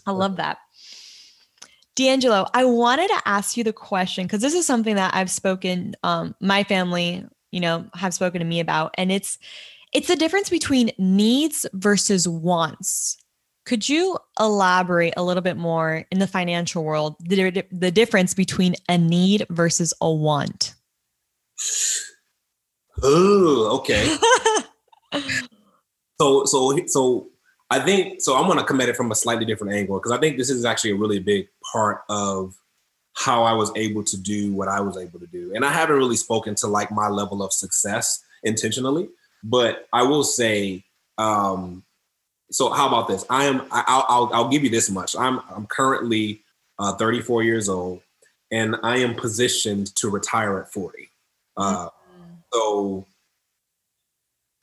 I 0.05 0.11
love 0.11 0.35
that. 0.37 0.57
D'Angelo, 1.95 2.47
I 2.53 2.65
wanted 2.65 3.07
to 3.07 3.21
ask 3.25 3.55
you 3.55 3.63
the 3.63 3.73
question 3.73 4.25
because 4.25 4.41
this 4.41 4.55
is 4.55 4.65
something 4.65 4.95
that 4.95 5.13
I've 5.13 5.29
spoken, 5.29 5.95
um, 6.03 6.35
my 6.41 6.63
family, 6.63 7.23
you 7.51 7.59
know, 7.59 7.85
have 7.93 8.13
spoken 8.13 8.39
to 8.39 8.45
me 8.45 8.59
about, 8.59 8.93
and 8.97 9.11
it's 9.11 9.37
it's 9.93 10.07
the 10.07 10.15
difference 10.15 10.49
between 10.49 10.91
needs 10.97 11.67
versus 11.73 12.27
wants 12.27 13.17
Could 13.65 13.87
you 13.87 14.17
elaborate 14.39 15.13
a 15.15 15.23
little 15.23 15.43
bit 15.43 15.55
more 15.55 16.05
in 16.11 16.19
the 16.19 16.27
financial 16.27 16.83
world 16.83 17.15
the, 17.19 17.63
the 17.71 17.91
difference 17.91 18.33
between 18.33 18.75
a 18.89 18.97
need 18.97 19.45
versus 19.49 19.93
a 20.01 20.11
want? 20.11 20.73
Oh, 23.03 23.77
okay. 23.79 24.15
so 26.19 26.45
so 26.45 26.85
so 26.87 27.27
I 27.69 27.79
think 27.79 28.21
so 28.21 28.35
I'm 28.35 28.47
gonna 28.47 28.63
come 28.63 28.81
at 28.81 28.89
it 28.89 28.95
from 28.95 29.11
a 29.11 29.15
slightly 29.15 29.45
different 29.45 29.73
angle 29.73 29.99
because 29.99 30.11
I 30.11 30.19
think 30.19 30.37
this 30.37 30.49
is 30.49 30.65
actually 30.65 30.91
a 30.91 30.95
really 30.95 31.19
big 31.19 31.47
part 31.71 32.01
of 32.09 32.55
how 33.15 33.43
I 33.43 33.53
was 33.53 33.71
able 33.75 34.03
to 34.03 34.17
do 34.17 34.53
what 34.53 34.67
I 34.67 34.79
was 34.79 34.97
able 34.97 35.19
to 35.19 35.27
do. 35.27 35.51
And 35.53 35.63
I 35.63 35.71
haven't 35.71 35.97
really 35.97 36.15
spoken 36.15 36.55
to 36.55 36.67
like 36.67 36.91
my 36.91 37.09
level 37.09 37.43
of 37.43 37.53
success 37.53 38.23
intentionally, 38.43 39.09
but 39.43 39.87
I 39.93 40.03
will 40.03 40.23
say 40.23 40.83
um 41.17 41.83
so 42.53 42.69
how 42.69 42.87
about 42.87 43.07
this? 43.07 43.25
I 43.29 43.45
am. 43.45 43.63
I'll, 43.71 44.05
I'll, 44.07 44.29
I'll 44.33 44.49
give 44.49 44.63
you 44.63 44.69
this 44.69 44.89
much. 44.89 45.15
I'm. 45.17 45.41
I'm 45.49 45.65
currently 45.65 46.43
uh, 46.77 46.93
34 46.93 47.43
years 47.43 47.67
old, 47.67 48.01
and 48.51 48.75
I 48.83 48.97
am 48.97 49.15
positioned 49.15 49.95
to 49.95 50.09
retire 50.09 50.59
at 50.59 50.71
40. 50.71 51.09
Uh, 51.57 51.85
mm-hmm. 51.85 52.02
So, 52.53 53.05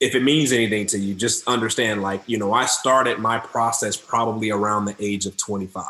if 0.01 0.15
it 0.15 0.23
means 0.23 0.53
anything 0.53 0.87
to 0.87 0.99
you, 0.99 1.15
just 1.15 1.47
understand. 1.47 2.03
Like 2.03 2.23
you 2.27 2.39
know, 2.39 2.53
I 2.53 2.67
started 2.67 3.19
my 3.19 3.39
process 3.39 3.97
probably 3.97 4.51
around 4.51 4.87
the 4.87 4.97
age 4.99 5.27
of 5.27 5.37
25, 5.37 5.85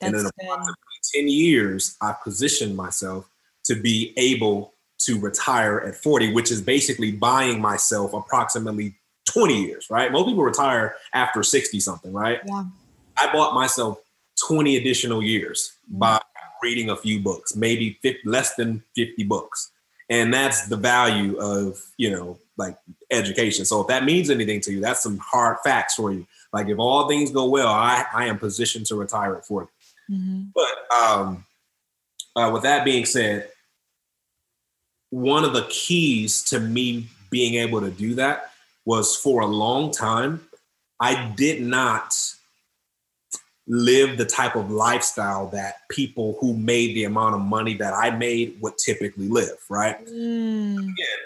That's 0.00 0.12
and 0.12 0.14
in 0.14 0.26
approximately 0.26 0.74
10 1.14 1.28
years, 1.28 1.96
I 2.00 2.14
positioned 2.22 2.76
myself 2.76 3.28
to 3.64 3.74
be 3.74 4.12
able 4.16 4.72
to 4.98 5.18
retire 5.20 5.80
at 5.80 5.94
40, 5.94 6.32
which 6.32 6.50
is 6.50 6.62
basically 6.62 7.12
buying 7.12 7.60
myself 7.60 8.12
approximately 8.14 8.94
20 9.26 9.66
years, 9.66 9.88
right? 9.90 10.10
Most 10.10 10.26
people 10.26 10.42
retire 10.42 10.96
after 11.12 11.42
60 11.42 11.80
something, 11.80 12.12
right? 12.12 12.40
Yeah. 12.46 12.64
I 13.16 13.32
bought 13.32 13.54
myself 13.54 13.98
20 14.46 14.76
additional 14.76 15.22
years 15.22 15.72
mm-hmm. 15.88 15.98
by 15.98 16.20
reading 16.62 16.90
a 16.90 16.96
few 16.96 17.20
books, 17.20 17.54
maybe 17.54 17.98
50, 18.02 18.20
less 18.28 18.54
than 18.54 18.82
50 18.94 19.24
books. 19.24 19.72
And 20.08 20.32
that's 20.32 20.68
the 20.68 20.76
value 20.76 21.36
of, 21.38 21.82
you 21.96 22.10
know, 22.10 22.38
like 22.56 22.78
education. 23.10 23.64
So 23.64 23.80
if 23.80 23.88
that 23.88 24.04
means 24.04 24.30
anything 24.30 24.60
to 24.62 24.72
you, 24.72 24.80
that's 24.80 25.02
some 25.02 25.18
hard 25.18 25.58
facts 25.64 25.94
for 25.94 26.12
you. 26.12 26.26
Like 26.52 26.68
if 26.68 26.78
all 26.78 27.08
things 27.08 27.30
go 27.30 27.46
well, 27.46 27.68
I, 27.68 28.04
I 28.14 28.26
am 28.26 28.38
positioned 28.38 28.86
to 28.86 28.96
retire 28.96 29.36
at 29.36 29.46
40. 29.46 29.68
Mm-hmm. 30.10 30.42
But 30.54 30.96
um, 30.96 31.44
uh, 32.34 32.50
with 32.52 32.62
that 32.62 32.84
being 32.84 33.04
said, 33.04 33.48
one 35.10 35.44
of 35.44 35.54
the 35.54 35.66
keys 35.68 36.42
to 36.44 36.60
me 36.60 37.08
being 37.30 37.54
able 37.54 37.80
to 37.80 37.90
do 37.90 38.14
that 38.14 38.52
was 38.84 39.16
for 39.16 39.42
a 39.42 39.46
long 39.46 39.90
time, 39.90 40.46
I 41.00 41.32
did 41.36 41.62
not 41.62 42.16
live 43.68 44.16
the 44.16 44.24
type 44.24 44.54
of 44.54 44.70
lifestyle 44.70 45.48
that 45.48 45.88
people 45.88 46.36
who 46.40 46.54
made 46.54 46.94
the 46.94 47.04
amount 47.04 47.34
of 47.34 47.40
money 47.40 47.74
that 47.74 47.94
I 47.94 48.10
made 48.10 48.60
would 48.60 48.78
typically 48.78 49.28
live, 49.28 49.56
right? 49.68 50.04
Mm. 50.06 50.78
Again, 50.78 51.18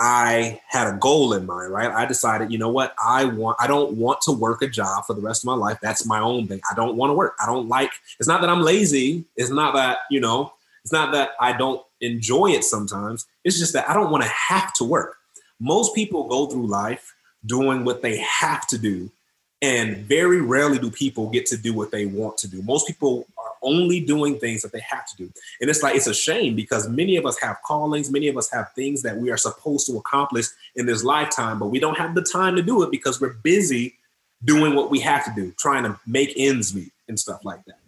I 0.00 0.60
had 0.68 0.86
a 0.86 0.96
goal 0.96 1.32
in 1.32 1.44
mind, 1.46 1.72
right? 1.72 1.90
I 1.90 2.06
decided, 2.06 2.52
you 2.52 2.58
know 2.58 2.68
what? 2.68 2.94
I 3.04 3.24
want 3.24 3.56
I 3.58 3.66
don't 3.66 3.94
want 3.94 4.20
to 4.22 4.32
work 4.32 4.62
a 4.62 4.68
job 4.68 5.06
for 5.06 5.14
the 5.14 5.20
rest 5.20 5.42
of 5.42 5.46
my 5.46 5.54
life. 5.54 5.78
That's 5.82 6.06
my 6.06 6.20
own 6.20 6.46
thing. 6.46 6.60
I 6.70 6.74
don't 6.74 6.96
want 6.96 7.10
to 7.10 7.14
work. 7.14 7.34
I 7.42 7.46
don't 7.46 7.68
like 7.68 7.90
it's 8.20 8.28
not 8.28 8.40
that 8.42 8.50
I'm 8.50 8.62
lazy. 8.62 9.24
It's 9.36 9.50
not 9.50 9.74
that, 9.74 9.98
you 10.10 10.20
know, 10.20 10.52
it's 10.84 10.92
not 10.92 11.12
that 11.12 11.30
I 11.40 11.52
don't 11.52 11.82
enjoy 12.00 12.50
it 12.50 12.64
sometimes. 12.64 13.26
It's 13.44 13.58
just 13.58 13.72
that 13.72 13.90
I 13.90 13.94
don't 13.94 14.10
want 14.10 14.22
to 14.22 14.30
have 14.30 14.72
to 14.74 14.84
work 14.84 15.18
most 15.60 15.94
people 15.94 16.28
go 16.28 16.46
through 16.46 16.66
life 16.66 17.14
doing 17.46 17.84
what 17.84 18.02
they 18.02 18.18
have 18.18 18.66
to 18.68 18.78
do 18.78 19.10
and 19.60 19.98
very 20.06 20.40
rarely 20.40 20.78
do 20.78 20.90
people 20.90 21.28
get 21.28 21.44
to 21.46 21.56
do 21.56 21.74
what 21.74 21.90
they 21.90 22.06
want 22.06 22.36
to 22.38 22.48
do 22.48 22.62
most 22.62 22.86
people 22.86 23.26
are 23.36 23.52
only 23.62 24.00
doing 24.00 24.38
things 24.38 24.62
that 24.62 24.72
they 24.72 24.80
have 24.80 25.06
to 25.06 25.16
do 25.16 25.32
and 25.60 25.68
it's 25.68 25.82
like 25.82 25.96
it's 25.96 26.06
a 26.06 26.14
shame 26.14 26.54
because 26.54 26.88
many 26.88 27.16
of 27.16 27.26
us 27.26 27.38
have 27.40 27.56
callings 27.64 28.10
many 28.10 28.28
of 28.28 28.36
us 28.36 28.50
have 28.50 28.72
things 28.74 29.02
that 29.02 29.16
we 29.16 29.30
are 29.30 29.36
supposed 29.36 29.86
to 29.86 29.96
accomplish 29.96 30.46
in 30.76 30.86
this 30.86 31.02
lifetime 31.02 31.58
but 31.58 31.66
we 31.66 31.80
don't 31.80 31.98
have 31.98 32.14
the 32.14 32.22
time 32.22 32.54
to 32.54 32.62
do 32.62 32.82
it 32.82 32.90
because 32.90 33.20
we're 33.20 33.34
busy 33.42 33.96
doing 34.44 34.74
what 34.74 34.90
we 34.90 35.00
have 35.00 35.24
to 35.24 35.32
do 35.34 35.52
trying 35.58 35.82
to 35.82 35.98
make 36.06 36.32
ends 36.36 36.74
meet 36.74 36.92
and 37.08 37.18
stuff 37.18 37.44
like 37.44 37.64
that 37.64 37.78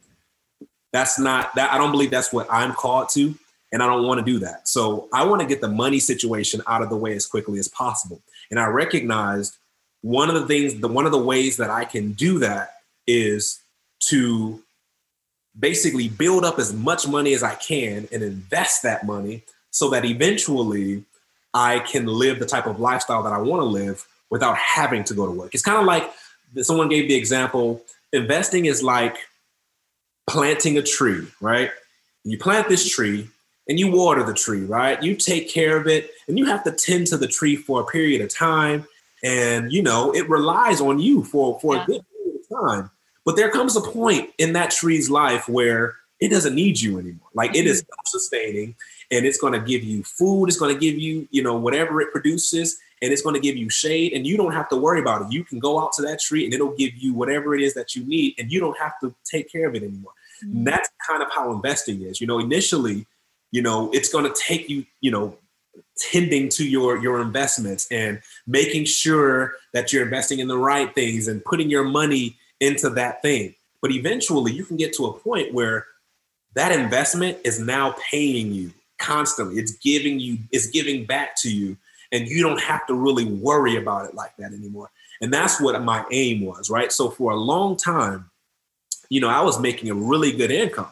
that's 0.92 1.18
not 1.20 1.54
that 1.54 1.72
i 1.72 1.78
don't 1.78 1.92
believe 1.92 2.10
that's 2.10 2.32
what 2.32 2.48
i'm 2.50 2.72
called 2.72 3.08
to 3.08 3.34
and 3.72 3.82
I 3.82 3.86
don't 3.86 4.06
want 4.06 4.18
to 4.18 4.24
do 4.24 4.38
that. 4.40 4.66
So 4.68 5.08
I 5.12 5.24
want 5.24 5.40
to 5.42 5.46
get 5.46 5.60
the 5.60 5.68
money 5.68 6.00
situation 6.00 6.60
out 6.66 6.82
of 6.82 6.88
the 6.88 6.96
way 6.96 7.14
as 7.14 7.26
quickly 7.26 7.58
as 7.58 7.68
possible. 7.68 8.20
And 8.50 8.58
I 8.58 8.66
recognized 8.66 9.58
one 10.02 10.28
of 10.28 10.34
the 10.34 10.46
things, 10.46 10.80
the 10.80 10.88
one 10.88 11.06
of 11.06 11.12
the 11.12 11.18
ways 11.18 11.56
that 11.58 11.70
I 11.70 11.84
can 11.84 12.12
do 12.12 12.38
that 12.40 12.74
is 13.06 13.60
to 14.08 14.62
basically 15.58 16.08
build 16.08 16.44
up 16.44 16.58
as 16.58 16.72
much 16.72 17.06
money 17.06 17.34
as 17.34 17.42
I 17.42 17.54
can 17.54 18.08
and 18.12 18.22
invest 18.22 18.82
that 18.82 19.04
money 19.04 19.42
so 19.70 19.90
that 19.90 20.04
eventually 20.04 21.04
I 21.52 21.80
can 21.80 22.06
live 22.06 22.38
the 22.38 22.46
type 22.46 22.66
of 22.66 22.80
lifestyle 22.80 23.22
that 23.24 23.32
I 23.32 23.38
want 23.38 23.60
to 23.60 23.66
live 23.66 24.06
without 24.30 24.56
having 24.56 25.04
to 25.04 25.14
go 25.14 25.26
to 25.26 25.32
work. 25.32 25.54
It's 25.54 25.62
kind 25.62 25.78
of 25.78 25.84
like 25.84 26.10
someone 26.62 26.88
gave 26.88 27.08
the 27.08 27.14
example 27.14 27.82
investing 28.12 28.66
is 28.66 28.82
like 28.82 29.16
planting 30.28 30.78
a 30.78 30.82
tree, 30.82 31.26
right? 31.40 31.70
You 32.24 32.38
plant 32.38 32.68
this 32.68 32.88
tree, 32.88 33.28
and 33.70 33.78
you 33.78 33.88
water 33.88 34.24
the 34.24 34.34
tree, 34.34 34.64
right? 34.64 35.00
You 35.00 35.14
take 35.14 35.48
care 35.48 35.76
of 35.76 35.86
it 35.86 36.10
and 36.26 36.36
you 36.36 36.44
have 36.46 36.64
to 36.64 36.72
tend 36.72 37.06
to 37.06 37.16
the 37.16 37.28
tree 37.28 37.54
for 37.54 37.80
a 37.80 37.84
period 37.84 38.20
of 38.20 38.28
time. 38.28 38.84
And, 39.22 39.72
you 39.72 39.82
know, 39.82 40.12
it 40.12 40.28
relies 40.28 40.80
on 40.80 40.98
you 40.98 41.24
for, 41.24 41.58
for 41.60 41.76
yeah. 41.76 41.82
a 41.82 41.86
good 41.86 42.02
period 42.10 42.40
of 42.40 42.66
time. 42.66 42.90
But 43.24 43.36
there 43.36 43.50
comes 43.50 43.76
a 43.76 43.80
point 43.80 44.30
in 44.38 44.54
that 44.54 44.70
tree's 44.70 45.10
life 45.10 45.48
where 45.48 45.96
it 46.20 46.28
doesn't 46.28 46.54
need 46.54 46.80
you 46.80 46.98
anymore. 46.98 47.28
Like 47.34 47.54
it 47.54 47.66
is 47.66 47.82
mm-hmm. 47.82 47.92
self-sustaining 47.94 48.74
and 49.10 49.26
it's 49.26 49.38
going 49.38 49.52
to 49.52 49.60
give 49.60 49.84
you 49.84 50.02
food. 50.04 50.46
It's 50.46 50.58
going 50.58 50.74
to 50.74 50.80
give 50.80 50.98
you, 50.98 51.28
you 51.30 51.42
know, 51.42 51.56
whatever 51.56 52.00
it 52.00 52.12
produces 52.12 52.78
and 53.02 53.12
it's 53.12 53.22
going 53.22 53.34
to 53.34 53.40
give 53.40 53.56
you 53.56 53.70
shade 53.70 54.12
and 54.12 54.26
you 54.26 54.36
don't 54.36 54.52
have 54.52 54.68
to 54.70 54.76
worry 54.76 55.00
about 55.00 55.22
it. 55.22 55.32
You 55.32 55.44
can 55.44 55.58
go 55.58 55.82
out 55.82 55.92
to 55.94 56.02
that 56.02 56.20
tree 56.20 56.44
and 56.44 56.54
it'll 56.54 56.76
give 56.76 56.94
you 56.96 57.14
whatever 57.14 57.54
it 57.54 57.62
is 57.62 57.74
that 57.74 57.94
you 57.94 58.04
need 58.04 58.34
and 58.38 58.50
you 58.50 58.60
don't 58.60 58.78
have 58.78 58.98
to 59.00 59.14
take 59.24 59.50
care 59.50 59.68
of 59.68 59.74
it 59.74 59.82
anymore. 59.82 60.12
Mm-hmm. 60.44 60.64
That's 60.64 60.88
kind 61.06 61.22
of 61.22 61.30
how 61.30 61.52
investing 61.52 62.02
is. 62.02 62.20
You 62.20 62.26
know, 62.26 62.38
initially 62.38 63.06
you 63.50 63.62
know 63.62 63.90
it's 63.92 64.08
going 64.08 64.24
to 64.24 64.34
take 64.40 64.68
you 64.68 64.84
you 65.00 65.10
know 65.10 65.36
tending 65.98 66.48
to 66.48 66.68
your 66.68 66.98
your 66.98 67.20
investments 67.20 67.86
and 67.90 68.20
making 68.46 68.84
sure 68.84 69.54
that 69.72 69.92
you're 69.92 70.04
investing 70.04 70.38
in 70.38 70.48
the 70.48 70.58
right 70.58 70.94
things 70.94 71.28
and 71.28 71.44
putting 71.44 71.70
your 71.70 71.84
money 71.84 72.36
into 72.60 72.90
that 72.90 73.22
thing. 73.22 73.54
But 73.82 73.92
eventually 73.92 74.52
you 74.52 74.64
can 74.64 74.76
get 74.76 74.92
to 74.94 75.06
a 75.06 75.12
point 75.12 75.54
where 75.54 75.86
that 76.54 76.72
investment 76.72 77.38
is 77.44 77.60
now 77.60 77.94
paying 78.10 78.52
you 78.52 78.72
constantly. 78.98 79.58
It's 79.58 79.72
giving 79.72 80.20
you 80.20 80.38
it's 80.50 80.66
giving 80.66 81.04
back 81.04 81.36
to 81.42 81.50
you 81.50 81.76
and 82.12 82.26
you 82.26 82.42
don't 82.42 82.60
have 82.60 82.86
to 82.88 82.94
really 82.94 83.24
worry 83.24 83.76
about 83.76 84.08
it 84.08 84.14
like 84.14 84.36
that 84.38 84.52
anymore. 84.52 84.90
And 85.22 85.32
that's 85.32 85.60
what 85.60 85.80
my 85.84 86.04
aim 86.10 86.44
was 86.44 86.70
right? 86.70 86.90
So 86.90 87.10
for 87.10 87.32
a 87.32 87.36
long 87.36 87.76
time 87.76 88.30
you 89.10 89.20
know 89.20 89.28
i 89.28 89.42
was 89.42 89.60
making 89.60 89.90
a 89.90 89.94
really 89.94 90.32
good 90.32 90.50
income 90.50 90.90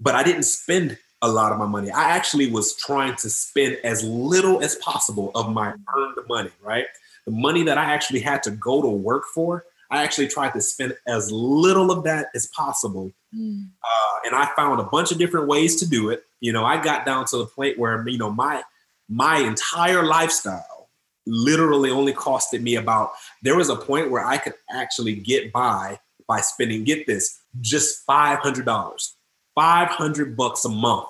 but 0.00 0.16
i 0.16 0.24
didn't 0.24 0.42
spend 0.42 0.98
a 1.22 1.28
lot 1.28 1.52
of 1.52 1.58
my 1.58 1.66
money. 1.66 1.90
I 1.90 2.10
actually 2.10 2.50
was 2.50 2.74
trying 2.76 3.14
to 3.16 3.30
spend 3.30 3.78
as 3.84 4.02
little 4.02 4.62
as 4.62 4.74
possible 4.76 5.30
of 5.34 5.52
my 5.52 5.72
earned 5.96 6.18
money, 6.28 6.50
right? 6.60 6.84
The 7.24 7.30
money 7.30 7.62
that 7.62 7.78
I 7.78 7.84
actually 7.84 8.20
had 8.20 8.42
to 8.42 8.50
go 8.50 8.82
to 8.82 8.88
work 8.88 9.24
for, 9.32 9.64
I 9.90 10.02
actually 10.02 10.26
tried 10.28 10.52
to 10.54 10.60
spend 10.60 10.96
as 11.06 11.30
little 11.30 11.90
of 11.90 12.02
that 12.04 12.26
as 12.34 12.46
possible. 12.48 13.12
Mm. 13.34 13.68
Uh, 13.84 14.18
and 14.26 14.34
I 14.34 14.50
found 14.56 14.80
a 14.80 14.84
bunch 14.84 15.12
of 15.12 15.18
different 15.18 15.46
ways 15.46 15.76
to 15.76 15.88
do 15.88 16.10
it. 16.10 16.24
You 16.40 16.52
know, 16.52 16.64
I 16.64 16.82
got 16.82 17.06
down 17.06 17.26
to 17.26 17.38
the 17.38 17.46
point 17.46 17.78
where, 17.78 18.06
you 18.08 18.18
know, 18.18 18.30
my 18.30 18.62
my 19.08 19.38
entire 19.38 20.02
lifestyle 20.04 20.88
literally 21.26 21.90
only 21.90 22.12
costed 22.12 22.62
me 22.62 22.76
about 22.76 23.12
there 23.42 23.56
was 23.56 23.68
a 23.68 23.76
point 23.76 24.10
where 24.10 24.24
I 24.24 24.38
could 24.38 24.54
actually 24.74 25.14
get 25.14 25.52
by 25.52 26.00
by 26.26 26.40
spending, 26.40 26.82
get 26.84 27.06
this, 27.06 27.38
just 27.60 28.06
$500 28.06 29.11
500 29.54 30.36
bucks 30.36 30.64
a 30.64 30.68
month 30.68 31.08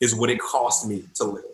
is 0.00 0.14
what 0.14 0.30
it 0.30 0.40
costs 0.40 0.86
me 0.86 1.04
to 1.14 1.24
live. 1.24 1.44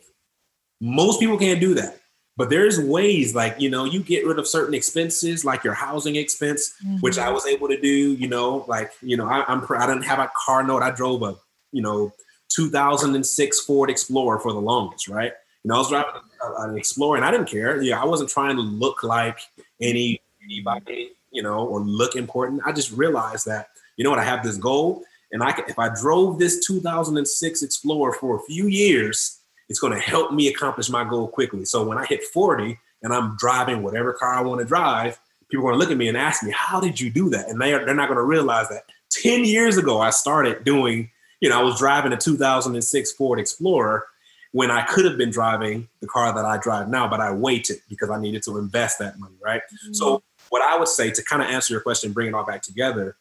Most 0.80 1.20
people 1.20 1.38
can't 1.38 1.60
do 1.60 1.74
that. 1.74 1.98
But 2.38 2.50
there's 2.50 2.78
ways 2.80 3.34
like, 3.34 3.60
you 3.60 3.68
know, 3.68 3.84
you 3.84 4.00
get 4.00 4.24
rid 4.24 4.38
of 4.38 4.46
certain 4.46 4.72
expenses 4.72 5.44
like 5.44 5.64
your 5.64 5.74
housing 5.74 6.14
expense, 6.14 6.72
mm-hmm. 6.86 6.98
which 6.98 7.18
I 7.18 7.30
was 7.30 7.44
able 7.46 7.66
to 7.66 7.80
do, 7.80 8.14
you 8.14 8.28
know, 8.28 8.64
like, 8.68 8.92
you 9.02 9.16
know, 9.16 9.26
I, 9.26 9.44
I'm 9.48 9.66
I 9.68 9.86
didn't 9.88 10.04
have 10.04 10.20
a 10.20 10.30
car 10.36 10.62
note. 10.62 10.84
I 10.84 10.92
drove 10.92 11.22
a, 11.24 11.34
you 11.72 11.82
know, 11.82 12.12
2006 12.50 13.60
Ford 13.62 13.90
Explorer 13.90 14.38
for 14.38 14.52
the 14.52 14.60
longest, 14.60 15.08
right? 15.08 15.32
You 15.64 15.68
know, 15.68 15.74
I 15.74 15.78
was 15.78 15.88
driving 15.88 16.12
an 16.60 16.76
Explorer 16.76 17.16
and 17.16 17.24
I 17.24 17.32
didn't 17.32 17.48
care. 17.48 17.82
Yeah, 17.82 18.00
I 18.00 18.04
wasn't 18.04 18.30
trying 18.30 18.54
to 18.54 18.62
look 18.62 19.02
like 19.02 19.40
any 19.80 20.20
anybody, 20.44 21.10
you 21.32 21.42
know, 21.42 21.66
or 21.66 21.80
look 21.80 22.14
important. 22.14 22.62
I 22.64 22.70
just 22.70 22.92
realized 22.92 23.46
that, 23.46 23.70
you 23.96 24.04
know 24.04 24.10
what, 24.10 24.20
I 24.20 24.24
have 24.24 24.44
this 24.44 24.56
goal 24.56 25.02
and 25.32 25.42
I 25.42 25.50
if 25.68 25.78
I 25.78 25.90
drove 25.94 26.38
this 26.38 26.64
2006 26.66 27.62
Explorer 27.62 28.12
for 28.14 28.36
a 28.36 28.42
few 28.42 28.66
years, 28.66 29.40
it's 29.68 29.78
going 29.78 29.92
to 29.92 30.00
help 30.00 30.32
me 30.32 30.48
accomplish 30.48 30.88
my 30.88 31.04
goal 31.04 31.28
quickly. 31.28 31.64
So 31.64 31.86
when 31.86 31.98
I 31.98 32.06
hit 32.06 32.24
40 32.24 32.78
and 33.02 33.12
I'm 33.12 33.36
driving 33.36 33.82
whatever 33.82 34.12
car 34.12 34.34
I 34.34 34.40
want 34.40 34.60
to 34.60 34.66
drive, 34.66 35.20
people 35.50 35.66
are 35.66 35.70
going 35.70 35.74
to 35.74 35.78
look 35.78 35.92
at 35.92 35.98
me 35.98 36.08
and 36.08 36.16
ask 36.16 36.42
me, 36.42 36.52
"How 36.54 36.80
did 36.80 37.00
you 37.00 37.10
do 37.10 37.30
that?" 37.30 37.48
And 37.48 37.60
they 37.60 37.74
are, 37.74 37.84
they're 37.84 37.94
not 37.94 38.08
going 38.08 38.18
to 38.18 38.24
realize 38.24 38.68
that 38.68 38.84
10 39.10 39.44
years 39.44 39.76
ago 39.76 40.00
I 40.00 40.10
started 40.10 40.64
doing, 40.64 41.10
you 41.40 41.48
know, 41.48 41.60
I 41.60 41.62
was 41.62 41.78
driving 41.78 42.12
a 42.12 42.16
2006 42.16 43.12
Ford 43.12 43.38
Explorer 43.38 44.06
when 44.52 44.70
I 44.70 44.82
could 44.82 45.04
have 45.04 45.18
been 45.18 45.30
driving 45.30 45.88
the 46.00 46.06
car 46.06 46.34
that 46.34 46.44
I 46.44 46.56
drive 46.58 46.88
now, 46.88 47.06
but 47.06 47.20
I 47.20 47.30
waited 47.32 47.78
because 47.88 48.10
I 48.10 48.18
needed 48.18 48.42
to 48.44 48.58
invest 48.58 48.98
that 48.98 49.18
money, 49.18 49.36
right? 49.44 49.60
Mm-hmm. 49.60 49.92
So 49.92 50.22
what 50.48 50.62
I 50.62 50.78
would 50.78 50.88
say 50.88 51.10
to 51.10 51.22
kind 51.24 51.42
of 51.42 51.48
answer 51.48 51.74
your 51.74 51.82
question, 51.82 52.12
bring 52.12 52.28
it 52.28 52.34
all 52.34 52.46
back 52.46 52.62
together, 52.62 53.16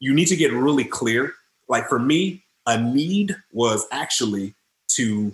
you 0.00 0.12
need 0.12 0.26
to 0.26 0.36
get 0.36 0.52
really 0.52 0.84
clear. 0.84 1.32
Like 1.68 1.88
for 1.88 1.98
me, 1.98 2.44
a 2.66 2.80
need 2.80 3.36
was 3.52 3.86
actually 3.92 4.54
to 4.88 5.32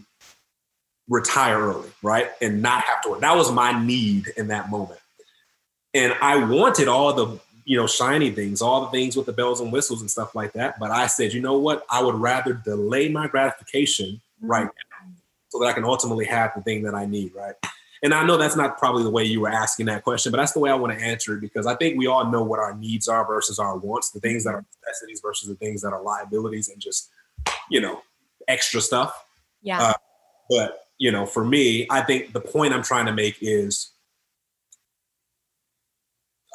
retire 1.08 1.58
early, 1.58 1.90
right? 2.02 2.30
And 2.40 2.62
not 2.62 2.82
have 2.84 3.02
to 3.02 3.10
work. 3.10 3.20
That 3.20 3.36
was 3.36 3.50
my 3.50 3.84
need 3.84 4.28
in 4.36 4.48
that 4.48 4.70
moment. 4.70 5.00
And 5.94 6.14
I 6.20 6.36
wanted 6.44 6.88
all 6.88 7.12
the, 7.12 7.38
you 7.64 7.76
know, 7.76 7.86
shiny 7.86 8.30
things, 8.30 8.62
all 8.62 8.82
the 8.82 8.90
things 8.90 9.16
with 9.16 9.26
the 9.26 9.32
bells 9.32 9.60
and 9.60 9.72
whistles 9.72 10.00
and 10.00 10.10
stuff 10.10 10.34
like 10.34 10.52
that. 10.52 10.78
But 10.78 10.90
I 10.90 11.06
said, 11.06 11.32
you 11.32 11.40
know 11.40 11.58
what? 11.58 11.84
I 11.90 12.02
would 12.02 12.14
rather 12.14 12.54
delay 12.54 13.08
my 13.08 13.28
gratification 13.28 14.20
mm-hmm. 14.40 14.50
right 14.50 14.64
now 14.64 15.12
so 15.48 15.58
that 15.58 15.66
I 15.66 15.72
can 15.74 15.84
ultimately 15.84 16.24
have 16.24 16.52
the 16.56 16.62
thing 16.62 16.82
that 16.84 16.94
I 16.94 17.04
need, 17.04 17.34
right? 17.34 17.54
And 18.03 18.12
I 18.12 18.24
know 18.24 18.36
that's 18.36 18.57
not 18.57 18.78
probably 18.78 19.05
the 19.05 19.11
way 19.11 19.22
you 19.24 19.40
were 19.40 19.48
asking 19.48 19.86
that 19.86 20.03
question, 20.03 20.32
but 20.32 20.38
that's 20.38 20.53
the 20.53 20.59
way 20.59 20.70
I 20.70 20.74
want 20.74 20.98
to 20.98 21.05
answer 21.05 21.34
it 21.34 21.40
because 21.40 21.66
I 21.66 21.76
think 21.76 21.96
we 21.96 22.09
all 22.09 22.30
know 22.30 22.42
what 22.42 22.59
our 22.59 22.74
needs 22.74 23.07
are 23.07 23.24
versus 23.24 23.61
our 23.61 23.76
wants, 23.76 24.11
the 24.11 24.18
things 24.18 24.42
that 24.44 24.55
are 24.55 24.64
necessities 24.84 25.20
versus 25.20 25.48
the 25.48 25.55
things 25.55 25.82
that 25.82 25.92
are 25.92 26.03
liabilities 26.03 26.68
and 26.68 26.80
just, 26.80 27.11
you 27.70 27.80
know, 27.80 28.03
extra 28.48 28.80
stuff. 28.80 29.24
Yeah. 29.62 29.80
Uh, 29.80 29.94
but, 30.50 30.86
you 30.98 31.12
know, 31.12 31.26
for 31.26 31.44
me, 31.44 31.86
I 31.90 32.00
think 32.00 32.32
the 32.32 32.40
point 32.40 32.74
I'm 32.74 32.82
trying 32.82 33.07
to 33.07 33.12
make 33.12 33.38
is 33.40 33.92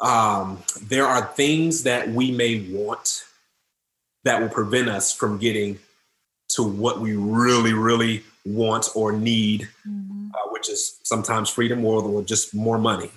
um, 0.02 0.62
there 0.82 1.06
are 1.06 1.24
things 1.24 1.82
that 1.84 2.08
we 2.08 2.30
may 2.30 2.70
want 2.70 3.24
that 4.24 4.40
will 4.40 4.48
prevent 4.50 4.88
us 4.88 5.12
from 5.12 5.38
getting 5.38 5.78
to 6.48 6.62
what 6.62 7.00
we 7.00 7.16
really, 7.16 7.72
really 7.72 8.22
want 8.44 8.88
or 8.94 9.12
need, 9.12 9.62
mm-hmm. 9.86 9.97
Which 10.58 10.68
is 10.68 10.98
sometimes 11.04 11.48
freedom 11.48 11.84
or 11.84 12.22
just 12.22 12.54
more 12.54 12.78
money. 12.78 13.10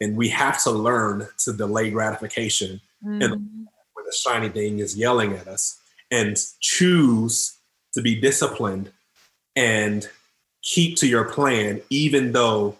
And 0.00 0.16
we 0.16 0.28
have 0.30 0.62
to 0.64 0.70
learn 0.70 1.28
to 1.44 1.52
delay 1.52 1.90
gratification 1.90 2.80
mm-hmm. 3.04 3.22
and 3.22 3.32
when 3.32 4.04
the 4.04 4.12
shiny 4.12 4.48
thing 4.48 4.78
is 4.78 4.96
yelling 4.96 5.32
at 5.34 5.46
us 5.46 5.78
and 6.10 6.36
choose 6.60 7.58
to 7.94 8.02
be 8.02 8.18
disciplined 8.20 8.92
and 9.54 10.08
keep 10.62 10.96
to 10.98 11.06
your 11.06 11.24
plan, 11.24 11.80
even 11.90 12.32
though, 12.32 12.76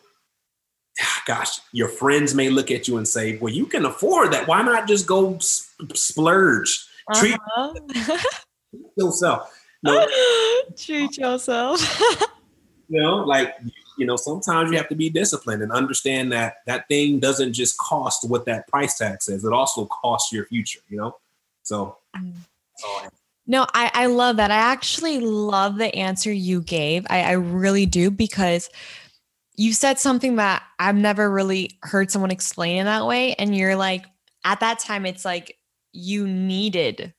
gosh, 1.27 1.61
your 1.73 1.89
friends 1.89 2.35
may 2.35 2.49
look 2.49 2.71
at 2.71 2.89
you 2.89 2.97
and 2.97 3.09
say, 3.09 3.39
well, 3.39 3.53
you 3.53 3.67
can 3.67 3.85
afford 3.85 4.33
that. 4.33 4.47
Why 4.47 4.63
not 4.63 4.89
just 4.89 5.07
go 5.07 5.39
splurge? 5.39 6.87
Uh-huh. 7.11 7.75
Treat 8.73 8.87
yourself. 8.97 9.59
No. 9.83 10.07
Treat 10.77 11.17
yourself. 11.19 12.01
you 12.89 13.01
know, 13.01 13.17
like 13.17 13.55
you 13.99 14.07
know, 14.07 14.17
sometimes 14.17 14.71
you 14.71 14.77
have 14.77 14.89
to 14.89 14.95
be 14.95 15.11
disciplined 15.11 15.63
and 15.63 15.73
understand 15.73 16.33
that 16.33 16.59
that 16.67 16.89
thing 16.89 17.19
doesn't 17.19 17.53
just 17.53 17.79
cost 17.79 18.29
what 18.29 18.45
that 18.47 18.69
price 18.69 18.99
tag 18.99 19.23
says; 19.23 19.45
it 19.45 19.53
also 19.53 19.87
costs 19.87 20.33
your 20.33 20.47
future. 20.47 20.81
You 20.89 20.99
know, 20.99 21.17
so. 21.63 21.99
Mm. 22.17 22.33
No, 23.49 23.65
I, 23.75 23.91
I 23.95 24.07
love 24.07 24.39
that. 24.39 24.51
I 24.51 24.57
actually 24.57 25.21
love 25.21 25.79
the 25.79 25.95
answer 25.95 26.33
you 26.33 26.61
gave. 26.63 27.07
I, 27.09 27.23
I 27.23 27.33
really 27.33 27.87
do 27.87 28.11
because 28.11 28.69
you 29.55 29.73
said 29.73 29.99
something 29.99 30.37
that 30.37 30.65
I've 30.79 30.97
never 30.97 31.31
really 31.31 31.79
heard 31.83 32.11
someone 32.11 32.33
explain 32.33 32.79
in 32.79 32.87
that 32.87 33.07
way. 33.07 33.35
And 33.35 33.57
you're 33.57 33.77
like, 33.77 34.05
at 34.45 34.61
that 34.61 34.81
time, 34.81 35.07
it's 35.07 35.25
like 35.25 35.57
you 35.93 36.27
needed 36.27 37.15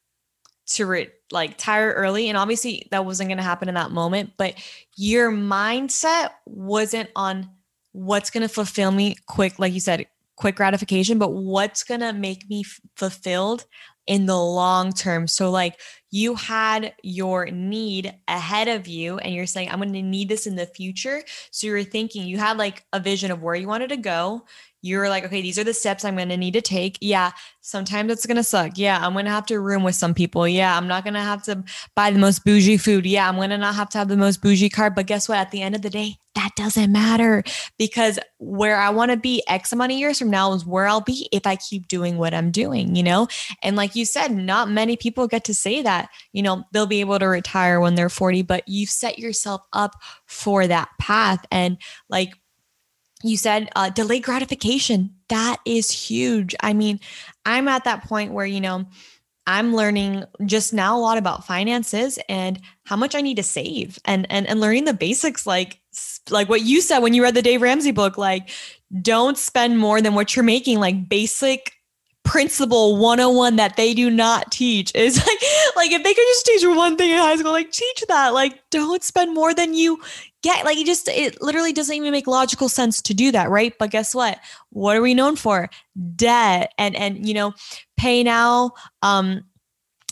to 0.68 0.86
re- 0.86 1.10
like 1.32 1.58
tire 1.58 1.94
early 1.94 2.30
and 2.30 2.38
obviously 2.38 2.88
that 2.92 3.06
wasn't 3.06 3.28
going 3.28 3.38
to 3.38 3.44
happen 3.44 3.68
in 3.68 3.76
that 3.76 3.92
moment 3.92 4.32
but 4.38 4.54
your 4.96 5.32
mindset 5.32 6.30
wasn't 6.46 7.10
on 7.16 7.50
what's 7.92 8.30
going 8.30 8.42
to 8.42 8.54
fulfill 8.54 8.92
me 8.92 9.16
quick 9.28 9.58
like 9.60 9.74
you 9.74 9.80
said 9.80 10.06
quick 10.36 10.56
gratification 10.56 11.18
but 11.18 11.32
what's 11.32 11.84
going 11.84 12.00
to 12.00 12.14
make 12.14 12.50
me 12.50 12.62
f- 12.66 12.80
fulfilled 12.96 13.66
in 14.08 14.26
the 14.26 14.38
long 14.38 14.94
term. 14.94 15.28
So 15.28 15.52
like 15.52 15.80
you 16.10 16.36
had 16.36 16.94
your 17.04 17.48
need 17.48 18.16
ahead 18.28 18.70
of 18.70 18.88
you 18.88 19.18
and 19.18 19.34
you're 19.34 19.46
saying 19.46 19.70
i'm 19.70 19.80
going 19.80 19.92
to 19.94 20.02
need 20.02 20.30
this 20.30 20.48
in 20.48 20.56
the 20.56 20.66
future. 20.66 21.22
So 21.52 21.68
you're 21.68 21.84
thinking 21.84 22.26
you 22.26 22.38
had 22.38 22.58
like 22.58 22.86
a 22.94 23.00
vision 23.00 23.30
of 23.30 23.44
where 23.44 23.56
you 23.56 23.68
wanted 23.68 23.90
to 23.90 23.98
go 23.98 24.46
you're 24.88 25.10
like, 25.10 25.26
okay, 25.26 25.42
these 25.42 25.60
are 25.60 25.64
the 25.64 25.74
steps 25.74 26.06
I'm 26.06 26.16
going 26.16 26.30
to 26.30 26.38
need 26.38 26.54
to 26.54 26.62
take. 26.62 26.98
Yeah, 27.02 27.32
sometimes 27.62 28.12
it's 28.12 28.26
going 28.26 28.38
to 28.38 28.44
suck. 28.44 28.78
Yeah, 28.78 29.06
I'm 29.06 29.14
going 29.14 29.26
to 29.26 29.32
have 29.32 29.46
to 29.48 29.60
room 29.60 29.84
with 29.84 29.96
some 29.96 30.14
people. 30.14 30.48
Yeah, 30.48 30.78
I'm 30.78 30.88
not 30.88 31.04
going 31.04 31.14
to 31.16 31.20
have 31.20 31.44
to 31.44 31.64
buy 31.96 32.12
the 32.12 32.20
most 32.20 32.46
bougie 32.46 32.78
food. 32.78 33.06
Yeah, 33.06 33.28
I'm 33.28 33.36
going 33.36 33.50
to 33.50 33.58
not 33.58 33.76
have 33.76 33.90
to 33.90 33.98
have 33.98 34.08
the 34.08 34.18
most 34.18 34.42
bougie 34.42 34.70
car. 34.70 34.90
But 34.90 35.06
guess 35.06 35.28
what? 35.28 35.38
At 35.38 35.52
the 35.52 35.62
end 35.62 35.76
of 35.76 35.82
the 35.82 35.90
day, 35.90 36.16
that 36.36 36.52
doesn't 36.56 36.92
matter 36.92 37.44
because 37.78 38.20
where 38.38 38.78
I 38.78 38.92
want 38.92 39.12
to 39.12 39.18
be 39.18 39.44
X 39.48 39.74
amount 39.74 39.92
of 39.92 39.98
years 39.98 40.20
from 40.20 40.30
now 40.30 40.54
is 40.54 40.66
where 40.66 40.88
I'll 40.88 41.02
be 41.02 41.28
if 41.32 41.48
I 41.48 41.56
keep 41.56 41.88
doing 41.88 42.18
what 42.18 42.34
I'm 42.34 42.52
doing, 42.52 42.96
you 42.96 43.04
know? 43.04 43.28
And 43.64 43.76
like 43.76 43.96
you 43.96 44.06
said, 44.06 44.32
not 44.36 44.70
many 44.70 44.96
people 44.96 45.28
get 45.28 45.44
to 45.46 45.54
say 45.54 45.82
that, 45.82 46.10
you 46.34 46.44
know, 46.44 46.64
they'll 46.72 46.86
be 46.86 47.02
able 47.02 47.18
to 47.20 47.28
retire 47.28 47.80
when 47.80 47.96
they're 47.96 48.08
40, 48.08 48.44
but 48.44 48.64
you 48.68 48.86
set 48.86 49.18
yourself 49.18 49.62
up 49.74 49.96
for 50.28 50.68
that 50.68 50.90
path. 51.00 51.44
And 51.52 51.78
like, 52.08 52.34
you 53.24 53.38
said 53.38 53.70
uh, 53.76 53.90
delayed 53.90 54.24
gratification. 54.24 55.16
That 55.30 55.58
is 55.66 55.92
huge. 55.92 56.56
I 56.62 56.74
mean, 56.74 57.00
I'm 57.46 57.68
at 57.68 57.84
that 57.86 58.04
point 58.04 58.32
where, 58.32 58.46
you 58.46 58.62
know, 58.62 58.86
I'm 59.48 59.74
learning 59.74 60.26
just 60.46 60.74
now 60.74 60.98
a 60.98 61.00
lot 61.00 61.18
about 61.18 61.46
finances 61.46 62.20
and 62.28 62.60
how 62.86 62.98
much 62.98 63.16
I 63.16 63.22
need 63.22 63.38
to 63.38 63.44
save 63.44 63.98
and 64.04 64.28
and 64.30 64.46
and 64.46 64.60
learning 64.60 64.84
the 64.84 64.94
basics 64.94 65.48
like 65.48 65.80
like 66.30 66.50
what 66.50 66.62
you 66.62 66.82
said 66.82 67.00
when 67.00 67.14
you 67.14 67.24
read 67.24 67.34
the 67.34 67.42
Dave 67.42 67.62
Ramsey 67.62 67.92
book 67.92 68.18
like 68.18 68.50
don't 69.02 69.38
spend 69.38 69.80
more 69.80 70.02
than 70.02 70.16
what 70.16 70.36
you're 70.36 70.44
making 70.44 70.80
like 70.80 71.08
basic 71.08 71.77
principle 72.28 72.98
101 72.98 73.56
that 73.56 73.78
they 73.78 73.94
do 73.94 74.10
not 74.10 74.52
teach 74.52 74.94
is 74.94 75.18
like 75.28 75.76
like 75.78 75.92
if 75.92 76.04
they 76.04 76.14
could 76.14 76.26
just 76.28 76.46
teach 76.46 76.62
one 76.66 76.98
thing 76.98 77.10
in 77.10 77.18
high 77.18 77.38
school 77.38 77.54
like 77.54 77.72
teach 77.72 78.04
that 78.10 78.34
like 78.34 78.60
don't 78.70 79.02
spend 79.02 79.34
more 79.34 79.54
than 79.54 79.74
you 79.74 80.00
get. 80.44 80.66
Like 80.66 80.78
it 80.78 80.86
just 80.86 81.08
it 81.08 81.42
literally 81.42 81.74
doesn't 81.74 81.96
even 81.96 82.12
make 82.12 82.28
logical 82.28 82.70
sense 82.70 83.02
to 83.04 83.14
do 83.14 83.32
that 83.32 83.50
right? 83.50 83.74
But 83.80 83.92
guess 83.92 84.14
what? 84.14 84.40
What 84.72 84.98
are 84.98 85.02
we 85.02 85.14
known 85.14 85.38
for? 85.38 85.70
Debt 86.16 86.74
and 86.78 86.96
and 86.96 87.26
you 87.26 87.34
know 87.34 87.54
pay 87.96 88.24
now 88.24 88.72
um 89.02 89.44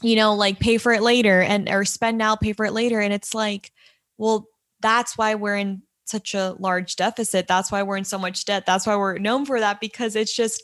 you 0.01 0.15
know 0.15 0.33
like 0.35 0.59
pay 0.59 0.77
for 0.77 0.93
it 0.93 1.01
later 1.01 1.41
and 1.41 1.69
or 1.69 1.83
spend 1.83 2.17
now 2.17 2.35
pay 2.35 2.53
for 2.53 2.65
it 2.65 2.73
later. 2.73 3.01
And 3.01 3.13
it's 3.13 3.33
like 3.33 3.71
well 4.17 4.47
that's 4.79 5.17
why 5.17 5.35
we're 5.35 5.57
in 5.57 5.81
such 6.05 6.33
a 6.33 6.55
large 6.59 6.95
deficit. 6.95 7.47
That's 7.47 7.71
why 7.71 7.83
we're 7.83 7.97
in 7.97 8.05
so 8.05 8.19
much 8.19 8.45
debt. 8.45 8.65
That's 8.65 8.87
why 8.87 8.95
we're 8.95 9.17
known 9.17 9.45
for 9.45 9.59
that 9.59 9.81
because 9.81 10.15
it's 10.15 10.35
just 10.35 10.63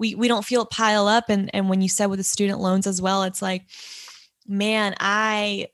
we 0.00 0.16
we 0.16 0.26
don't 0.26 0.44
feel 0.44 0.62
it 0.62 0.70
pile 0.70 1.06
up. 1.06 1.28
And 1.28 1.48
and 1.54 1.68
when 1.68 1.82
you 1.82 1.88
said 1.88 2.06
with 2.06 2.18
the 2.18 2.24
student 2.24 2.58
loans 2.58 2.88
as 2.88 3.00
well 3.00 3.22
it's 3.22 3.42
like 3.42 3.66
man 4.48 4.96
i 4.98 5.68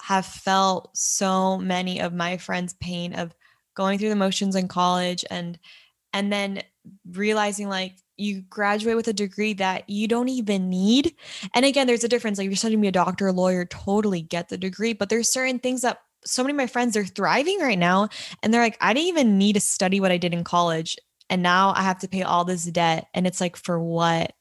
have 0.00 0.24
felt 0.24 0.96
so 0.96 1.58
many 1.58 2.00
of 2.00 2.14
my 2.14 2.36
friends 2.36 2.74
pain 2.74 3.14
of 3.14 3.34
going 3.74 3.98
through 3.98 4.08
the 4.08 4.16
motions 4.16 4.54
in 4.54 4.68
college 4.68 5.24
and 5.30 5.58
and 6.12 6.32
then 6.32 6.62
realizing 7.10 7.68
like 7.68 7.96
you 8.16 8.42
graduate 8.42 8.96
with 8.96 9.08
a 9.08 9.12
degree 9.12 9.54
that 9.54 9.90
you 9.90 10.06
don't 10.06 10.28
even 10.28 10.70
need. 10.70 11.14
And 11.52 11.64
again 11.64 11.86
there's 11.86 12.04
a 12.04 12.08
difference. 12.08 12.38
Like 12.38 12.46
you're 12.46 12.56
studying 12.56 12.80
to 12.80 12.82
be 12.82 12.88
a 12.88 12.92
doctor 12.92 13.26
a 13.26 13.32
lawyer 13.32 13.64
totally 13.64 14.22
get 14.22 14.48
the 14.48 14.56
degree 14.56 14.92
but 14.92 15.08
there's 15.08 15.32
certain 15.32 15.58
things 15.58 15.82
that 15.82 15.98
so 16.24 16.42
many 16.42 16.52
of 16.52 16.56
my 16.56 16.66
friends 16.66 16.96
are 16.96 17.04
thriving 17.04 17.60
right 17.60 17.78
now 17.78 18.08
and 18.42 18.52
they're 18.52 18.62
like 18.62 18.78
i 18.80 18.94
didn't 18.94 19.08
even 19.08 19.38
need 19.38 19.52
to 19.52 19.60
study 19.60 20.00
what 20.00 20.10
i 20.10 20.16
did 20.16 20.32
in 20.32 20.42
college 20.42 20.96
and 21.34 21.42
now 21.42 21.72
I 21.74 21.82
have 21.82 21.98
to 21.98 22.08
pay 22.08 22.22
all 22.22 22.44
this 22.44 22.64
debt. 22.64 23.08
And 23.12 23.26
it's 23.26 23.40
like, 23.40 23.56
for 23.56 23.80
what? 23.80 24.34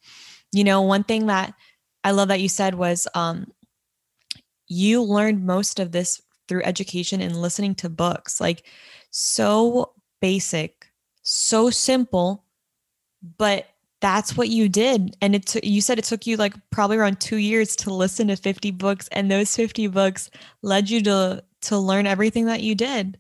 You 0.52 0.64
know, 0.64 0.84
one 0.84 1.04
thing 1.04 1.26
that 1.26 1.56
I 2.04 2.12
love 2.12 2.28
that 2.28 2.40
you 2.40 2.48
said 2.48 2.76
was 2.76 3.08
um, 3.16 3.52
you 4.68 5.02
learned 5.02 5.44
most 5.44 5.80
of 5.80 5.92
this 5.92 6.22
through 6.48 6.62
education 6.66 7.20
and 7.20 7.42
listening 7.42 7.74
to 7.76 7.90
books. 7.90 8.40
Like, 8.40 8.68
so 9.10 9.94
basic, 10.22 10.86
so 11.24 11.72
simple, 11.72 12.44
but 13.40 13.66
that's 14.00 14.38
what 14.38 14.50
you 14.50 14.68
did 14.68 15.16
and 15.22 15.34
it 15.34 15.46
took 15.46 15.64
you 15.64 15.80
said 15.80 15.98
it 15.98 16.04
took 16.04 16.28
you 16.28 16.36
like 16.36 16.54
probably 16.72 16.98
around 16.98 17.22
2 17.22 17.38
years 17.38 17.74
to 17.74 17.94
listen 17.94 18.28
to 18.28 18.36
50 18.36 18.72
books 18.72 19.08
and 19.14 19.32
those 19.32 19.56
50 19.56 19.88
books 19.88 20.30
led 20.62 20.90
you 20.90 21.02
to 21.04 21.42
to 21.62 21.78
learn 21.78 22.06
everything 22.06 22.48
that 22.48 22.62
you 22.62 22.76
did 22.76 23.18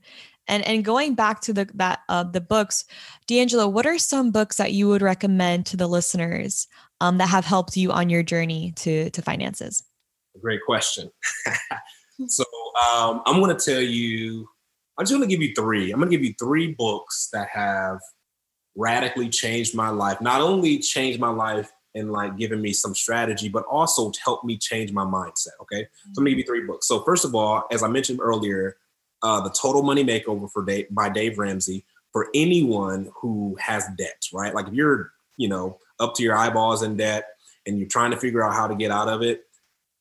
and 0.47 0.65
and 0.67 0.83
going 0.83 1.15
back 1.15 1.41
to 1.41 1.53
the 1.53 1.69
that 1.75 1.99
uh, 2.09 2.23
the 2.23 2.41
books, 2.41 2.85
D'Angelo, 3.27 3.67
what 3.67 3.85
are 3.85 3.97
some 3.97 4.31
books 4.31 4.57
that 4.57 4.73
you 4.73 4.87
would 4.87 5.01
recommend 5.01 5.65
to 5.67 5.77
the 5.77 5.87
listeners 5.87 6.67
um, 7.01 7.17
that 7.17 7.29
have 7.29 7.45
helped 7.45 7.77
you 7.77 7.91
on 7.91 8.09
your 8.09 8.23
journey 8.23 8.73
to 8.77 9.09
to 9.11 9.21
finances? 9.21 9.83
Great 10.41 10.61
question. 10.65 11.09
so 12.27 12.43
um, 12.91 13.21
I'm 13.25 13.39
going 13.39 13.55
to 13.55 13.63
tell 13.63 13.81
you. 13.81 14.47
I'm 14.97 15.05
just 15.05 15.13
going 15.13 15.27
to 15.27 15.35
give 15.35 15.41
you 15.41 15.53
three. 15.55 15.91
I'm 15.91 15.99
going 15.99 16.11
to 16.11 16.15
give 16.15 16.23
you 16.23 16.35
three 16.39 16.73
books 16.73 17.29
that 17.33 17.49
have 17.49 17.99
radically 18.75 19.27
changed 19.27 19.73
my 19.73 19.89
life. 19.89 20.21
Not 20.21 20.39
only 20.39 20.77
changed 20.77 21.19
my 21.19 21.29
life 21.29 21.71
and 21.95 22.11
like 22.11 22.37
giving 22.37 22.61
me 22.61 22.73
some 22.73 22.93
strategy, 22.95 23.49
but 23.49 23.65
also 23.65 24.11
helped 24.23 24.45
me 24.45 24.57
change 24.57 24.91
my 24.91 25.03
mindset. 25.03 25.53
Okay. 25.61 25.87
So 26.13 26.19
I'm 26.19 26.23
gonna 26.23 26.31
give 26.31 26.39
you 26.39 26.45
three 26.45 26.65
books. 26.65 26.87
So 26.87 27.03
first 27.03 27.25
of 27.25 27.35
all, 27.35 27.63
as 27.71 27.83
I 27.83 27.87
mentioned 27.87 28.19
earlier, 28.21 28.77
uh, 29.23 29.41
the 29.41 29.49
Total 29.49 29.81
Money 29.81 30.03
Makeover 30.03 30.51
for 30.51 30.63
Dave, 30.63 30.87
by 30.91 31.09
Dave 31.09 31.39
Ramsey 31.39 31.85
for 32.11 32.27
anyone 32.35 33.09
who 33.15 33.57
has 33.59 33.87
debt, 33.97 34.23
right? 34.31 34.53
Like 34.53 34.67
if 34.67 34.73
you're, 34.73 35.11
you 35.37 35.47
know, 35.47 35.79
up 35.99 36.13
to 36.15 36.23
your 36.23 36.35
eyeballs 36.35 36.83
in 36.83 36.97
debt 36.97 37.29
and 37.65 37.79
you're 37.79 37.87
trying 37.87 38.11
to 38.11 38.17
figure 38.17 38.43
out 38.43 38.53
how 38.53 38.67
to 38.67 38.75
get 38.75 38.91
out 38.91 39.07
of 39.07 39.23
it, 39.23 39.45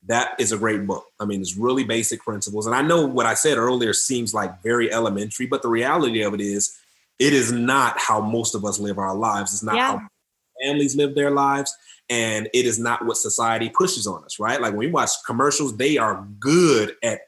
that 0.08 0.34
is 0.40 0.50
a 0.50 0.58
great 0.58 0.86
book. 0.86 1.06
I 1.20 1.24
mean, 1.24 1.40
it's 1.40 1.56
really 1.56 1.84
basic 1.84 2.20
principles. 2.20 2.66
And 2.66 2.74
I 2.74 2.82
know 2.82 3.06
what 3.06 3.24
I 3.24 3.34
said 3.34 3.56
earlier 3.56 3.92
seems 3.92 4.34
like 4.34 4.62
very 4.62 4.92
elementary, 4.92 5.46
but 5.46 5.62
the 5.62 5.68
reality 5.68 6.22
of 6.22 6.34
it 6.34 6.40
is, 6.40 6.76
it 7.18 7.32
is 7.32 7.52
not 7.52 7.94
how 7.98 8.20
most 8.20 8.56
of 8.56 8.64
us 8.64 8.80
live 8.80 8.98
our 8.98 9.14
lives. 9.14 9.52
It's 9.52 9.62
not 9.62 9.76
yeah. 9.76 9.92
how 9.92 10.08
families 10.60 10.96
live 10.96 11.14
their 11.14 11.30
lives. 11.30 11.72
And 12.10 12.48
it 12.52 12.66
is 12.66 12.80
not 12.80 13.06
what 13.06 13.16
society 13.16 13.70
pushes 13.70 14.08
on 14.08 14.24
us, 14.24 14.40
right? 14.40 14.60
Like 14.60 14.72
when 14.72 14.78
we 14.78 14.90
watch 14.90 15.10
commercials, 15.24 15.76
they 15.76 15.98
are 15.98 16.26
good 16.40 16.96
at 17.04 17.20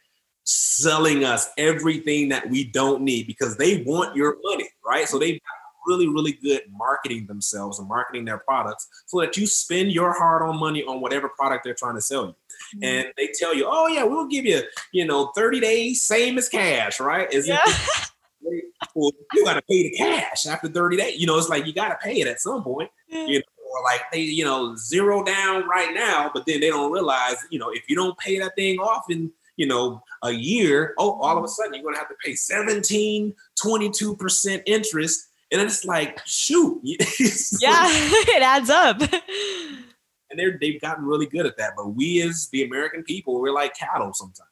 selling 0.44 1.24
us 1.24 1.50
everything 1.56 2.28
that 2.28 2.48
we 2.48 2.64
don't 2.64 3.02
need 3.02 3.26
because 3.26 3.56
they 3.56 3.82
want 3.82 4.14
your 4.14 4.36
money, 4.42 4.68
right? 4.86 5.08
So 5.08 5.18
they 5.18 5.40
really, 5.86 6.08
really 6.08 6.32
good 6.32 6.62
marketing 6.70 7.26
themselves 7.26 7.78
and 7.78 7.88
marketing 7.88 8.24
their 8.24 8.38
products 8.38 8.88
so 9.06 9.20
that 9.20 9.36
you 9.36 9.46
spend 9.46 9.92
your 9.92 10.12
hard-earned 10.12 10.58
money 10.58 10.82
on 10.84 11.00
whatever 11.00 11.28
product 11.28 11.64
they're 11.64 11.74
trying 11.74 11.94
to 11.94 12.00
sell 12.00 12.26
you. 12.26 12.30
Mm-hmm. 12.30 12.84
And 12.84 13.12
they 13.16 13.30
tell 13.38 13.54
you, 13.54 13.66
oh 13.68 13.86
yeah, 13.88 14.04
we'll 14.04 14.26
give 14.26 14.44
you, 14.44 14.62
you 14.92 15.06
know, 15.06 15.32
30 15.36 15.60
days, 15.60 16.02
same 16.02 16.38
as 16.38 16.48
cash, 16.48 17.00
right? 17.00 17.32
Is 17.32 17.48
yeah. 17.48 17.60
it 17.66 18.10
well, 18.94 19.10
you 19.32 19.44
gotta 19.44 19.62
pay 19.62 19.84
the 19.84 19.96
cash 19.96 20.46
after 20.46 20.68
30 20.68 20.96
days. 20.96 21.20
You 21.20 21.26
know, 21.26 21.38
it's 21.38 21.48
like 21.48 21.66
you 21.66 21.72
gotta 21.72 21.98
pay 22.02 22.20
it 22.20 22.26
at 22.26 22.40
some 22.40 22.62
point. 22.62 22.90
You 23.08 23.38
know, 23.38 23.44
or 23.72 23.82
like 23.84 24.02
they, 24.12 24.20
you 24.20 24.44
know, 24.44 24.76
zero 24.76 25.24
down 25.24 25.66
right 25.66 25.92
now, 25.94 26.30
but 26.32 26.46
then 26.46 26.60
they 26.60 26.68
don't 26.68 26.92
realize, 26.92 27.36
you 27.50 27.58
know, 27.58 27.70
if 27.70 27.88
you 27.88 27.96
don't 27.96 28.16
pay 28.18 28.38
that 28.38 28.54
thing 28.56 28.78
off 28.78 29.04
in 29.10 29.32
you 29.56 29.66
know, 29.66 30.02
a 30.24 30.32
year, 30.32 30.94
oh, 30.98 31.20
all 31.20 31.38
of 31.38 31.44
a 31.44 31.48
sudden 31.48 31.74
you're 31.74 31.82
going 31.82 31.94
to 31.94 31.98
have 31.98 32.08
to 32.08 32.16
pay 32.24 32.34
17, 32.34 33.34
22% 33.62 34.62
interest. 34.66 35.28
And 35.52 35.60
it's 35.60 35.84
like, 35.84 36.20
shoot. 36.26 36.80
yeah, 36.82 36.96
it 36.98 38.42
adds 38.42 38.70
up. 38.70 39.00
And 39.02 40.38
they're, 40.40 40.58
they've 40.60 40.80
gotten 40.80 41.04
really 41.04 41.26
good 41.26 41.46
at 41.46 41.56
that. 41.58 41.74
But 41.76 41.90
we, 41.90 42.22
as 42.22 42.48
the 42.50 42.64
American 42.64 43.04
people, 43.04 43.40
we're 43.40 43.52
like 43.52 43.76
cattle 43.76 44.12
sometimes. 44.14 44.48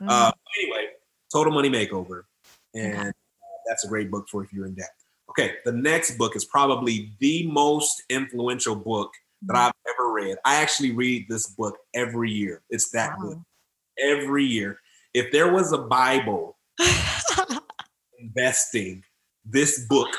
Mm. 0.00 0.06
Uh, 0.08 0.32
anyway, 0.60 0.88
Total 1.32 1.52
Money 1.52 1.70
Makeover. 1.70 2.22
And 2.74 2.98
okay. 2.98 3.10
that's 3.66 3.84
a 3.84 3.88
great 3.88 4.10
book 4.10 4.28
for 4.30 4.44
if 4.44 4.52
you're 4.52 4.66
in 4.66 4.74
debt. 4.74 4.90
Okay, 5.30 5.54
the 5.64 5.72
next 5.72 6.16
book 6.18 6.36
is 6.36 6.44
probably 6.44 7.12
the 7.20 7.46
most 7.50 8.02
influential 8.10 8.76
book 8.76 9.10
that 9.46 9.54
mm. 9.54 9.58
I've 9.58 9.72
ever 9.88 10.12
read. 10.12 10.36
I 10.44 10.56
actually 10.56 10.92
read 10.92 11.26
this 11.28 11.48
book 11.48 11.78
every 11.94 12.30
year. 12.30 12.62
It's 12.68 12.90
that 12.90 13.18
wow. 13.18 13.24
good 13.24 13.42
every 13.98 14.44
year. 14.44 14.78
If 15.16 15.32
there 15.32 15.50
was 15.50 15.72
a 15.72 15.78
Bible 15.78 16.58
investing, 18.20 19.02
this 19.46 19.86
book, 19.86 20.10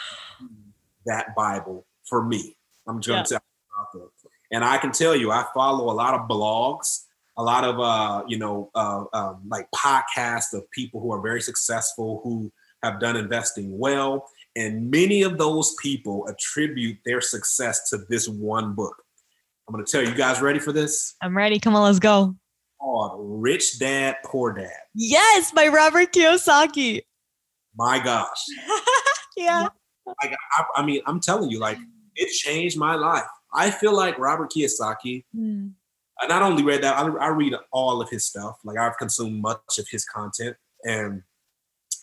that 1.06 1.36
Bible 1.36 1.86
for 2.10 2.24
me. 2.24 2.58
I'm 2.88 3.00
just 3.00 3.08
gonna 3.08 3.20
yeah. 3.20 3.94
tell 3.94 4.02
you 4.02 4.32
And 4.52 4.66
I 4.66 4.80
can 4.80 4.92
tell 4.92 5.16
you, 5.16 5.30
I 5.30 5.46
follow 5.54 5.92
a 5.92 5.94
lot 5.94 6.16
of 6.16 6.28
blogs, 6.28 7.04
a 7.38 7.44
lot 7.44 7.64
of 7.64 7.80
uh, 7.80 8.24
you 8.28 8.40
know, 8.40 8.72
uh, 8.74 9.04
um, 9.14 9.44
like 9.48 9.68
podcasts 9.70 10.52
of 10.54 10.64
people 10.72 11.00
who 11.00 11.12
are 11.12 11.22
very 11.22 11.42
successful 11.42 12.20
who 12.24 12.52
have 12.82 13.00
done 13.00 13.18
investing 13.18 13.78
well. 13.78 14.28
And 14.56 14.90
many 14.90 15.22
of 15.22 15.38
those 15.38 15.76
people 15.80 16.28
attribute 16.28 16.98
their 17.06 17.22
success 17.22 17.88
to 17.92 18.00
this 18.10 18.28
one 18.28 18.74
book. 18.74 18.96
I'm 19.68 19.76
going 19.76 19.86
to 19.86 19.92
tell 19.92 20.02
you, 20.02 20.10
you 20.10 20.16
guys 20.16 20.42
ready 20.42 20.58
for 20.58 20.72
this? 20.72 21.14
I'm 21.22 21.38
ready. 21.38 21.60
Come 21.60 21.76
on, 21.76 21.84
let's 21.84 22.00
go 22.00 22.36
called 22.80 23.42
Rich 23.42 23.80
Dad 23.80 24.18
Poor 24.24 24.54
Dad. 24.54 24.72
Yes, 24.94 25.52
by 25.52 25.68
Robert 25.68 26.14
Kiyosaki. 26.14 27.02
My 27.76 28.00
gosh. 28.00 28.44
yeah. 29.38 29.68
Like, 30.06 30.36
I, 30.58 30.64
I, 30.78 30.86
mean, 30.86 31.02
I'm 31.06 31.20
telling 31.20 31.50
you, 31.50 31.60
like, 31.60 31.78
it 32.16 32.32
changed 32.32 32.78
my 32.78 32.96
life. 32.96 33.26
I 33.54 33.72
feel 33.72 33.96
like 33.96 34.18
Robert 34.18 34.52
Kiyosaki. 34.52 35.26
Mm. 35.36 35.74
I 36.20 36.28
not 36.28 36.42
only 36.42 36.64
read 36.64 36.82
that, 36.84 36.98
I, 36.98 37.08
I 37.08 37.28
read 37.28 37.54
all 37.72 38.02
of 38.02 38.10
his 38.10 38.26
stuff. 38.26 38.58
Like, 38.64 38.78
I've 38.78 38.98
consumed 38.98 39.42
much 39.42 39.78
of 39.78 39.88
his 39.90 40.06
content, 40.06 40.56
and 40.84 41.22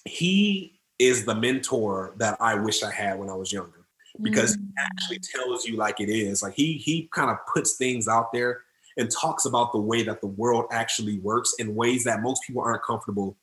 he 0.05 0.81
is 0.99 1.25
the 1.25 1.35
mentor 1.35 2.15
that 2.19 2.37
I 2.41 2.55
wish 2.55 2.83
I 2.83 2.93
had 2.93 3.19
when 3.19 3.29
I 3.29 3.35
was 3.35 3.53
younger 3.53 3.85
because 4.23 4.57
mm. 4.57 4.61
he 4.61 4.73
actually 4.79 5.19
tells 5.19 5.65
you 5.65 5.77
like 5.77 6.01
it 6.01 6.09
is. 6.09 6.43
Like 6.43 6.55
he 6.55 6.75
he 6.75 7.09
kind 7.13 7.31
of 7.31 7.39
puts 7.53 7.77
things 7.77 8.07
out 8.07 8.33
there 8.33 8.63
and 8.97 9.11
talks 9.11 9.45
about 9.45 9.73
the 9.73 9.81
way 9.81 10.03
that 10.03 10.21
the 10.21 10.27
world 10.27 10.67
actually 10.71 11.19
works 11.19 11.55
in 11.59 11.75
ways 11.75 12.05
that 12.05 12.23
most 12.23 12.43
people 12.47 12.63
aren't 12.63 12.83
comfortable 12.83 13.37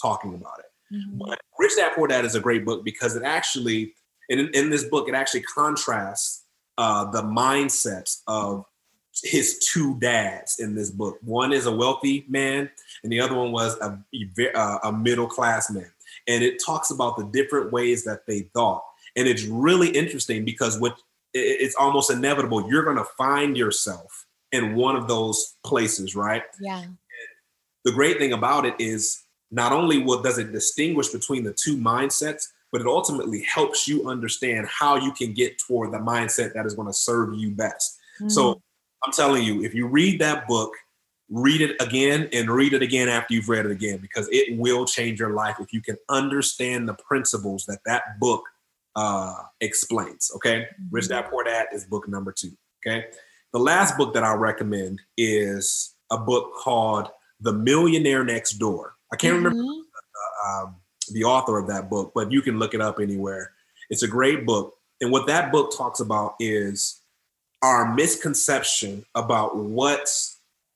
talking 0.00 0.34
about 0.34 0.58
it. 0.58 0.94
Mm-hmm. 0.94 1.18
But 1.18 1.40
Rich 1.58 1.76
Dad 1.76 1.92
Poor 1.94 2.08
Dad 2.08 2.24
is 2.24 2.34
a 2.34 2.40
great 2.40 2.64
book 2.64 2.84
because 2.84 3.16
it 3.16 3.22
actually, 3.22 3.94
in, 4.28 4.50
in 4.54 4.70
this 4.70 4.84
book, 4.84 5.08
it 5.08 5.14
actually 5.14 5.42
contrasts 5.42 6.44
uh, 6.76 7.10
the 7.10 7.22
mindsets 7.22 8.22
of 8.26 8.64
his 9.22 9.58
two 9.58 9.98
dads 9.98 10.60
in 10.60 10.74
this 10.74 10.90
book. 10.90 11.18
One 11.22 11.52
is 11.52 11.66
a 11.66 11.74
wealthy 11.74 12.24
man, 12.28 12.70
and 13.02 13.12
the 13.12 13.20
other 13.20 13.34
one 13.34 13.50
was 13.50 13.76
a, 13.80 13.98
uh, 14.54 14.78
a 14.84 14.92
middle 14.92 15.26
class 15.26 15.70
man. 15.70 15.90
And 16.26 16.44
it 16.44 16.62
talks 16.64 16.90
about 16.90 17.16
the 17.16 17.24
different 17.24 17.72
ways 17.72 18.04
that 18.04 18.26
they 18.26 18.42
thought. 18.54 18.84
And 19.16 19.26
it's 19.26 19.44
really 19.44 19.88
interesting 19.88 20.44
because 20.44 20.78
what 20.78 20.96
it's 21.34 21.74
almost 21.76 22.10
inevitable. 22.10 22.70
You're 22.70 22.84
going 22.84 22.96
to 22.96 23.04
find 23.16 23.56
yourself 23.56 24.26
in 24.52 24.74
one 24.74 24.96
of 24.96 25.08
those 25.08 25.56
places, 25.64 26.14
right? 26.14 26.42
Yeah. 26.60 26.80
And 26.80 26.96
the 27.84 27.92
great 27.92 28.18
thing 28.18 28.32
about 28.32 28.64
it 28.64 28.74
is 28.78 29.22
not 29.50 29.72
only 29.72 30.02
what 30.02 30.22
does 30.22 30.38
it 30.38 30.52
distinguish 30.52 31.08
between 31.08 31.44
the 31.44 31.52
two 31.52 31.76
mindsets, 31.76 32.44
but 32.70 32.80
it 32.80 32.86
ultimately 32.86 33.42
helps 33.42 33.88
you 33.88 34.08
understand 34.08 34.66
how 34.68 34.96
you 34.96 35.12
can 35.12 35.32
get 35.32 35.58
toward 35.58 35.92
the 35.92 35.98
mindset 35.98 36.52
that 36.54 36.66
is 36.66 36.74
going 36.74 36.88
to 36.88 36.94
serve 36.94 37.34
you 37.34 37.50
best. 37.50 37.98
Mm. 38.20 38.30
So 38.30 38.60
I'm 39.04 39.12
telling 39.12 39.42
you, 39.42 39.64
if 39.64 39.74
you 39.74 39.86
read 39.86 40.20
that 40.20 40.46
book, 40.46 40.72
read 41.30 41.60
it 41.60 41.76
again 41.80 42.28
and 42.32 42.50
read 42.50 42.72
it 42.72 42.82
again 42.82 43.08
after 43.08 43.34
you've 43.34 43.48
read 43.48 43.66
it 43.66 43.70
again 43.70 43.98
because 43.98 44.28
it 44.32 44.58
will 44.58 44.86
change 44.86 45.20
your 45.20 45.34
life 45.34 45.56
if 45.60 45.72
you 45.72 45.80
can 45.80 45.96
understand 46.08 46.88
the 46.88 46.94
principles 46.94 47.66
that 47.66 47.80
that 47.84 48.18
book 48.18 48.42
uh, 48.96 49.34
explains. 49.60 50.30
Okay, 50.36 50.60
mm-hmm. 50.60 50.84
Rich 50.90 51.08
Dad 51.08 51.26
Poor 51.30 51.44
Dad 51.44 51.66
is 51.72 51.84
book 51.84 52.08
number 52.08 52.32
two. 52.32 52.52
Okay, 52.86 53.06
the 53.52 53.58
last 53.58 53.96
book 53.96 54.14
that 54.14 54.24
I'll 54.24 54.36
recommend 54.36 55.00
is 55.16 55.94
a 56.10 56.18
book 56.18 56.52
called 56.56 57.08
The 57.40 57.52
Millionaire 57.52 58.24
Next 58.24 58.54
Door. 58.54 58.94
I 59.12 59.16
can't 59.16 59.36
mm-hmm. 59.36 59.44
remember 59.46 59.82
uh, 60.44 60.62
um, 60.64 60.76
the 61.12 61.24
author 61.24 61.58
of 61.58 61.66
that 61.68 61.88
book, 61.88 62.12
but 62.14 62.30
you 62.30 62.42
can 62.42 62.58
look 62.58 62.74
it 62.74 62.80
up 62.80 63.00
anywhere. 63.00 63.52
It's 63.90 64.02
a 64.02 64.08
great 64.08 64.44
book. 64.44 64.74
And 65.00 65.10
what 65.10 65.26
that 65.28 65.52
book 65.52 65.76
talks 65.76 66.00
about 66.00 66.34
is 66.40 67.00
our 67.62 67.94
misconception 67.94 69.04
about 69.14 69.56
what 69.56 70.08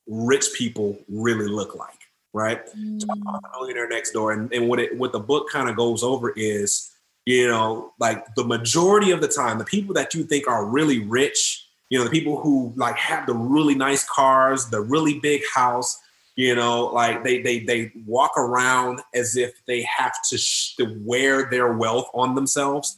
rich 0.07 0.47
people 0.55 0.97
really 1.07 1.47
look 1.47 1.75
like, 1.75 1.99
right? 2.33 2.65
Mm. 2.75 2.99
the 2.99 3.49
millionaire 3.59 3.87
next 3.87 4.11
door. 4.11 4.31
And, 4.31 4.51
and 4.53 4.67
what 4.67 4.79
it 4.79 4.97
what 4.97 5.11
the 5.11 5.19
book 5.19 5.49
kind 5.49 5.69
of 5.69 5.75
goes 5.75 6.03
over 6.03 6.33
is, 6.35 6.91
you 7.25 7.47
know, 7.47 7.93
like 7.99 8.33
the 8.35 8.43
majority 8.43 9.11
of 9.11 9.21
the 9.21 9.27
time, 9.27 9.59
the 9.59 9.65
people 9.65 9.93
that 9.95 10.13
you 10.13 10.23
think 10.23 10.47
are 10.47 10.65
really 10.65 10.99
rich 10.99 11.67
you 11.89 11.97
know, 11.97 12.05
the 12.05 12.11
people 12.11 12.39
who 12.39 12.73
like 12.75 12.95
have 12.97 13.27
the 13.27 13.33
really 13.33 13.75
nice 13.75 14.03
cars, 14.07 14.69
the 14.69 14.81
really 14.81 15.19
big 15.19 15.41
house, 15.53 15.97
you 16.35 16.55
know, 16.55 16.85
like 16.85 17.23
they 17.23 17.41
they 17.41 17.59
they 17.59 17.91
walk 18.05 18.31
around 18.37 19.01
as 19.13 19.35
if 19.35 19.53
they 19.67 19.83
have 19.83 20.13
to, 20.29 20.37
sh- 20.37 20.75
to 20.77 20.97
wear 21.01 21.49
their 21.49 21.73
wealth 21.73 22.09
on 22.13 22.35
themselves. 22.35 22.97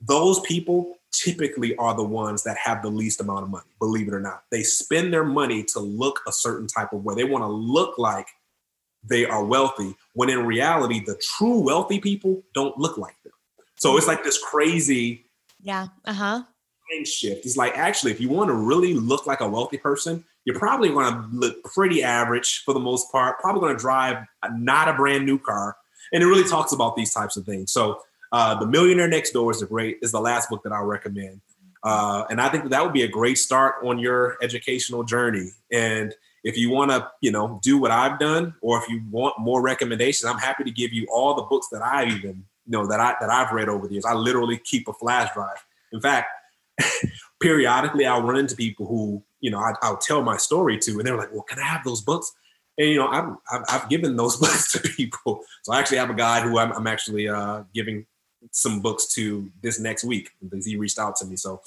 Those 0.00 0.40
people 0.40 0.96
typically 1.10 1.74
are 1.76 1.94
the 1.94 2.04
ones 2.04 2.42
that 2.44 2.56
have 2.58 2.82
the 2.82 2.90
least 2.90 3.20
amount 3.20 3.44
of 3.44 3.50
money, 3.50 3.64
believe 3.78 4.08
it 4.08 4.14
or 4.14 4.20
not. 4.20 4.42
They 4.50 4.62
spend 4.62 5.12
their 5.12 5.24
money 5.24 5.64
to 5.72 5.80
look 5.80 6.20
a 6.28 6.32
certain 6.32 6.66
type 6.66 6.92
of 6.92 7.04
way. 7.04 7.14
They 7.14 7.24
want 7.24 7.42
to 7.42 7.48
look 7.48 7.98
like 7.98 8.28
they 9.02 9.24
are 9.24 9.44
wealthy, 9.44 9.94
when 10.12 10.28
in 10.28 10.44
reality, 10.44 11.02
the 11.04 11.18
true 11.36 11.60
wealthy 11.60 11.98
people 11.98 12.42
don't 12.52 12.76
look 12.76 12.98
like 12.98 13.16
them. 13.24 13.32
So 13.76 13.96
it's 13.96 14.06
like 14.06 14.22
this 14.22 14.38
crazy. 14.38 15.24
Yeah. 15.62 15.86
Uh 16.04 16.12
huh 16.12 16.42
mind 16.42 16.57
shift. 17.04 17.46
It's 17.46 17.56
like 17.56 17.76
actually, 17.76 18.12
if 18.12 18.20
you 18.20 18.28
want 18.28 18.48
to 18.48 18.54
really 18.54 18.94
look 18.94 19.26
like 19.26 19.40
a 19.40 19.48
wealthy 19.48 19.78
person, 19.78 20.24
you're 20.44 20.58
probably 20.58 20.88
going 20.88 21.12
to 21.12 21.28
look 21.32 21.62
pretty 21.64 22.02
average 22.02 22.62
for 22.64 22.74
the 22.74 22.80
most 22.80 23.10
part. 23.12 23.38
Probably 23.38 23.60
going 23.60 23.76
to 23.76 23.80
drive 23.80 24.24
not 24.52 24.88
a 24.88 24.94
brand 24.94 25.26
new 25.26 25.38
car, 25.38 25.76
and 26.12 26.22
it 26.22 26.26
really 26.26 26.48
talks 26.48 26.72
about 26.72 26.96
these 26.96 27.12
types 27.12 27.36
of 27.36 27.44
things. 27.44 27.72
So, 27.72 28.00
uh, 28.32 28.58
the 28.58 28.66
Millionaire 28.66 29.08
Next 29.08 29.32
Door 29.32 29.52
is 29.52 29.62
a 29.62 29.66
great 29.66 29.98
is 30.02 30.12
the 30.12 30.20
last 30.20 30.50
book 30.50 30.62
that 30.64 30.72
I 30.72 30.80
recommend, 30.80 31.40
uh, 31.82 32.24
and 32.30 32.40
I 32.40 32.48
think 32.48 32.64
that, 32.64 32.70
that 32.70 32.82
would 32.82 32.92
be 32.92 33.02
a 33.02 33.08
great 33.08 33.38
start 33.38 33.76
on 33.84 33.98
your 33.98 34.36
educational 34.42 35.04
journey. 35.04 35.50
And 35.72 36.14
if 36.44 36.56
you 36.56 36.70
want 36.70 36.90
to, 36.90 37.10
you 37.20 37.32
know, 37.32 37.60
do 37.62 37.78
what 37.78 37.90
I've 37.90 38.18
done, 38.18 38.54
or 38.62 38.82
if 38.82 38.88
you 38.88 39.02
want 39.10 39.38
more 39.38 39.60
recommendations, 39.60 40.30
I'm 40.30 40.38
happy 40.38 40.64
to 40.64 40.70
give 40.70 40.92
you 40.92 41.06
all 41.12 41.34
the 41.34 41.42
books 41.42 41.68
that 41.72 41.82
I've 41.82 42.08
even 42.08 42.44
you 42.68 42.72
know 42.72 42.86
that 42.86 43.00
I 43.00 43.14
that 43.20 43.30
I've 43.30 43.52
read 43.52 43.68
over 43.68 43.86
the 43.86 43.94
years. 43.94 44.04
I 44.04 44.14
literally 44.14 44.58
keep 44.58 44.88
a 44.88 44.92
flash 44.92 45.32
drive 45.34 45.64
In 45.92 46.00
fact, 46.00 46.28
periodically 47.40 48.06
I'll 48.06 48.22
run 48.22 48.38
into 48.38 48.56
people 48.56 48.86
who, 48.86 49.22
you 49.40 49.50
know, 49.50 49.58
I, 49.58 49.74
will 49.88 49.96
tell 49.96 50.22
my 50.22 50.36
story 50.36 50.78
to, 50.78 50.92
and 50.92 51.06
they're 51.06 51.16
like, 51.16 51.32
well, 51.32 51.42
can 51.42 51.58
I 51.58 51.66
have 51.66 51.84
those 51.84 52.00
books? 52.00 52.32
And, 52.76 52.88
you 52.88 52.96
know, 52.96 53.08
I've, 53.08 53.34
I've, 53.50 53.64
I've 53.68 53.88
given 53.88 54.16
those 54.16 54.36
books 54.40 54.72
to 54.72 54.80
people. 54.80 55.40
So 55.62 55.72
I 55.72 55.78
actually 55.78 55.98
have 55.98 56.10
a 56.10 56.14
guy 56.14 56.40
who 56.40 56.58
I'm, 56.58 56.72
I'm 56.72 56.86
actually 56.86 57.28
uh, 57.28 57.62
giving 57.74 58.06
some 58.52 58.80
books 58.80 59.12
to 59.14 59.50
this 59.62 59.80
next 59.80 60.04
week 60.04 60.30
because 60.42 60.64
he 60.64 60.76
reached 60.76 60.98
out 60.98 61.16
to 61.16 61.26
me. 61.26 61.36
So, 61.36 61.60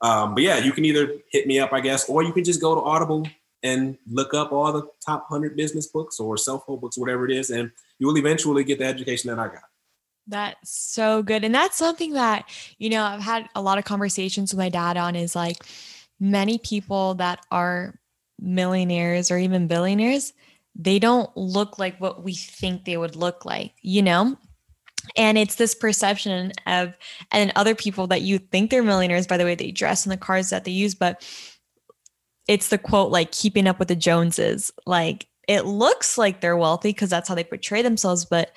um, 0.00 0.34
but 0.34 0.42
yeah, 0.42 0.58
you 0.58 0.72
can 0.72 0.84
either 0.84 1.14
hit 1.30 1.46
me 1.46 1.58
up, 1.58 1.72
I 1.72 1.80
guess, 1.80 2.08
or 2.08 2.22
you 2.22 2.32
can 2.32 2.44
just 2.44 2.60
go 2.60 2.74
to 2.74 2.80
Audible 2.80 3.26
and 3.62 3.96
look 4.10 4.34
up 4.34 4.52
all 4.52 4.72
the 4.72 4.88
top 5.04 5.30
100 5.30 5.56
business 5.56 5.86
books 5.86 6.18
or 6.18 6.36
self-help 6.36 6.80
books, 6.80 6.98
whatever 6.98 7.24
it 7.24 7.30
is, 7.30 7.50
and 7.50 7.70
you 7.98 8.08
will 8.08 8.18
eventually 8.18 8.64
get 8.64 8.80
the 8.80 8.84
education 8.84 9.28
that 9.30 9.38
I 9.38 9.46
got. 9.46 9.62
That's 10.26 10.70
so 10.70 11.22
good. 11.22 11.44
And 11.44 11.54
that's 11.54 11.76
something 11.76 12.12
that, 12.12 12.48
you 12.78 12.90
know, 12.90 13.02
I've 13.02 13.20
had 13.20 13.48
a 13.54 13.62
lot 13.62 13.78
of 13.78 13.84
conversations 13.84 14.52
with 14.52 14.58
my 14.58 14.68
dad 14.68 14.96
on 14.96 15.16
is 15.16 15.34
like 15.34 15.64
many 16.20 16.58
people 16.58 17.14
that 17.14 17.44
are 17.50 17.98
millionaires 18.40 19.30
or 19.30 19.38
even 19.38 19.66
billionaires, 19.66 20.32
they 20.74 20.98
don't 20.98 21.34
look 21.36 21.78
like 21.78 22.00
what 22.00 22.22
we 22.22 22.34
think 22.34 22.84
they 22.84 22.96
would 22.96 23.16
look 23.16 23.44
like, 23.44 23.72
you 23.82 24.02
know? 24.02 24.36
And 25.16 25.36
it's 25.36 25.56
this 25.56 25.74
perception 25.74 26.52
of, 26.66 26.96
and 27.32 27.52
other 27.56 27.74
people 27.74 28.06
that 28.06 28.22
you 28.22 28.38
think 28.38 28.70
they're 28.70 28.82
millionaires 28.82 29.26
by 29.26 29.36
the 29.36 29.44
way 29.44 29.54
they 29.54 29.72
dress 29.72 30.06
and 30.06 30.12
the 30.12 30.16
cars 30.16 30.50
that 30.50 30.64
they 30.64 30.70
use, 30.70 30.94
but 30.94 31.26
it's 32.48 32.68
the 32.68 32.78
quote 32.78 33.10
like 33.10 33.32
keeping 33.32 33.66
up 33.66 33.78
with 33.78 33.88
the 33.88 33.96
Joneses. 33.96 34.72
Like 34.86 35.26
it 35.48 35.66
looks 35.66 36.16
like 36.16 36.40
they're 36.40 36.56
wealthy 36.56 36.90
because 36.90 37.10
that's 37.10 37.28
how 37.28 37.34
they 37.34 37.44
portray 37.44 37.82
themselves, 37.82 38.24
but 38.24 38.52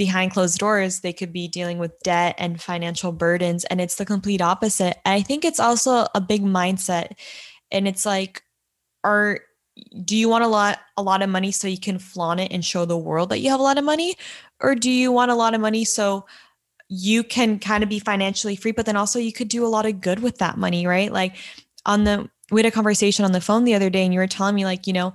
behind 0.00 0.32
closed 0.32 0.58
doors, 0.58 1.00
they 1.00 1.12
could 1.12 1.30
be 1.30 1.46
dealing 1.46 1.76
with 1.76 1.92
debt 2.02 2.34
and 2.38 2.58
financial 2.58 3.12
burdens. 3.12 3.64
And 3.66 3.82
it's 3.82 3.96
the 3.96 4.06
complete 4.06 4.40
opposite. 4.40 4.96
And 5.04 5.12
I 5.12 5.20
think 5.20 5.44
it's 5.44 5.60
also 5.60 6.06
a 6.14 6.22
big 6.22 6.42
mindset. 6.42 7.18
And 7.70 7.86
it's 7.86 8.06
like, 8.06 8.42
are 9.04 9.40
do 10.06 10.16
you 10.16 10.26
want 10.26 10.42
a 10.42 10.48
lot 10.48 10.78
a 10.96 11.02
lot 11.02 11.20
of 11.20 11.28
money 11.28 11.52
so 11.52 11.68
you 11.68 11.78
can 11.78 11.98
flaunt 11.98 12.40
it 12.40 12.50
and 12.50 12.64
show 12.64 12.86
the 12.86 12.96
world 12.96 13.28
that 13.28 13.40
you 13.40 13.50
have 13.50 13.60
a 13.60 13.62
lot 13.62 13.76
of 13.76 13.84
money? 13.84 14.16
Or 14.58 14.74
do 14.74 14.90
you 14.90 15.12
want 15.12 15.30
a 15.30 15.34
lot 15.34 15.52
of 15.52 15.60
money 15.60 15.84
so 15.84 16.24
you 16.88 17.22
can 17.22 17.58
kind 17.58 17.82
of 17.82 17.90
be 17.90 17.98
financially 17.98 18.56
free, 18.56 18.72
but 18.72 18.86
then 18.86 18.96
also 18.96 19.18
you 19.18 19.34
could 19.34 19.48
do 19.48 19.66
a 19.66 19.68
lot 19.68 19.84
of 19.84 20.00
good 20.00 20.20
with 20.20 20.38
that 20.38 20.56
money, 20.56 20.86
right? 20.86 21.12
Like 21.12 21.36
on 21.84 22.04
the 22.04 22.30
we 22.50 22.62
had 22.62 22.72
a 22.72 22.74
conversation 22.74 23.26
on 23.26 23.32
the 23.32 23.40
phone 23.42 23.64
the 23.64 23.74
other 23.74 23.90
day 23.90 24.02
and 24.02 24.14
you 24.14 24.18
were 24.18 24.26
telling 24.26 24.54
me 24.54 24.64
like, 24.64 24.86
you 24.86 24.94
know, 24.94 25.14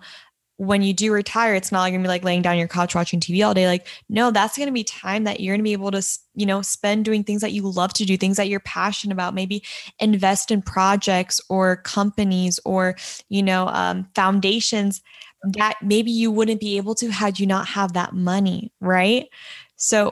when 0.58 0.82
you 0.82 0.93
do 0.93 1.12
retire, 1.12 1.53
it's 1.53 1.72
not 1.72 1.82
like 1.82 1.91
you're 1.91 1.99
gonna 1.99 2.08
be 2.08 2.10
like 2.10 2.24
laying 2.24 2.41
down 2.41 2.58
your 2.58 2.68
couch 2.68 2.95
watching 2.95 3.20
TV 3.20 3.45
all 3.45 3.53
day. 3.53 3.68
Like, 3.68 3.88
no, 4.08 4.32
that's 4.32 4.58
gonna 4.58 4.72
be 4.72 4.84
time 4.84 5.26
that 5.26 5.39
you're 5.39 5.56
gonna 5.56 5.64
be 5.64 5.74
able 5.74 5.91
to, 5.91 6.01
you 6.34 6.45
know, 6.45 6.62
spend 6.62 7.03
doing 7.03 7.24
things 7.24 7.41
that 7.41 7.51
you 7.51 7.68
love 7.70 7.93
to 7.95 8.06
do, 8.06 8.16
things 8.16 8.38
that 8.38 8.47
you're 8.47 8.62
passionate 8.62 9.14
about. 9.14 9.34
Maybe 9.34 9.64
invest 9.99 10.51
in 10.51 10.62
projects 10.62 11.41
or 11.49 11.78
companies 11.78 12.60
or, 12.64 12.95
you 13.28 13.43
know, 13.43 13.68
um, 13.68 14.08
foundations 14.16 15.01
that 15.58 15.76
maybe 15.82 16.10
you 16.10 16.32
wouldn't 16.32 16.62
be 16.62 16.78
able 16.78 16.95
to 16.95 17.10
had 17.10 17.38
you 17.38 17.45
not 17.45 17.68
have 17.68 17.93
that 17.93 18.14
money, 18.14 18.72
right? 18.80 19.28
So, 19.76 20.08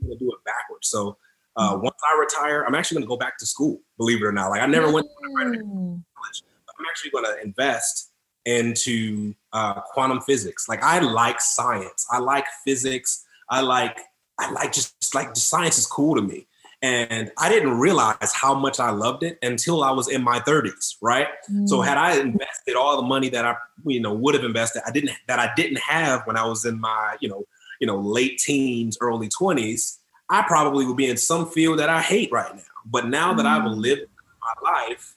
I'm 0.00 0.08
gonna 0.08 0.18
do 0.20 0.30
it 0.30 0.44
backwards. 0.44 0.88
So, 0.88 1.16
uh, 1.56 1.74
mm. 1.74 1.82
once 1.82 1.96
I 2.04 2.18
retire, 2.18 2.64
I'm 2.64 2.76
actually 2.76 2.96
gonna 2.96 3.08
go 3.08 3.16
back 3.16 3.38
to 3.38 3.46
school. 3.46 3.80
Believe 3.98 4.22
it 4.22 4.24
or 4.24 4.32
not, 4.32 4.50
like 4.50 4.62
I 4.62 4.66
never 4.66 4.92
went 4.92 5.06
to 5.06 5.14
college. 5.36 6.42
I'm 6.78 6.86
actually 6.88 7.10
gonna 7.10 7.36
invest 7.42 8.12
into 8.44 9.34
uh, 9.54 9.80
quantum 9.80 10.20
physics. 10.20 10.68
Like 10.68 10.82
I 10.82 10.98
like 10.98 11.40
science. 11.40 12.06
I 12.10 12.18
like 12.18 12.44
physics. 12.64 13.24
I 13.48 13.60
like 13.62 13.98
I 14.38 14.50
like 14.50 14.72
just 14.72 15.14
like 15.14 15.34
science 15.36 15.78
is 15.78 15.86
cool 15.86 16.16
to 16.16 16.22
me. 16.22 16.48
And 16.82 17.30
I 17.38 17.48
didn't 17.48 17.78
realize 17.78 18.34
how 18.34 18.54
much 18.54 18.78
I 18.78 18.90
loved 18.90 19.22
it 19.22 19.38
until 19.40 19.82
I 19.82 19.90
was 19.90 20.08
in 20.08 20.22
my 20.22 20.40
30s, 20.40 20.96
right? 21.00 21.28
Mm. 21.50 21.66
So 21.66 21.80
had 21.80 21.96
I 21.96 22.18
invested 22.20 22.74
all 22.76 23.00
the 23.00 23.06
money 23.06 23.30
that 23.30 23.46
I, 23.46 23.56
you 23.86 24.00
know, 24.00 24.12
would 24.12 24.34
have 24.34 24.44
invested, 24.44 24.82
I 24.86 24.90
didn't 24.90 25.12
that 25.28 25.38
I 25.38 25.50
didn't 25.56 25.78
have 25.78 26.26
when 26.26 26.36
I 26.36 26.44
was 26.44 26.66
in 26.66 26.78
my, 26.78 27.16
you 27.20 27.28
know, 27.28 27.44
you 27.80 27.86
know, 27.86 27.96
late 27.96 28.38
teens, 28.38 28.98
early 29.00 29.28
20s, 29.28 29.98
I 30.28 30.42
probably 30.42 30.84
would 30.84 30.96
be 30.96 31.08
in 31.08 31.16
some 31.16 31.48
field 31.48 31.78
that 31.78 31.88
I 31.88 32.02
hate 32.02 32.30
right 32.30 32.54
now. 32.54 32.62
But 32.84 33.06
now 33.06 33.32
that 33.32 33.46
I've 33.46 33.62
mm. 33.62 33.76
lived 33.76 34.02
my 34.42 34.70
life, 34.72 35.14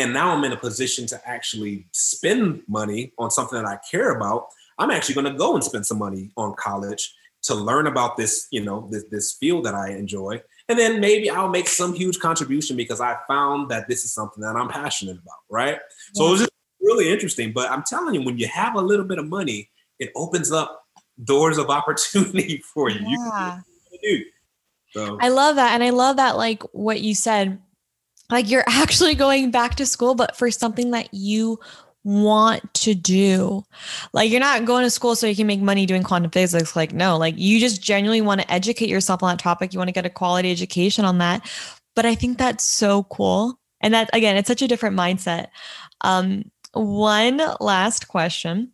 and 0.00 0.12
now 0.12 0.30
I'm 0.30 0.44
in 0.44 0.52
a 0.52 0.56
position 0.56 1.06
to 1.06 1.20
actually 1.28 1.86
spend 1.92 2.62
money 2.68 3.12
on 3.18 3.30
something 3.30 3.60
that 3.60 3.68
I 3.68 3.78
care 3.90 4.16
about. 4.16 4.48
I'm 4.78 4.90
actually 4.90 5.14
going 5.14 5.32
to 5.32 5.38
go 5.38 5.54
and 5.54 5.62
spend 5.62 5.86
some 5.86 5.98
money 5.98 6.30
on 6.36 6.54
college 6.54 7.14
to 7.42 7.54
learn 7.54 7.86
about 7.86 8.16
this, 8.16 8.48
you 8.50 8.62
know, 8.62 8.88
this, 8.90 9.04
this 9.10 9.32
field 9.34 9.64
that 9.64 9.74
I 9.74 9.90
enjoy. 9.90 10.42
And 10.68 10.78
then 10.78 11.00
maybe 11.00 11.30
I'll 11.30 11.48
make 11.48 11.68
some 11.68 11.94
huge 11.94 12.18
contribution 12.18 12.76
because 12.76 13.00
I 13.00 13.16
found 13.26 13.70
that 13.70 13.88
this 13.88 14.04
is 14.04 14.12
something 14.12 14.42
that 14.42 14.56
I'm 14.56 14.68
passionate 14.68 15.18
about, 15.18 15.38
right? 15.50 15.74
Yeah. 15.74 15.78
So 16.14 16.26
it 16.26 16.30
was 16.30 16.40
just 16.40 16.52
really 16.80 17.10
interesting. 17.10 17.52
But 17.52 17.70
I'm 17.70 17.82
telling 17.82 18.14
you, 18.14 18.22
when 18.22 18.38
you 18.38 18.46
have 18.48 18.74
a 18.74 18.80
little 18.80 19.04
bit 19.04 19.18
of 19.18 19.26
money, 19.26 19.70
it 19.98 20.10
opens 20.14 20.52
up 20.52 20.84
doors 21.24 21.58
of 21.58 21.70
opportunity 21.70 22.62
for 22.72 22.90
you. 22.90 23.00
Yeah. 23.08 23.60
You 24.02 24.24
so. 24.90 25.18
I 25.20 25.28
love 25.28 25.56
that. 25.56 25.72
And 25.72 25.82
I 25.82 25.90
love 25.90 26.16
that, 26.16 26.36
like 26.36 26.62
what 26.72 27.00
you 27.00 27.14
said, 27.14 27.60
like 28.30 28.50
you're 28.50 28.64
actually 28.68 29.14
going 29.14 29.50
back 29.50 29.74
to 29.76 29.86
school, 29.86 30.14
but 30.14 30.36
for 30.36 30.50
something 30.50 30.90
that 30.92 31.12
you 31.12 31.58
want 32.04 32.72
to 32.74 32.94
do. 32.94 33.62
Like 34.12 34.30
you're 34.30 34.40
not 34.40 34.64
going 34.64 34.84
to 34.84 34.90
school 34.90 35.14
so 35.14 35.26
you 35.26 35.36
can 35.36 35.46
make 35.46 35.60
money 35.60 35.86
doing 35.86 36.02
quantum 36.02 36.30
physics. 36.30 36.74
Like, 36.74 36.92
no, 36.92 37.16
like 37.16 37.34
you 37.36 37.60
just 37.60 37.82
genuinely 37.82 38.22
want 38.22 38.40
to 38.40 38.50
educate 38.50 38.88
yourself 38.88 39.22
on 39.22 39.30
that 39.30 39.38
topic. 39.38 39.72
You 39.72 39.78
want 39.78 39.88
to 39.88 39.94
get 39.94 40.06
a 40.06 40.10
quality 40.10 40.50
education 40.50 41.04
on 41.04 41.18
that. 41.18 41.48
But 41.94 42.06
I 42.06 42.14
think 42.14 42.38
that's 42.38 42.64
so 42.64 43.04
cool. 43.04 43.58
And 43.80 43.94
that 43.94 44.10
again, 44.12 44.36
it's 44.36 44.48
such 44.48 44.62
a 44.62 44.68
different 44.68 44.96
mindset. 44.96 45.48
Um, 46.02 46.50
one 46.72 47.40
last 47.60 48.08
question 48.08 48.72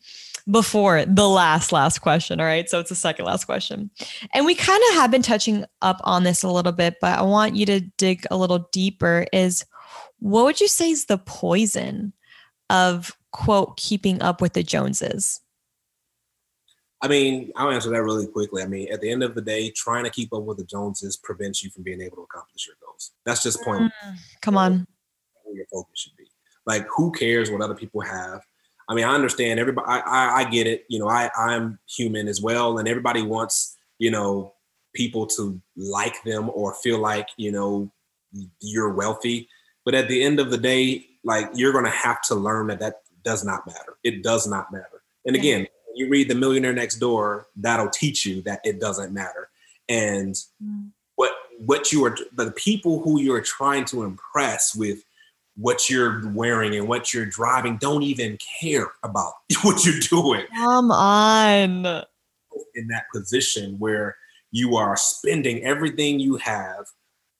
before 0.51 1.05
the 1.05 1.28
last 1.28 1.72
last 1.72 1.99
question 1.99 2.40
all 2.40 2.47
right 2.47 2.70
so 2.70 2.78
it's 2.78 2.88
the 2.88 2.94
second 2.94 3.24
last 3.24 3.44
question 3.44 3.90
and 4.32 4.47
we 4.47 4.55
kind 4.55 4.80
of 4.90 4.94
have 4.94 5.11
been 5.11 5.22
touching 5.22 5.64
up 5.82 6.01
on 6.05 6.22
this 6.22 6.42
a 6.42 6.49
little 6.49 6.72
bit 6.72 6.97
but 7.01 7.18
i 7.18 7.22
want 7.22 7.57
you 7.57 7.66
to 7.66 7.80
dig 7.97 8.24
a 8.30 8.36
little 8.36 8.68
deeper 8.70 9.26
is 9.32 9.64
what 10.20 10.44
would 10.44 10.61
you 10.61 10.68
say 10.68 10.90
is 10.90 11.07
the 11.07 11.18
poison 11.18 12.12
of 12.70 13.16
quote 13.32 13.76
keeping 13.76 14.22
up 14.22 14.40
with 14.40 14.53
the 14.53 14.62
joneses 14.62 15.40
I 17.03 17.09
mean, 17.09 17.53
I'll 17.57 17.70
answer 17.70 17.90
that 17.90 18.03
really 18.03 18.26
quickly. 18.26 18.62
I 18.62 18.66
mean, 18.66 18.90
at 18.90 19.01
the 19.01 19.11
end 19.11 19.22
of 19.22 19.34
the 19.34 19.42
day, 19.42 19.70
trying 19.70 20.05
to 20.05 20.11
keep 20.11 20.32
up 20.32 20.42
with 20.44 20.57
the 20.57 20.64
Joneses 20.64 21.16
prevents 21.16 21.62
you 21.62 21.70
from 21.70 21.82
being 21.82 22.01
able 22.01 22.16
to 22.16 22.22
accomplish 22.22 22.66
your 22.66 22.76
goals. 22.84 23.12
That's 23.24 23.42
just 23.42 23.62
point. 23.62 23.82
Mm, 23.82 24.16
come 24.40 24.57
on. 24.57 24.86
Where 25.44 25.55
your 25.55 25.66
focus 25.70 26.01
should 26.01 26.16
be. 26.16 26.24
Like, 26.64 26.86
who 26.97 27.12
cares 27.12 27.51
what 27.51 27.61
other 27.61 27.74
people 27.74 28.01
have? 28.01 28.40
I 28.89 28.95
mean, 28.95 29.05
I 29.05 29.14
understand 29.14 29.59
everybody. 29.59 29.87
I, 29.89 29.99
I, 29.99 30.37
I 30.39 30.45
get 30.45 30.66
it. 30.66 30.84
You 30.89 30.99
know, 30.99 31.09
I 31.09 31.30
I'm 31.37 31.78
human 31.89 32.28
as 32.28 32.41
well, 32.41 32.78
and 32.78 32.89
everybody 32.89 33.22
wants 33.22 33.76
you 33.99 34.11
know 34.11 34.55
people 34.95 35.26
to 35.26 35.61
like 35.76 36.22
them 36.24 36.51
or 36.55 36.74
feel 36.74 36.99
like 36.99 37.28
you 37.37 37.53
know 37.53 37.91
you're 38.61 38.93
wealthy. 38.93 39.49
But 39.84 39.95
at 39.95 40.09
the 40.09 40.22
end 40.22 40.41
of 40.41 40.51
the 40.51 40.59
day, 40.59 41.07
like 41.24 41.49
you're 41.55 41.72
going 41.72 41.84
to 41.84 41.91
have 41.91 42.20
to 42.22 42.34
learn 42.34 42.68
that 42.68 42.80
that 42.80 43.03
does 43.22 43.45
not 43.45 43.66
matter. 43.66 43.97
It 44.05 44.22
does 44.22 44.47
not 44.47 44.72
matter. 44.72 45.03
And 45.26 45.34
again, 45.34 45.66
you 45.95 46.09
read 46.09 46.28
The 46.28 46.34
Millionaire 46.34 46.72
Next 46.72 46.97
Door, 46.97 47.49
that'll 47.57 47.91
teach 47.91 48.24
you 48.24 48.43
that 48.43 48.61
it 48.64 48.80
doesn't 48.80 49.12
matter. 49.12 49.49
And 49.89 50.34
mm. 50.62 50.91
what 51.16 51.32
what 51.59 51.93
you 51.93 52.05
are 52.05 52.16
the 52.34 52.53
people 52.53 53.01
who 53.01 53.20
you're 53.20 53.41
trying 53.41 53.84
to 53.87 54.03
impress 54.03 54.74
with 54.74 55.03
what 55.57 55.88
you're 55.88 56.28
wearing 56.32 56.74
and 56.76 56.86
what 56.86 57.12
you're 57.12 57.26
driving 57.26 57.78
don't 57.78 58.02
even 58.02 58.38
care 58.61 58.88
about 59.02 59.32
what 59.62 59.84
you're 59.84 60.00
doing. 60.00 60.44
Come 60.54 60.90
on. 60.90 61.86
In 62.74 62.88
that 62.88 63.04
position 63.12 63.76
where 63.78 64.16
you 64.50 64.76
are 64.76 64.96
spending 64.96 65.62
everything 65.64 66.20
you 66.20 66.36
have, 66.36 66.86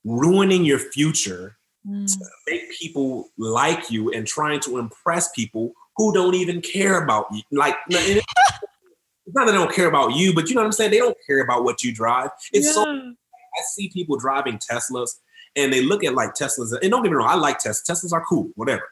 ruining 0.05 0.65
your 0.65 0.79
future 0.79 1.57
mm. 1.87 2.07
to 2.07 2.27
make 2.49 2.71
people 2.79 3.29
like 3.39 3.91
you 3.91 4.11
and 4.13 4.27
trying 4.27 4.61
to 4.61 4.79
impress 4.79 5.31
people 5.33 5.73
who 5.97 6.13
don't 6.13 6.35
even 6.35 6.61
care 6.61 7.03
about 7.03 7.27
you. 7.33 7.43
Like, 7.53 7.77
it's 7.89 9.35
not 9.35 9.47
that 9.47 9.53
they 9.53 9.59
don't 9.59 9.75
care 9.75 9.89
about 9.89 10.15
you, 10.15 10.35
but 10.35 10.49
you 10.49 10.55
know 10.55 10.61
what 10.61 10.67
I'm 10.67 10.73
saying? 10.73 10.91
They 10.91 10.99
don't 10.99 11.17
care 11.27 11.41
about 11.41 11.65
what 11.65 11.83
you 11.83 11.95
drive. 11.95 12.31
It's 12.53 12.67
yeah. 12.67 12.73
so 12.73 12.83
I 12.87 13.63
see 13.75 13.89
people 13.89 14.19
driving 14.19 14.59
Teslas 14.59 15.11
and 15.57 15.73
they 15.73 15.83
look 15.83 16.05
at 16.05 16.15
like 16.15 16.35
Teslas. 16.35 16.77
And 16.81 16.91
don't 16.91 17.03
get 17.03 17.11
me 17.11 17.17
wrong, 17.17 17.29
I 17.29 17.35
like 17.35 17.59
Teslas. 17.59 17.89
Teslas 17.89 18.13
are 18.13 18.25
cool, 18.25 18.51
whatever. 18.55 18.89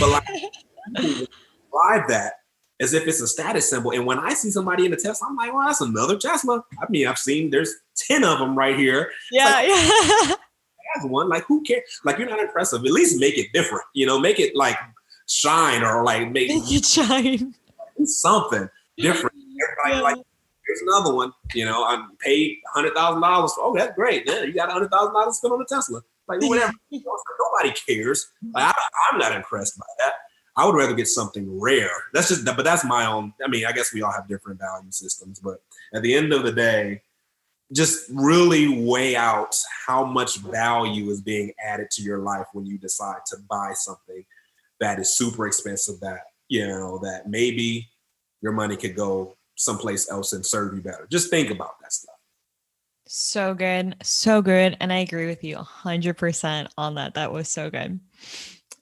But 0.00 0.08
like 0.08 0.26
drive 1.72 2.08
that 2.08 2.34
as 2.80 2.92
if 2.92 3.06
it's 3.06 3.20
a 3.20 3.26
status 3.26 3.68
symbol. 3.68 3.92
And 3.92 4.06
when 4.06 4.18
I 4.18 4.34
see 4.34 4.50
somebody 4.50 4.86
in 4.86 4.92
a 4.92 4.96
Tesla, 4.96 5.28
I'm 5.28 5.36
like, 5.36 5.52
well, 5.52 5.66
that's 5.66 5.80
another 5.80 6.16
Tesla. 6.16 6.62
I 6.80 6.86
mean, 6.88 7.06
I've 7.06 7.18
seen 7.18 7.50
there's 7.50 7.74
10 7.96 8.24
of 8.24 8.38
them 8.38 8.56
right 8.56 8.76
here. 8.76 9.10
Yeah, 9.30 9.44
like, 9.44 9.68
yeah. 9.68 10.34
That's 10.94 11.06
one. 11.06 11.28
Like, 11.28 11.44
who 11.44 11.62
cares? 11.62 11.82
Like, 12.04 12.18
you're 12.18 12.28
not 12.28 12.38
impressive. 12.38 12.84
At 12.84 12.90
least 12.92 13.18
make 13.18 13.36
it 13.36 13.48
different. 13.52 13.84
You 13.94 14.06
know, 14.06 14.20
make 14.20 14.38
it 14.38 14.54
like 14.54 14.76
shine 15.28 15.82
or 15.82 16.04
like 16.04 16.30
make, 16.30 16.48
make 16.48 16.72
it 16.72 16.84
shine. 16.84 17.54
Something 18.04 18.68
different. 18.96 19.34
Everybody 19.36 19.96
yeah. 19.96 20.00
like 20.00 20.18
here's 20.74 20.82
another 20.82 21.14
one. 21.14 21.32
You 21.54 21.64
know, 21.64 21.84
I'm 21.86 22.16
paid 22.18 22.58
hundred 22.72 22.94
thousand 22.94 23.22
dollars. 23.22 23.52
Oh, 23.58 23.74
that's 23.76 23.94
great. 23.94 24.24
Yeah, 24.26 24.42
you 24.42 24.52
got 24.52 24.70
hundred 24.70 24.90
thousand 24.90 25.14
dollars 25.14 25.36
spent 25.36 25.52
on 25.54 25.62
a 25.62 25.64
Tesla. 25.64 26.02
Like 26.28 26.42
whatever. 26.42 26.72
Nobody 26.90 27.74
cares. 27.86 28.28
Like, 28.54 28.74
I, 28.74 29.10
I'm 29.12 29.18
not 29.18 29.34
impressed 29.34 29.78
by 29.78 29.86
that. 29.98 30.12
I 30.56 30.64
would 30.64 30.74
rather 30.74 30.94
get 30.94 31.08
something 31.08 31.60
rare. 31.60 31.90
That's 32.12 32.28
just, 32.28 32.44
but 32.44 32.64
that's 32.64 32.84
my 32.84 33.06
own. 33.06 33.34
I 33.44 33.48
mean, 33.48 33.66
I 33.66 33.72
guess 33.72 33.92
we 33.92 34.02
all 34.02 34.12
have 34.12 34.28
different 34.28 34.60
value 34.60 34.90
systems, 34.90 35.40
but 35.40 35.60
at 35.92 36.02
the 36.02 36.14
end 36.14 36.32
of 36.32 36.44
the 36.44 36.52
day, 36.52 37.02
just 37.72 38.08
really 38.12 38.84
weigh 38.84 39.16
out 39.16 39.56
how 39.86 40.04
much 40.04 40.38
value 40.38 41.10
is 41.10 41.20
being 41.20 41.52
added 41.64 41.90
to 41.90 42.02
your 42.02 42.18
life 42.18 42.46
when 42.52 42.66
you 42.66 42.78
decide 42.78 43.20
to 43.26 43.36
buy 43.48 43.72
something 43.74 44.24
that 44.80 44.98
is 44.98 45.16
super 45.16 45.46
expensive 45.46 45.98
that 46.00 46.20
you 46.48 46.66
know 46.66 46.98
that 46.98 47.28
maybe 47.28 47.88
your 48.42 48.52
money 48.52 48.76
could 48.76 48.94
go 48.94 49.36
someplace 49.56 50.10
else 50.10 50.32
and 50.32 50.44
serve 50.44 50.74
you 50.74 50.80
better. 50.80 51.06
Just 51.10 51.30
think 51.30 51.50
about 51.50 51.80
that 51.80 51.92
stuff. 51.92 52.14
So 53.06 53.54
good. 53.54 53.96
So 54.02 54.42
good. 54.42 54.76
And 54.80 54.92
i 54.92 54.98
agree 54.98 55.26
with 55.26 55.44
you 55.44 55.56
100% 55.56 56.68
on 56.78 56.94
that. 56.94 57.14
That 57.14 57.32
was 57.32 57.50
so 57.50 57.70
good. 57.70 58.00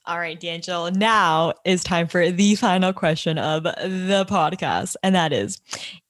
All 0.05 0.18
right 0.18 0.39
d'angelo 0.41 0.91
now 0.91 1.53
is 1.64 1.85
time 1.85 2.09
for 2.09 2.29
the 2.33 2.57
final 2.57 2.93
question 2.93 3.39
of 3.39 3.62
the 3.62 4.27
podcast. 4.29 4.97
And 5.03 5.14
that 5.14 5.33
is 5.33 5.61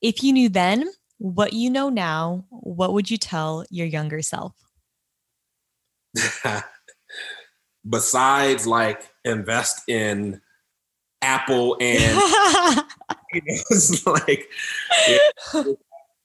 if 0.01 0.23
you 0.23 0.33
knew 0.33 0.49
then 0.49 0.89
what 1.23 1.53
you 1.53 1.71
know 1.71 1.89
now, 1.89 2.45
what 2.51 2.93
would 2.95 3.11
you 3.11 3.17
tell 3.17 3.65
your 3.71 3.87
younger 3.87 4.23
self? 4.23 4.55
Besides, 7.89 8.67
like, 8.67 9.09
invest 9.25 9.89
in 9.89 10.41
Apple 11.23 11.77
and 11.81 12.21
it's 13.33 14.07
like 14.07 14.49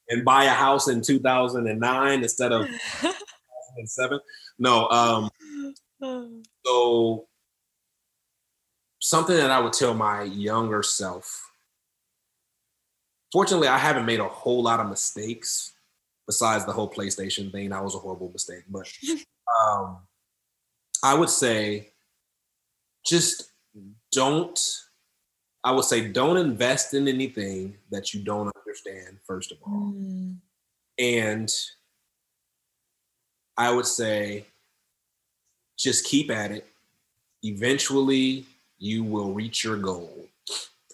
and 0.09 0.25
buy 0.25 0.45
a 0.45 0.49
house 0.49 0.87
in 0.87 1.01
2009 1.01 2.21
instead 2.21 2.51
of 2.51 2.65
2007. 2.65 4.19
No, 4.59 4.89
um, 4.89 5.29
so 6.65 7.27
something 8.99 9.35
that 9.35 9.51
I 9.51 9.59
would 9.59 9.73
tell 9.73 9.93
my 9.93 10.23
younger 10.23 10.83
self 10.83 11.47
fortunately, 13.31 13.67
I 13.67 13.77
haven't 13.77 14.05
made 14.05 14.19
a 14.19 14.27
whole 14.27 14.63
lot 14.63 14.79
of 14.79 14.89
mistakes 14.89 15.73
besides 16.25 16.65
the 16.65 16.73
whole 16.73 16.89
PlayStation 16.89 17.51
thing. 17.51 17.69
That 17.69 17.83
was 17.83 17.95
a 17.95 17.99
horrible 17.99 18.31
mistake. 18.31 18.63
But 18.69 18.91
um, 19.61 19.97
I 21.03 21.13
would 21.13 21.29
say 21.29 21.91
just 23.05 23.51
don't, 24.11 24.59
I 25.67 25.71
would 25.71 25.83
say 25.83 26.07
don't 26.07 26.37
invest 26.37 26.93
in 26.93 27.09
anything 27.09 27.75
that 27.91 28.13
you 28.13 28.23
don't 28.23 28.49
understand, 28.55 29.17
first 29.25 29.51
of 29.51 29.57
all. 29.67 29.91
Mm. 29.93 30.37
And 30.97 31.53
I 33.57 33.73
would 33.73 33.85
say 33.85 34.45
just 35.77 36.05
keep 36.05 36.31
at 36.31 36.51
it. 36.51 36.65
Eventually, 37.43 38.45
you 38.79 39.03
will 39.03 39.33
reach 39.33 39.65
your 39.65 39.75
goal. 39.75 40.27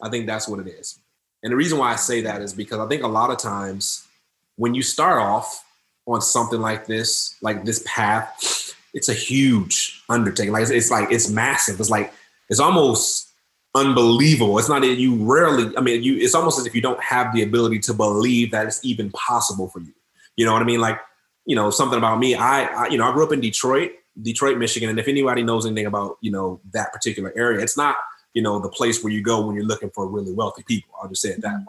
I 0.01 0.09
think 0.09 0.25
that's 0.25 0.47
what 0.47 0.59
it 0.59 0.67
is. 0.67 0.97
And 1.43 1.51
the 1.51 1.55
reason 1.55 1.77
why 1.77 1.91
I 1.91 1.95
say 1.95 2.21
that 2.21 2.41
is 2.41 2.51
because 2.51 2.79
I 2.79 2.87
think 2.87 3.03
a 3.03 3.07
lot 3.07 3.29
of 3.29 3.37
times 3.37 4.07
when 4.55 4.73
you 4.73 4.81
start 4.81 5.19
off 5.21 5.63
on 6.07 6.19
something 6.19 6.59
like 6.59 6.87
this, 6.87 7.35
like 7.43 7.63
this 7.63 7.83
path, 7.85 8.73
it's 8.95 9.09
a 9.09 9.13
huge 9.13 10.01
undertaking. 10.09 10.51
Like 10.51 10.63
it's, 10.63 10.71
it's 10.71 10.89
like 10.89 11.11
it's 11.11 11.29
massive. 11.29 11.79
It's 11.79 11.91
like 11.91 12.11
it's 12.49 12.59
almost 12.59 13.32
unbelievable. 13.75 14.57
It's 14.59 14.69
not 14.69 14.81
that 14.81 14.95
you 14.95 15.15
rarely. 15.15 15.75
I 15.77 15.81
mean, 15.81 16.03
you. 16.03 16.17
It's 16.17 16.35
almost 16.35 16.59
as 16.59 16.65
if 16.65 16.75
you 16.75 16.81
don't 16.81 17.01
have 17.01 17.33
the 17.33 17.43
ability 17.43 17.79
to 17.79 17.93
believe 17.93 18.51
that 18.51 18.67
it's 18.67 18.83
even 18.83 19.11
possible 19.11 19.67
for 19.69 19.79
you. 19.79 19.93
You 20.35 20.45
know 20.45 20.53
what 20.53 20.61
I 20.61 20.65
mean? 20.65 20.81
Like 20.81 20.99
you 21.45 21.55
know 21.55 21.69
something 21.69 21.97
about 21.97 22.19
me. 22.19 22.35
I, 22.35 22.65
I 22.65 22.87
you 22.87 22.97
know 22.97 23.09
I 23.09 23.13
grew 23.13 23.25
up 23.25 23.33
in 23.33 23.41
Detroit, 23.41 23.91
Detroit, 24.21 24.57
Michigan, 24.57 24.89
and 24.89 24.99
if 24.99 25.07
anybody 25.07 25.43
knows 25.43 25.65
anything 25.65 25.85
about 25.85 26.17
you 26.21 26.31
know 26.31 26.61
that 26.73 26.91
particular 26.93 27.33
area, 27.35 27.61
it's 27.61 27.77
not 27.77 27.95
you 28.33 28.41
know, 28.41 28.59
the 28.59 28.69
place 28.69 29.03
where 29.03 29.13
you 29.13 29.21
go 29.21 29.45
when 29.45 29.55
you're 29.55 29.65
looking 29.65 29.91
for 29.91 30.07
really 30.07 30.33
wealthy 30.33 30.63
people. 30.63 30.93
I'll 31.01 31.09
just 31.09 31.21
say 31.21 31.29
it 31.29 31.41
that 31.41 31.53
mm-hmm. 31.53 31.63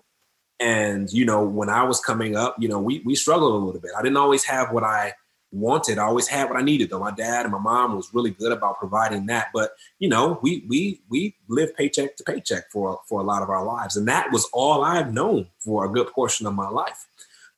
And, 0.60 1.12
you 1.12 1.24
know, 1.24 1.42
when 1.44 1.68
I 1.68 1.82
was 1.82 2.00
coming 2.00 2.36
up, 2.36 2.54
you 2.60 2.68
know, 2.68 2.78
we 2.78 3.02
we 3.04 3.16
struggled 3.16 3.60
a 3.60 3.64
little 3.64 3.80
bit. 3.80 3.90
I 3.98 4.02
didn't 4.02 4.16
always 4.16 4.44
have 4.44 4.72
what 4.72 4.84
I 4.84 5.12
wanted. 5.54 5.98
I 5.98 6.04
always 6.04 6.28
had 6.28 6.48
what 6.50 6.58
I 6.58 6.62
needed 6.62 6.90
though. 6.90 6.98
My 6.98 7.10
dad 7.10 7.44
and 7.44 7.52
my 7.52 7.58
mom 7.58 7.96
was 7.96 8.12
really 8.12 8.30
good 8.30 8.52
about 8.52 8.78
providing 8.78 9.26
that. 9.26 9.48
But, 9.54 9.72
you 9.98 10.08
know, 10.08 10.38
we 10.42 10.64
we 10.68 11.00
we 11.08 11.36
lived 11.48 11.76
paycheck 11.76 12.16
to 12.16 12.24
paycheck 12.24 12.70
for 12.70 13.00
for 13.08 13.20
a 13.20 13.24
lot 13.24 13.42
of 13.42 13.50
our 13.50 13.64
lives. 13.64 13.96
And 13.96 14.08
that 14.08 14.32
was 14.32 14.48
all 14.52 14.84
I've 14.84 15.12
known 15.12 15.46
for 15.60 15.84
a 15.84 15.92
good 15.92 16.08
portion 16.12 16.46
of 16.46 16.54
my 16.54 16.68
life. 16.68 17.06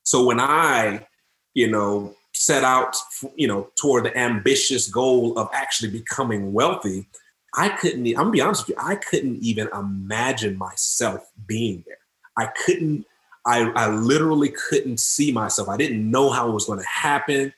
So 0.03 0.25
when 0.25 0.39
I, 0.39 1.05
you 1.53 1.69
know, 1.69 2.15
set 2.33 2.63
out, 2.63 2.95
you 3.35 3.47
know, 3.47 3.69
toward 3.79 4.05
the 4.05 4.17
ambitious 4.17 4.87
goal 4.87 5.37
of 5.37 5.49
actually 5.53 5.89
becoming 5.89 6.53
wealthy, 6.53 7.07
I 7.55 7.69
couldn't, 7.69 8.05
I'm 8.07 8.13
gonna 8.13 8.31
be 8.31 8.41
honest 8.41 8.67
with 8.67 8.77
you, 8.77 8.83
I 8.83 8.95
couldn't 8.95 9.43
even 9.43 9.67
imagine 9.73 10.57
myself 10.57 11.29
being 11.45 11.83
there. 11.87 11.97
I 12.37 12.45
couldn't, 12.65 13.05
I, 13.45 13.63
I 13.75 13.89
literally 13.89 14.49
couldn't 14.49 14.99
see 14.99 15.31
myself. 15.31 15.67
I 15.67 15.77
didn't 15.77 16.09
know 16.09 16.29
how 16.29 16.49
it 16.49 16.53
was 16.53 16.65
gonna 16.65 16.85
happen. 16.85 17.53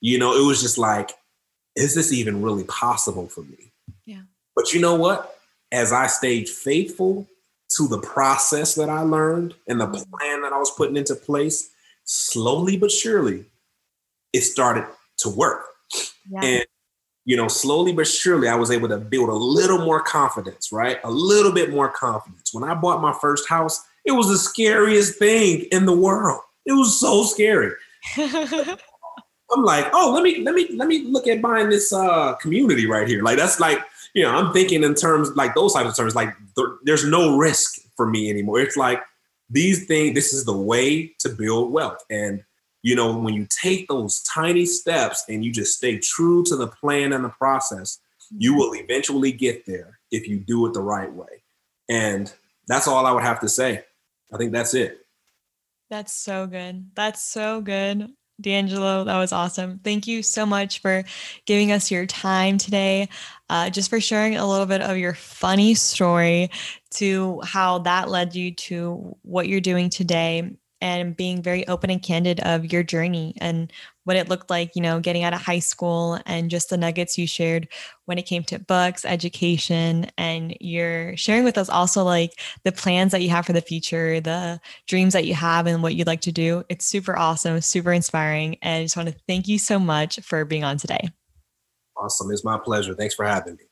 You 0.00 0.18
know, 0.18 0.34
it 0.34 0.46
was 0.46 0.60
just 0.60 0.78
like, 0.78 1.12
is 1.76 1.94
this 1.94 2.12
even 2.12 2.42
really 2.42 2.64
possible 2.64 3.28
for 3.28 3.42
me? 3.42 3.72
Yeah. 4.04 4.22
But 4.56 4.72
you 4.72 4.80
know 4.80 4.94
what? 4.94 5.36
As 5.72 5.92
I 5.92 6.06
stayed 6.06 6.48
faithful 6.48 7.28
to 7.76 7.86
the 7.86 8.00
process 8.00 8.74
that 8.74 8.88
I 8.88 9.02
learned 9.02 9.54
and 9.68 9.80
the 9.80 9.86
mm-hmm. 9.86 10.10
plan 10.10 10.42
that 10.42 10.52
I 10.52 10.58
was 10.58 10.70
putting 10.70 10.96
into 10.96 11.14
place, 11.14 11.70
slowly 12.04 12.76
but 12.76 12.90
surely, 12.90 13.44
it 14.32 14.42
started 14.42 14.86
to 15.18 15.28
work. 15.28 15.66
Yeah. 16.28 16.40
And 16.42 16.66
you 17.24 17.36
know, 17.36 17.48
slowly 17.48 17.92
but 17.92 18.06
surely, 18.06 18.48
I 18.48 18.56
was 18.56 18.70
able 18.70 18.88
to 18.88 18.98
build 18.98 19.28
a 19.28 19.34
little 19.34 19.78
more 19.78 20.02
confidence, 20.02 20.72
right? 20.72 20.98
A 21.04 21.10
little 21.10 21.52
bit 21.52 21.70
more 21.70 21.88
confidence. 21.88 22.52
When 22.52 22.68
I 22.68 22.74
bought 22.74 23.02
my 23.02 23.12
first 23.20 23.48
house, 23.48 23.80
it 24.04 24.12
was 24.12 24.28
the 24.28 24.38
scariest 24.38 25.18
thing 25.18 25.66
in 25.70 25.86
the 25.86 25.96
world. 25.96 26.40
It 26.66 26.72
was 26.72 26.98
so 26.98 27.24
scary. 27.24 27.72
I'm 29.52 29.64
like, 29.64 29.88
oh, 29.92 30.12
let 30.12 30.22
me 30.22 30.42
let 30.42 30.54
me 30.54 30.68
let 30.74 30.88
me 30.88 31.04
look 31.04 31.26
at 31.26 31.42
buying 31.42 31.68
this 31.68 31.92
uh 31.92 32.34
community 32.34 32.86
right 32.86 33.08
here. 33.08 33.22
Like 33.22 33.36
that's 33.36 33.60
like, 33.60 33.80
you 34.14 34.22
know, 34.22 34.30
I'm 34.30 34.52
thinking 34.52 34.84
in 34.84 34.94
terms 34.94 35.30
like 35.36 35.54
those 35.54 35.72
types 35.72 35.88
of 35.88 35.96
terms. 35.96 36.14
Like 36.14 36.34
there's 36.84 37.04
no 37.04 37.36
risk 37.36 37.80
for 37.96 38.06
me 38.08 38.30
anymore. 38.30 38.60
It's 38.60 38.76
like 38.76 39.02
these 39.48 39.86
things. 39.86 40.14
This 40.14 40.32
is 40.32 40.44
the 40.44 40.56
way 40.56 41.14
to 41.18 41.28
build 41.28 41.72
wealth, 41.72 42.04
and 42.10 42.42
you 42.82 42.94
know, 42.94 43.16
when 43.16 43.34
you 43.34 43.46
take 43.50 43.88
those 43.88 44.22
tiny 44.22 44.64
steps 44.64 45.24
and 45.28 45.44
you 45.44 45.52
just 45.52 45.76
stay 45.76 45.98
true 45.98 46.44
to 46.44 46.56
the 46.56 46.66
plan 46.66 47.12
and 47.12 47.24
the 47.24 47.28
process, 47.28 47.98
you 48.36 48.54
will 48.54 48.74
eventually 48.74 49.32
get 49.32 49.66
there 49.66 49.98
if 50.10 50.26
you 50.26 50.38
do 50.38 50.66
it 50.66 50.72
the 50.72 50.80
right 50.80 51.12
way. 51.12 51.42
And 51.88 52.32
that's 52.68 52.88
all 52.88 53.04
I 53.04 53.12
would 53.12 53.22
have 53.22 53.40
to 53.40 53.48
say. 53.48 53.84
I 54.32 54.38
think 54.38 54.52
that's 54.52 54.74
it. 54.74 55.04
That's 55.90 56.12
so 56.12 56.46
good. 56.46 56.90
That's 56.94 57.22
so 57.22 57.60
good. 57.60 58.10
D'Angelo, 58.40 59.04
that 59.04 59.18
was 59.18 59.32
awesome. 59.32 59.80
Thank 59.82 60.06
you 60.06 60.22
so 60.22 60.46
much 60.46 60.80
for 60.80 61.04
giving 61.46 61.72
us 61.72 61.90
your 61.90 62.06
time 62.06 62.58
today, 62.58 63.08
uh, 63.48 63.70
just 63.70 63.90
for 63.90 64.00
sharing 64.00 64.36
a 64.36 64.48
little 64.48 64.66
bit 64.66 64.80
of 64.80 64.96
your 64.96 65.14
funny 65.14 65.74
story 65.74 66.50
to 66.92 67.40
how 67.44 67.78
that 67.80 68.08
led 68.08 68.34
you 68.34 68.52
to 68.52 69.16
what 69.22 69.48
you're 69.48 69.60
doing 69.60 69.90
today 69.90 70.56
and 70.80 71.16
being 71.16 71.42
very 71.42 71.66
open 71.68 71.90
and 71.90 72.02
candid 72.02 72.40
of 72.40 72.72
your 72.72 72.82
journey 72.82 73.34
and 73.40 73.72
what 74.10 74.16
it 74.16 74.28
looked 74.28 74.50
like, 74.50 74.74
you 74.74 74.82
know, 74.82 74.98
getting 74.98 75.22
out 75.22 75.32
of 75.32 75.40
high 75.40 75.60
school 75.60 76.18
and 76.26 76.50
just 76.50 76.68
the 76.68 76.76
nuggets 76.76 77.16
you 77.16 77.28
shared 77.28 77.68
when 78.06 78.18
it 78.18 78.26
came 78.26 78.42
to 78.42 78.58
books, 78.58 79.04
education, 79.04 80.10
and 80.18 80.56
you're 80.58 81.16
sharing 81.16 81.44
with 81.44 81.56
us 81.56 81.68
also 81.68 82.02
like 82.02 82.32
the 82.64 82.72
plans 82.72 83.12
that 83.12 83.22
you 83.22 83.30
have 83.30 83.46
for 83.46 83.52
the 83.52 83.60
future, 83.60 84.20
the 84.20 84.60
dreams 84.88 85.12
that 85.12 85.26
you 85.26 85.34
have, 85.34 85.68
and 85.68 85.80
what 85.80 85.94
you'd 85.94 86.08
like 86.08 86.22
to 86.22 86.32
do. 86.32 86.64
It's 86.68 86.84
super 86.84 87.16
awesome, 87.16 87.60
super 87.60 87.92
inspiring. 87.92 88.56
And 88.62 88.80
I 88.80 88.82
just 88.82 88.96
want 88.96 89.08
to 89.10 89.14
thank 89.28 89.46
you 89.46 89.60
so 89.60 89.78
much 89.78 90.18
for 90.24 90.44
being 90.44 90.64
on 90.64 90.76
today. 90.76 91.10
Awesome. 91.96 92.32
It's 92.32 92.42
my 92.42 92.58
pleasure. 92.58 92.96
Thanks 92.96 93.14
for 93.14 93.24
having 93.24 93.54
me. 93.54 93.64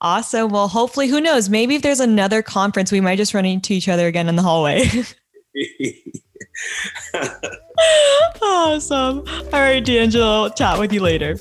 Awesome. 0.00 0.50
Well, 0.50 0.66
hopefully, 0.66 1.06
who 1.06 1.20
knows? 1.20 1.48
Maybe 1.48 1.76
if 1.76 1.82
there's 1.82 2.00
another 2.00 2.42
conference, 2.42 2.90
we 2.90 3.00
might 3.00 3.14
just 3.14 3.32
run 3.32 3.44
into 3.44 3.74
each 3.74 3.88
other 3.88 4.08
again 4.08 4.28
in 4.28 4.34
the 4.34 4.42
hallway. 4.42 4.90
awesome. 8.42 9.24
All 9.52 9.60
right, 9.60 9.84
D'Angelo, 9.84 10.48
chat 10.50 10.78
with 10.78 10.92
you 10.92 11.00
later. 11.00 11.36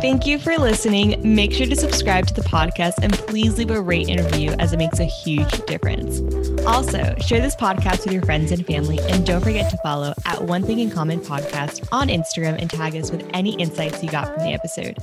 Thank 0.00 0.26
you 0.26 0.38
for 0.38 0.56
listening. 0.56 1.20
Make 1.22 1.52
sure 1.52 1.66
to 1.66 1.76
subscribe 1.76 2.26
to 2.28 2.32
the 2.32 2.40
podcast 2.40 2.94
and 3.02 3.12
please 3.12 3.58
leave 3.58 3.70
a 3.70 3.82
rate 3.82 4.08
and 4.08 4.18
review 4.24 4.54
as 4.58 4.72
it 4.72 4.78
makes 4.78 4.98
a 4.98 5.04
huge 5.04 5.50
difference. 5.66 6.20
Also, 6.66 7.14
share 7.20 7.42
this 7.42 7.54
podcast 7.54 8.04
with 8.04 8.14
your 8.14 8.22
friends 8.22 8.50
and 8.50 8.66
family 8.66 8.98
and 9.10 9.26
don't 9.26 9.42
forget 9.42 9.70
to 9.70 9.76
follow 9.82 10.14
at 10.24 10.40
One 10.42 10.62
Thing 10.62 10.78
in 10.78 10.90
Common 10.90 11.20
podcast 11.20 11.86
on 11.92 12.08
Instagram 12.08 12.58
and 12.58 12.70
tag 12.70 12.96
us 12.96 13.10
with 13.10 13.28
any 13.34 13.54
insights 13.56 14.02
you 14.02 14.08
got 14.08 14.32
from 14.32 14.44
the 14.44 14.54
episode. 14.54 14.96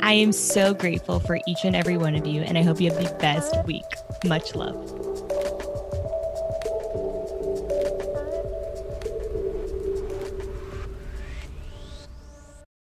I 0.00 0.14
am 0.14 0.32
so 0.32 0.72
grateful 0.72 1.20
for 1.20 1.38
each 1.46 1.64
and 1.64 1.76
every 1.76 1.98
one 1.98 2.14
of 2.14 2.26
you 2.26 2.40
and 2.40 2.56
I 2.56 2.62
hope 2.62 2.80
you 2.80 2.90
have 2.90 3.02
the 3.02 3.14
best 3.16 3.54
week. 3.66 3.84
Much 4.24 4.54
love. 4.54 4.78